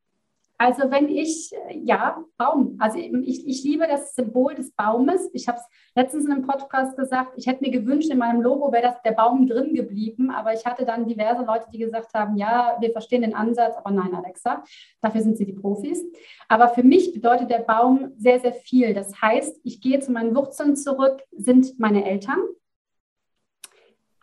Also 0.58 0.92
wenn 0.92 1.10
ich, 1.10 1.52
ja, 1.72 2.24
Baum. 2.38 2.78
Also 2.80 2.98
ich, 2.98 3.48
ich 3.48 3.64
liebe 3.64 3.88
das 3.88 4.16
Symbol 4.16 4.56
des 4.56 4.72
Baumes. 4.74 5.30
Ich 5.34 5.48
habe 5.48 5.58
es 5.58 5.66
letztens 5.96 6.26
in 6.26 6.32
einem 6.32 6.46
Podcast 6.46 6.96
gesagt, 6.96 7.34
ich 7.38 7.48
hätte 7.48 7.64
mir 7.64 7.72
gewünscht, 7.72 8.10
in 8.10 8.20
meinem 8.20 8.42
Logo 8.42 8.72
wäre 8.72 8.84
das 8.84 9.02
der 9.02 9.12
Baum 9.12 9.48
drin 9.48 9.74
geblieben. 9.74 10.30
Aber 10.32 10.54
ich 10.54 10.66
hatte 10.66 10.86
dann 10.86 11.08
diverse 11.08 11.44
Leute, 11.44 11.66
die 11.74 11.80
gesagt 11.80 12.14
haben, 12.14 12.38
ja, 12.38 12.78
wir 12.80 12.92
verstehen 12.92 13.24
den 13.24 13.36
Ansatz, 13.36 13.76
aber 13.78 13.92
nein, 13.92 14.14
Alexa, 14.14 14.64
dafür 15.02 15.22
sind 15.22 15.38
sie 15.38 15.46
die 15.46 15.54
Profis. 15.54 16.04
Aber 16.48 16.70
für 16.70 16.84
mich 16.84 17.14
bedeutet 17.14 17.50
der 17.50 17.60
Baum 17.60 18.12
sehr, 18.18 18.40
sehr 18.40 18.54
viel. 18.54 18.94
Das 18.94 19.22
heißt, 19.22 19.60
ich 19.64 19.82
gehe 19.82 20.00
zu 20.00 20.12
meinen 20.12 20.36
Wurzeln 20.36 20.76
zurück, 20.76 21.22
sind 21.32 21.80
meine 21.80 22.06
Eltern 22.06 22.40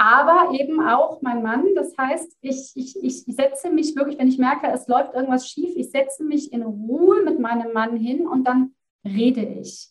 aber 0.00 0.58
eben 0.58 0.80
auch 0.80 1.20
mein 1.20 1.42
Mann. 1.42 1.66
Das 1.74 1.94
heißt, 1.98 2.38
ich, 2.40 2.72
ich, 2.74 2.96
ich 3.02 3.24
setze 3.26 3.68
mich 3.68 3.94
wirklich, 3.94 4.18
wenn 4.18 4.28
ich 4.28 4.38
merke, 4.38 4.66
es 4.68 4.88
läuft 4.88 5.12
irgendwas 5.12 5.46
schief, 5.46 5.76
ich 5.76 5.90
setze 5.90 6.24
mich 6.24 6.54
in 6.54 6.62
Ruhe 6.62 7.22
mit 7.22 7.38
meinem 7.38 7.74
Mann 7.74 7.96
hin 7.96 8.26
und 8.26 8.44
dann 8.44 8.72
rede 9.04 9.42
ich. 9.42 9.90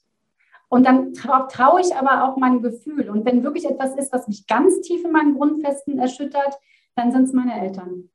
Und 0.67 0.87
dann 0.87 1.13
traue 1.13 1.47
trau 1.47 1.77
ich 1.77 1.95
aber 1.95 2.23
auch 2.23 2.37
meinem 2.37 2.63
Gefühl. 2.63 3.07
Und 3.11 3.23
wenn 3.23 3.43
wirklich 3.43 3.65
etwas 3.65 3.95
ist, 3.97 4.11
was 4.11 4.27
mich 4.27 4.47
ganz 4.47 4.81
tief 4.81 5.05
in 5.05 5.11
meinen 5.11 5.35
Grundfesten 5.35 5.99
erschüttert, 5.99 6.57
dann 6.95 7.11
sind 7.11 7.25
es 7.25 7.33
meine 7.33 7.61
Eltern. 7.61 8.09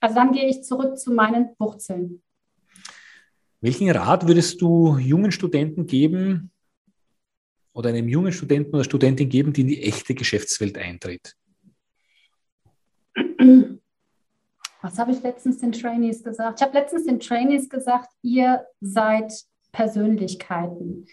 Also 0.00 0.14
dann 0.14 0.32
gehe 0.32 0.48
ich 0.48 0.64
zurück 0.64 0.98
zu 0.98 1.12
meinen 1.12 1.50
Wurzeln. 1.58 2.22
Welchen 3.60 3.90
Rat 3.90 4.26
würdest 4.26 4.62
du 4.62 4.96
jungen 4.96 5.30
Studenten 5.30 5.84
geben, 5.84 6.52
oder 7.72 7.90
einem 7.90 8.08
jungen 8.08 8.32
Studenten 8.32 8.74
oder 8.74 8.84
Studentin 8.84 9.28
geben, 9.28 9.52
die 9.52 9.62
in 9.62 9.68
die 9.68 9.82
echte 9.82 10.14
Geschäftswelt 10.14 10.78
eintritt? 10.78 11.36
was 14.82 14.98
habe 14.98 15.12
ich 15.12 15.22
letztens 15.22 15.58
den 15.58 15.72
Trainees 15.72 16.22
gesagt? 16.22 16.60
Ich 16.60 16.66
habe 16.66 16.76
letztens 16.78 17.04
den 17.04 17.20
Trainees 17.20 17.68
gesagt, 17.68 18.10
ihr 18.22 18.66
seid 18.80 19.32
Persönlichkeiten. 19.70 21.06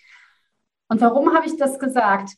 Und 0.88 1.01
warum 1.01 1.34
habe 1.34 1.45
ich 1.45 1.55
das 1.55 1.80
gesagt? 1.80 2.32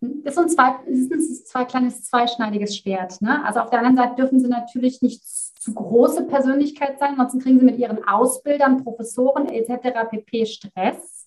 Das 0.00 0.34
ist 0.34 0.38
ein, 0.38 0.48
zwei, 0.48 0.76
ist 0.86 1.12
ein 1.12 1.20
zwei 1.20 1.64
kleines 1.66 2.04
zweischneidiges 2.04 2.76
Schwert. 2.78 3.20
Ne? 3.20 3.44
Also 3.44 3.60
auf 3.60 3.68
der 3.68 3.80
anderen 3.80 3.96
Seite 3.96 4.14
dürfen 4.16 4.40
sie 4.40 4.48
natürlich 4.48 5.02
nicht 5.02 5.22
zu 5.22 5.74
große 5.74 6.24
Persönlichkeit 6.24 6.98
sein, 6.98 7.10
ansonsten 7.10 7.40
kriegen 7.40 7.58
sie 7.58 7.66
mit 7.66 7.78
ihren 7.78 8.02
Ausbildern, 8.04 8.82
Professoren 8.82 9.46
etc. 9.50 10.08
pp. 10.10 10.46
Stress. 10.46 11.19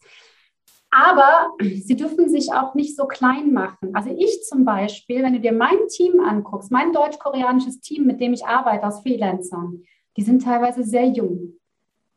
Aber 0.96 1.50
sie 1.60 1.96
dürfen 1.96 2.30
sich 2.30 2.54
auch 2.54 2.76
nicht 2.76 2.96
so 2.96 3.08
klein 3.08 3.52
machen. 3.52 3.96
Also 3.96 4.16
ich 4.16 4.44
zum 4.44 4.64
Beispiel, 4.64 5.24
wenn 5.24 5.34
du 5.34 5.40
dir 5.40 5.52
mein 5.52 5.88
Team 5.90 6.20
anguckst, 6.20 6.72
mein 6.72 6.94
deutsch-koreanisches 6.94 7.80
Team, 7.80 8.06
mit 8.06 8.20
dem 8.20 8.34
ich 8.34 8.46
arbeite 8.46 8.86
aus 8.86 9.02
Freelancern, 9.02 9.82
die 10.18 10.22
sind 10.22 10.44
teilweise 10.44 10.84
sehr 10.84 11.08
jung. 11.08 11.54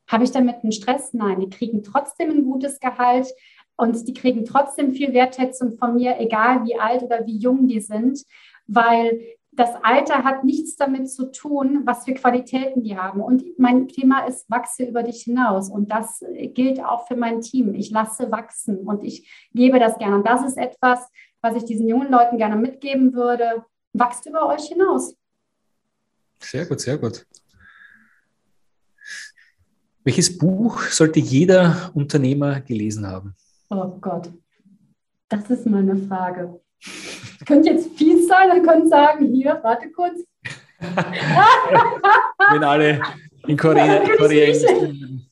Habe 0.09 0.25
ich 0.25 0.31
damit 0.31 0.57
einen 0.63 0.73
Stress? 0.73 1.15
Nein, 1.15 1.41
die 1.41 1.49
kriegen 1.49 1.83
trotzdem 1.83 2.31
ein 2.31 2.45
gutes 2.45 2.79
Gehalt 2.79 3.29
und 3.77 4.07
die 4.07 4.13
kriegen 4.13 4.45
trotzdem 4.45 4.93
viel 4.93 5.15
Wertschätzung 5.15 5.79
von 5.79 5.95
mir, 5.95 6.21
egal 6.21 6.65
wie 6.67 6.79
alt 6.79 7.03
oder 7.03 7.27
wie 7.27 7.39
jung 7.39 7.67
die 7.67 7.81
sind, 7.81 8.25
weil 8.67 9.21
das 9.57 9.71
Alter 9.83 10.23
hat 10.23 10.45
nichts 10.45 10.77
damit 10.77 11.11
zu 11.11 11.33
tun, 11.33 11.83
was 11.85 12.05
für 12.05 12.13
Qualitäten 12.13 12.83
die 12.83 12.97
haben. 12.97 13.23
Und 13.23 13.59
mein 13.59 13.89
Thema 13.89 14.27
ist, 14.27 14.49
wachse 14.51 14.85
über 14.85 15.03
dich 15.03 15.23
hinaus. 15.23 15.71
Und 15.71 15.91
das 15.91 16.23
gilt 16.55 16.79
auch 16.85 17.07
für 17.09 17.17
mein 17.17 17.41
Team. 17.41 17.75
Ich 17.75 17.91
lasse 17.91 18.31
wachsen 18.31 18.87
und 18.87 19.03
ich 19.03 19.49
gebe 19.55 19.79
das 19.79 19.97
gerne. 19.99 20.17
Und 20.17 20.27
das 20.27 20.45
ist 20.45 20.59
etwas, 20.59 21.09
was 21.41 21.57
ich 21.57 21.65
diesen 21.65 21.89
jungen 21.89 22.11
Leuten 22.11 22.37
gerne 22.37 22.57
mitgeben 22.57 23.15
würde. 23.15 23.65
Wachst 23.95 24.27
über 24.27 24.47
euch 24.47 24.67
hinaus. 24.67 25.17
Sehr 26.39 26.67
gut, 26.67 26.81
sehr 26.81 26.99
gut. 26.99 27.27
Welches 30.05 30.37
Buch 30.37 30.83
sollte 30.83 31.19
jeder 31.19 31.91
Unternehmer 31.95 32.61
gelesen 32.61 33.07
haben? 33.07 33.35
Oh 33.71 33.89
Gott, 34.01 34.31
das 35.29 35.51
ist 35.51 35.67
mal 35.67 35.81
eine 35.81 35.97
Frage. 35.97 36.61
Könnte 37.45 37.71
jetzt 37.71 37.97
fies 37.97 38.27
sein, 38.29 38.49
dann 38.49 38.63
können 38.63 38.89
sagen, 38.89 39.27
hier, 39.35 39.59
warte 39.63 39.91
kurz. 39.91 40.25
Wenn 42.51 42.65
alle 42.65 43.01
in 43.47 43.57
Korea, 43.57 43.97
in 43.97 44.17
Korea 44.17 44.53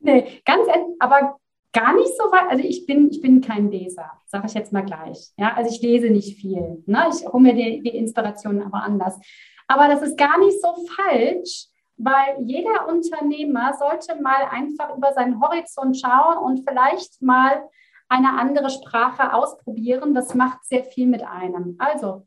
Nee, 0.00 0.40
ganz, 0.44 0.68
aber 1.00 1.36
gar 1.72 1.94
nicht 1.94 2.16
so 2.16 2.24
weit. 2.30 2.48
Also 2.48 2.64
ich 2.64 2.86
bin, 2.86 3.10
ich 3.10 3.20
bin 3.20 3.40
kein 3.40 3.70
Leser, 3.70 4.10
sage 4.26 4.46
ich 4.46 4.54
jetzt 4.54 4.72
mal 4.72 4.84
gleich. 4.84 5.32
Ja, 5.36 5.54
also 5.54 5.70
ich 5.74 5.82
lese 5.82 6.10
nicht 6.10 6.40
viel. 6.40 6.82
Ne? 6.86 7.08
Ich 7.12 7.26
hole 7.26 7.42
mir 7.42 7.54
die, 7.54 7.82
die 7.82 7.96
Inspirationen 7.96 8.62
aber 8.62 8.82
anders. 8.82 9.18
Aber 9.66 9.88
das 9.88 10.02
ist 10.02 10.16
gar 10.16 10.38
nicht 10.38 10.60
so 10.62 10.74
falsch, 10.94 11.66
weil 11.96 12.36
jeder 12.40 12.88
Unternehmer 12.88 13.74
sollte 13.78 14.20
mal 14.22 14.46
einfach 14.50 14.96
über 14.96 15.12
seinen 15.12 15.40
Horizont 15.40 15.98
schauen 15.98 16.38
und 16.38 16.68
vielleicht 16.68 17.20
mal 17.20 17.68
eine 18.08 18.38
andere 18.38 18.70
Sprache 18.70 19.32
ausprobieren. 19.32 20.14
Das 20.14 20.34
macht 20.34 20.64
sehr 20.64 20.84
viel 20.84 21.06
mit 21.06 21.22
einem. 21.22 21.76
Also, 21.78 22.26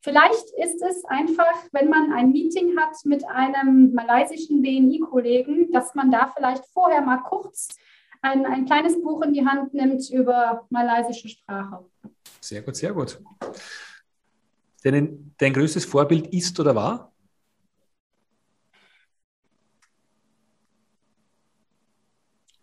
vielleicht 0.00 0.50
ist 0.56 0.82
es 0.82 1.04
einfach, 1.04 1.54
wenn 1.72 1.88
man 1.88 2.12
ein 2.12 2.32
Meeting 2.32 2.76
hat 2.78 2.96
mit 3.04 3.24
einem 3.26 3.92
malaysischen 3.94 4.62
BNI-Kollegen, 4.62 5.70
dass 5.72 5.94
man 5.94 6.10
da 6.10 6.32
vielleicht 6.34 6.64
vorher 6.66 7.02
mal 7.02 7.18
kurz 7.18 7.68
ein, 8.20 8.46
ein 8.46 8.64
kleines 8.64 9.00
Buch 9.00 9.22
in 9.22 9.32
die 9.32 9.46
Hand 9.46 9.74
nimmt 9.74 10.10
über 10.10 10.66
malaysische 10.70 11.28
Sprache. 11.28 11.84
Sehr 12.40 12.62
gut, 12.62 12.76
sehr 12.76 12.92
gut. 12.92 13.20
Dein, 14.82 15.34
dein 15.38 15.52
größtes 15.52 15.84
Vorbild 15.84 16.28
ist 16.32 16.58
oder 16.58 16.74
war? 16.74 17.12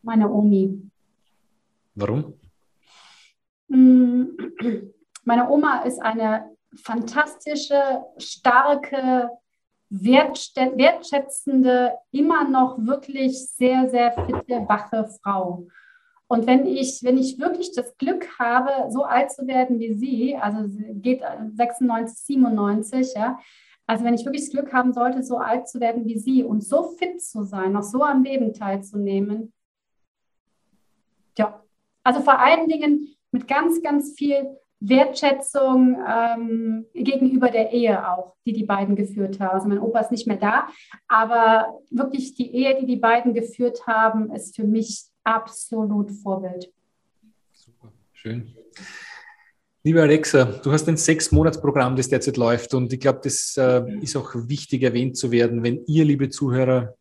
Meine 0.02 0.30
Omi. 0.30 0.85
Warum? 1.96 2.34
Mm, 3.70 4.26
meine 5.24 5.50
Oma 5.50 5.84
ist 5.84 6.02
eine 6.02 6.52
fantastische, 6.76 8.04
starke, 8.18 9.30
wertschätzende, 9.90 11.94
immer 12.12 12.50
noch 12.50 12.78
wirklich 12.80 13.48
sehr, 13.50 13.90
sehr 13.90 14.12
fitte, 14.12 14.68
wache 14.68 15.08
Frau. 15.22 15.68
Und 16.28 16.48
wenn 16.48 16.66
ich, 16.66 17.02
wenn 17.04 17.18
ich 17.18 17.40
wirklich 17.40 17.72
das 17.74 17.96
Glück 17.98 18.28
habe, 18.40 18.92
so 18.92 19.04
alt 19.04 19.32
zu 19.32 19.48
werden 19.48 19.80
wie 19.80 19.94
sie, 19.94 20.36
also 20.36 20.68
sie 20.68 20.96
geht 20.96 21.22
96, 21.54 22.18
97, 22.18 23.14
ja, 23.16 23.40
also 23.88 24.04
wenn 24.04 24.16
ich 24.16 24.26
wirklich 24.26 24.46
das 24.46 24.52
Glück 24.52 24.74
haben 24.74 24.92
sollte, 24.92 25.22
so 25.22 25.38
alt 25.38 25.70
zu 25.70 25.80
werden 25.80 26.06
wie 26.06 26.18
sie 26.18 26.44
und 26.44 26.64
so 26.64 26.96
fit 26.98 27.22
zu 27.22 27.44
sein, 27.44 27.74
noch 27.74 27.84
so 27.84 28.02
am 28.02 28.24
Leben 28.24 28.54
teilzunehmen, 28.54 29.54
also 32.06 32.22
vor 32.22 32.40
allen 32.40 32.70
Dingen 32.70 33.16
mit 33.32 33.48
ganz, 33.48 33.82
ganz 33.82 34.14
viel 34.16 34.58
Wertschätzung 34.80 35.98
ähm, 36.08 36.86
gegenüber 36.94 37.50
der 37.50 37.72
Ehe 37.72 38.10
auch, 38.10 38.36
die 38.46 38.54
die 38.54 38.64
beiden 38.66 38.96
geführt 38.96 39.40
haben. 39.40 39.56
Also 39.56 39.68
mein 39.68 39.80
Opa 39.80 40.00
ist 40.00 40.12
nicht 40.12 40.28
mehr 40.28 40.38
da, 40.38 40.68
aber 41.08 41.80
wirklich 41.90 42.36
die 42.36 42.54
Ehe, 42.54 42.80
die 42.80 42.86
die 42.86 42.98
beiden 42.98 43.34
geführt 43.34 43.88
haben, 43.88 44.32
ist 44.32 44.56
für 44.56 44.66
mich 44.66 45.06
absolut 45.24 46.12
Vorbild. 46.12 46.72
Super, 47.54 47.92
schön. 48.14 48.56
Liebe 49.84 50.02
Alexa, 50.02 50.46
du 50.46 50.72
hast 50.72 50.88
ein 50.88 50.98
Sechs-Monats-Programm, 50.98 51.96
das 51.96 52.10
derzeit 52.10 52.38
läuft 52.38 52.74
und 52.74 52.92
ich 52.94 53.00
glaube, 53.00 53.22
das 53.24 53.56
äh, 53.58 53.84
ist 54.02 54.16
auch 54.16 54.32
wichtig 54.36 54.84
erwähnt 54.84 55.18
zu 55.18 55.32
werden, 55.32 55.64
wenn 55.64 55.84
ihr, 55.86 56.06
liebe 56.06 56.30
Zuhörer, 56.30 56.96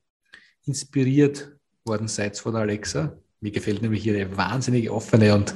inspiriert 0.65 1.51
worden 1.85 2.09
seid 2.09 2.39
von 2.39 2.57
Alexa, 2.57 3.19
mir 3.45 3.53
gefällt 3.53 3.83
nämlich 3.83 4.05
ihre 4.07 4.37
wahnsinnig 4.37 4.91
offene 4.91 5.35
und 5.35 5.55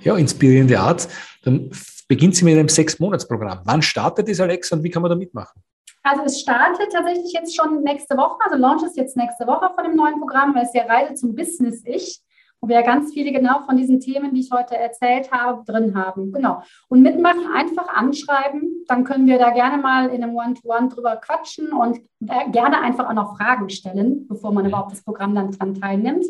ja, 0.00 0.16
inspirierende 0.16 0.78
Art. 0.78 1.08
Dann 1.42 1.70
beginnt 2.08 2.36
sie 2.36 2.44
mit 2.44 2.54
einem 2.54 2.68
Sechs-Monats-Programm. 2.68 3.62
Wann 3.64 3.82
startet 3.82 4.28
das, 4.28 4.40
Alex, 4.40 4.70
und 4.72 4.84
wie 4.84 4.90
kann 4.90 5.02
man 5.02 5.10
da 5.10 5.16
mitmachen? 5.16 5.60
Also 6.04 6.22
es 6.24 6.40
startet 6.40 6.92
tatsächlich 6.92 7.32
jetzt 7.32 7.56
schon 7.56 7.82
nächste 7.82 8.16
Woche, 8.16 8.38
also 8.44 8.56
Launch 8.56 8.82
ist 8.84 8.96
jetzt 8.96 9.16
nächste 9.16 9.46
Woche 9.46 9.70
von 9.74 9.84
dem 9.84 9.96
neuen 9.96 10.20
Programm, 10.20 10.54
weil 10.54 10.64
es 10.64 10.74
ja 10.74 10.84
Reise 10.84 11.14
zum 11.14 11.34
Business-Ich 11.34 12.20
wo 12.64 12.68
wir 12.68 12.82
ganz 12.82 13.12
viele 13.12 13.30
genau 13.30 13.60
von 13.66 13.76
diesen 13.76 14.00
Themen, 14.00 14.32
die 14.32 14.40
ich 14.40 14.50
heute 14.50 14.74
erzählt 14.74 15.30
habe, 15.30 15.70
drin 15.70 15.94
haben. 15.94 16.32
Genau. 16.32 16.62
Und 16.88 17.02
mitmachen, 17.02 17.46
einfach 17.54 17.88
anschreiben. 17.88 18.86
Dann 18.88 19.04
können 19.04 19.26
wir 19.26 19.38
da 19.38 19.50
gerne 19.50 19.82
mal 19.82 20.08
in 20.08 20.22
einem 20.22 20.34
One-to-One 20.34 20.86
-One 20.86 20.94
drüber 20.94 21.16
quatschen 21.16 21.72
und 21.74 21.98
äh, 22.26 22.50
gerne 22.50 22.80
einfach 22.80 23.06
auch 23.06 23.12
noch 23.12 23.36
Fragen 23.36 23.68
stellen, 23.68 24.26
bevor 24.28 24.50
man 24.50 24.64
überhaupt 24.64 24.92
das 24.92 25.04
Programm 25.04 25.34
dann 25.34 25.50
dran 25.50 25.74
teilnimmt. 25.74 26.24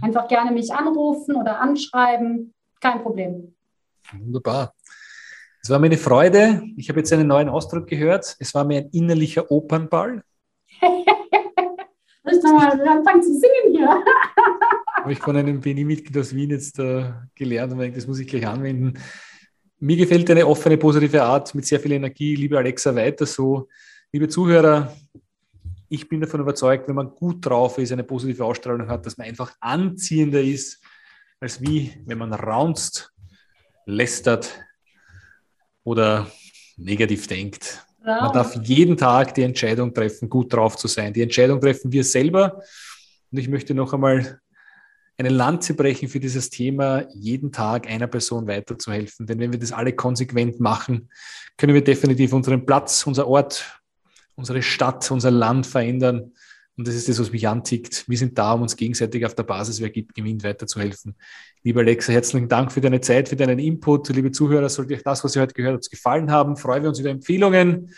Einfach 0.00 0.28
gerne 0.28 0.52
mich 0.52 0.72
anrufen 0.72 1.34
oder 1.34 1.60
anschreiben. 1.60 2.54
Kein 2.80 3.02
Problem. 3.02 3.52
Wunderbar. 4.12 4.74
Es 5.60 5.70
war 5.70 5.80
mir 5.80 5.86
eine 5.86 5.98
Freude. 5.98 6.62
Ich 6.76 6.88
habe 6.88 7.00
jetzt 7.00 7.12
einen 7.12 7.26
neuen 7.26 7.48
Ausdruck 7.48 7.88
gehört. 7.88 8.36
Es 8.38 8.54
war 8.54 8.64
mir 8.64 8.78
ein 8.78 8.90
innerlicher 8.92 9.50
Opernball. 9.50 10.22
Ich 12.24 12.42
mal 12.42 12.88
anfangen 12.88 13.22
zu 13.22 13.32
singen 13.32 13.76
hier. 13.76 13.88
habe 14.96 15.12
ich 15.12 15.18
von 15.18 15.36
einem 15.36 15.60
BNI-Mitglied 15.60 16.18
aus 16.18 16.34
Wien 16.34 16.50
jetzt 16.50 16.78
äh, 16.78 17.12
gelernt 17.34 17.72
und 17.72 17.96
das 17.96 18.06
muss 18.06 18.18
ich 18.18 18.28
gleich 18.28 18.46
anwenden. 18.46 18.98
Mir 19.78 19.96
gefällt 19.96 20.28
deine 20.28 20.46
offene, 20.46 20.76
positive 20.76 21.22
Art 21.22 21.54
mit 21.54 21.64
sehr 21.64 21.80
viel 21.80 21.92
Energie. 21.92 22.36
Liebe 22.36 22.58
Alexa, 22.58 22.94
weiter 22.94 23.24
so. 23.24 23.68
Liebe 24.12 24.28
Zuhörer, 24.28 24.94
ich 25.88 26.08
bin 26.08 26.20
davon 26.20 26.40
überzeugt, 26.40 26.86
wenn 26.86 26.94
man 26.94 27.10
gut 27.10 27.46
drauf 27.46 27.78
ist, 27.78 27.92
eine 27.92 28.04
positive 28.04 28.44
Ausstrahlung 28.44 28.88
hat, 28.88 29.06
dass 29.06 29.16
man 29.16 29.26
einfach 29.26 29.52
anziehender 29.60 30.42
ist, 30.42 30.82
als 31.40 31.60
wie 31.62 31.94
wenn 32.04 32.18
man 32.18 32.32
raunzt, 32.32 33.12
lästert 33.86 34.62
oder 35.82 36.30
negativ 36.76 37.26
denkt. 37.26 37.86
Ja. 38.04 38.22
Man 38.22 38.32
darf 38.32 38.54
jeden 38.62 38.96
Tag 38.96 39.34
die 39.34 39.42
Entscheidung 39.42 39.92
treffen, 39.92 40.28
gut 40.28 40.52
drauf 40.52 40.76
zu 40.76 40.88
sein. 40.88 41.12
Die 41.12 41.22
Entscheidung 41.22 41.60
treffen 41.60 41.92
wir 41.92 42.04
selber. 42.04 42.62
Und 43.30 43.38
ich 43.38 43.48
möchte 43.48 43.74
noch 43.74 43.92
einmal 43.92 44.40
eine 45.18 45.28
Lanze 45.28 45.74
brechen 45.74 46.08
für 46.08 46.18
dieses 46.18 46.48
Thema, 46.48 47.04
jeden 47.12 47.52
Tag 47.52 47.86
einer 47.86 48.06
Person 48.06 48.46
weiterzuhelfen. 48.46 49.26
Denn 49.26 49.38
wenn 49.38 49.52
wir 49.52 49.58
das 49.58 49.72
alle 49.72 49.92
konsequent 49.92 50.60
machen, 50.60 51.10
können 51.58 51.74
wir 51.74 51.84
definitiv 51.84 52.32
unseren 52.32 52.64
Platz, 52.64 53.06
unser 53.06 53.28
Ort, 53.28 53.82
unsere 54.34 54.62
Stadt, 54.62 55.10
unser 55.10 55.30
Land 55.30 55.66
verändern. 55.66 56.32
Und 56.76 56.88
das 56.88 56.94
ist 56.94 57.08
das, 57.08 57.20
was 57.20 57.32
mich 57.32 57.46
antickt. 57.46 58.08
Wir 58.08 58.16
sind 58.16 58.38
da, 58.38 58.52
um 58.52 58.62
uns 58.62 58.76
gegenseitig 58.76 59.26
auf 59.26 59.34
der 59.34 59.42
Basis, 59.42 59.80
wer 59.80 59.90
gibt, 59.90 60.14
gewinnt, 60.14 60.44
weiterzuhelfen. 60.44 61.14
Liebe 61.62 61.80
Alexa, 61.80 62.12
herzlichen 62.12 62.48
Dank 62.48 62.72
für 62.72 62.80
deine 62.80 63.00
Zeit, 63.00 63.28
für 63.28 63.36
deinen 63.36 63.58
Input. 63.58 64.08
Liebe 64.08 64.30
Zuhörer, 64.30 64.68
sollte 64.68 64.94
euch 64.94 65.02
das, 65.02 65.22
was 65.22 65.36
ihr 65.36 65.42
heute 65.42 65.54
gehört 65.54 65.74
habt, 65.74 65.90
gefallen 65.90 66.30
haben, 66.30 66.56
freuen 66.56 66.82
wir 66.82 66.88
uns 66.88 66.98
über 66.98 67.10
Empfehlungen 67.10 67.90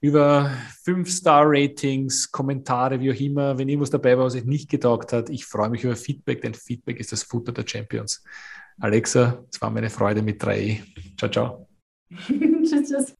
über 0.00 0.50
Fünf-Star-Ratings, 0.84 2.32
Kommentare, 2.32 3.00
wie 3.00 3.12
auch 3.12 3.20
immer. 3.20 3.58
Wenn 3.58 3.68
irgendwas 3.68 3.90
dabei 3.90 4.16
war, 4.16 4.24
was 4.24 4.34
euch 4.34 4.44
nicht 4.44 4.70
getaugt 4.70 5.12
hat, 5.12 5.28
ich 5.28 5.44
freue 5.44 5.70
mich 5.70 5.84
über 5.84 5.96
Feedback, 5.96 6.40
denn 6.40 6.54
Feedback 6.54 6.98
ist 6.98 7.12
das 7.12 7.22
Futter 7.22 7.52
der 7.52 7.66
Champions. 7.66 8.24
Alexa, 8.78 9.44
es 9.52 9.60
war 9.60 9.70
meine 9.70 9.90
Freude 9.90 10.22
mit 10.22 10.42
3E. 10.42 10.80
Ciao, 11.18 11.30
ciao. 11.30 11.68
tschüss, 12.26 12.88
tschüss. 12.88 13.19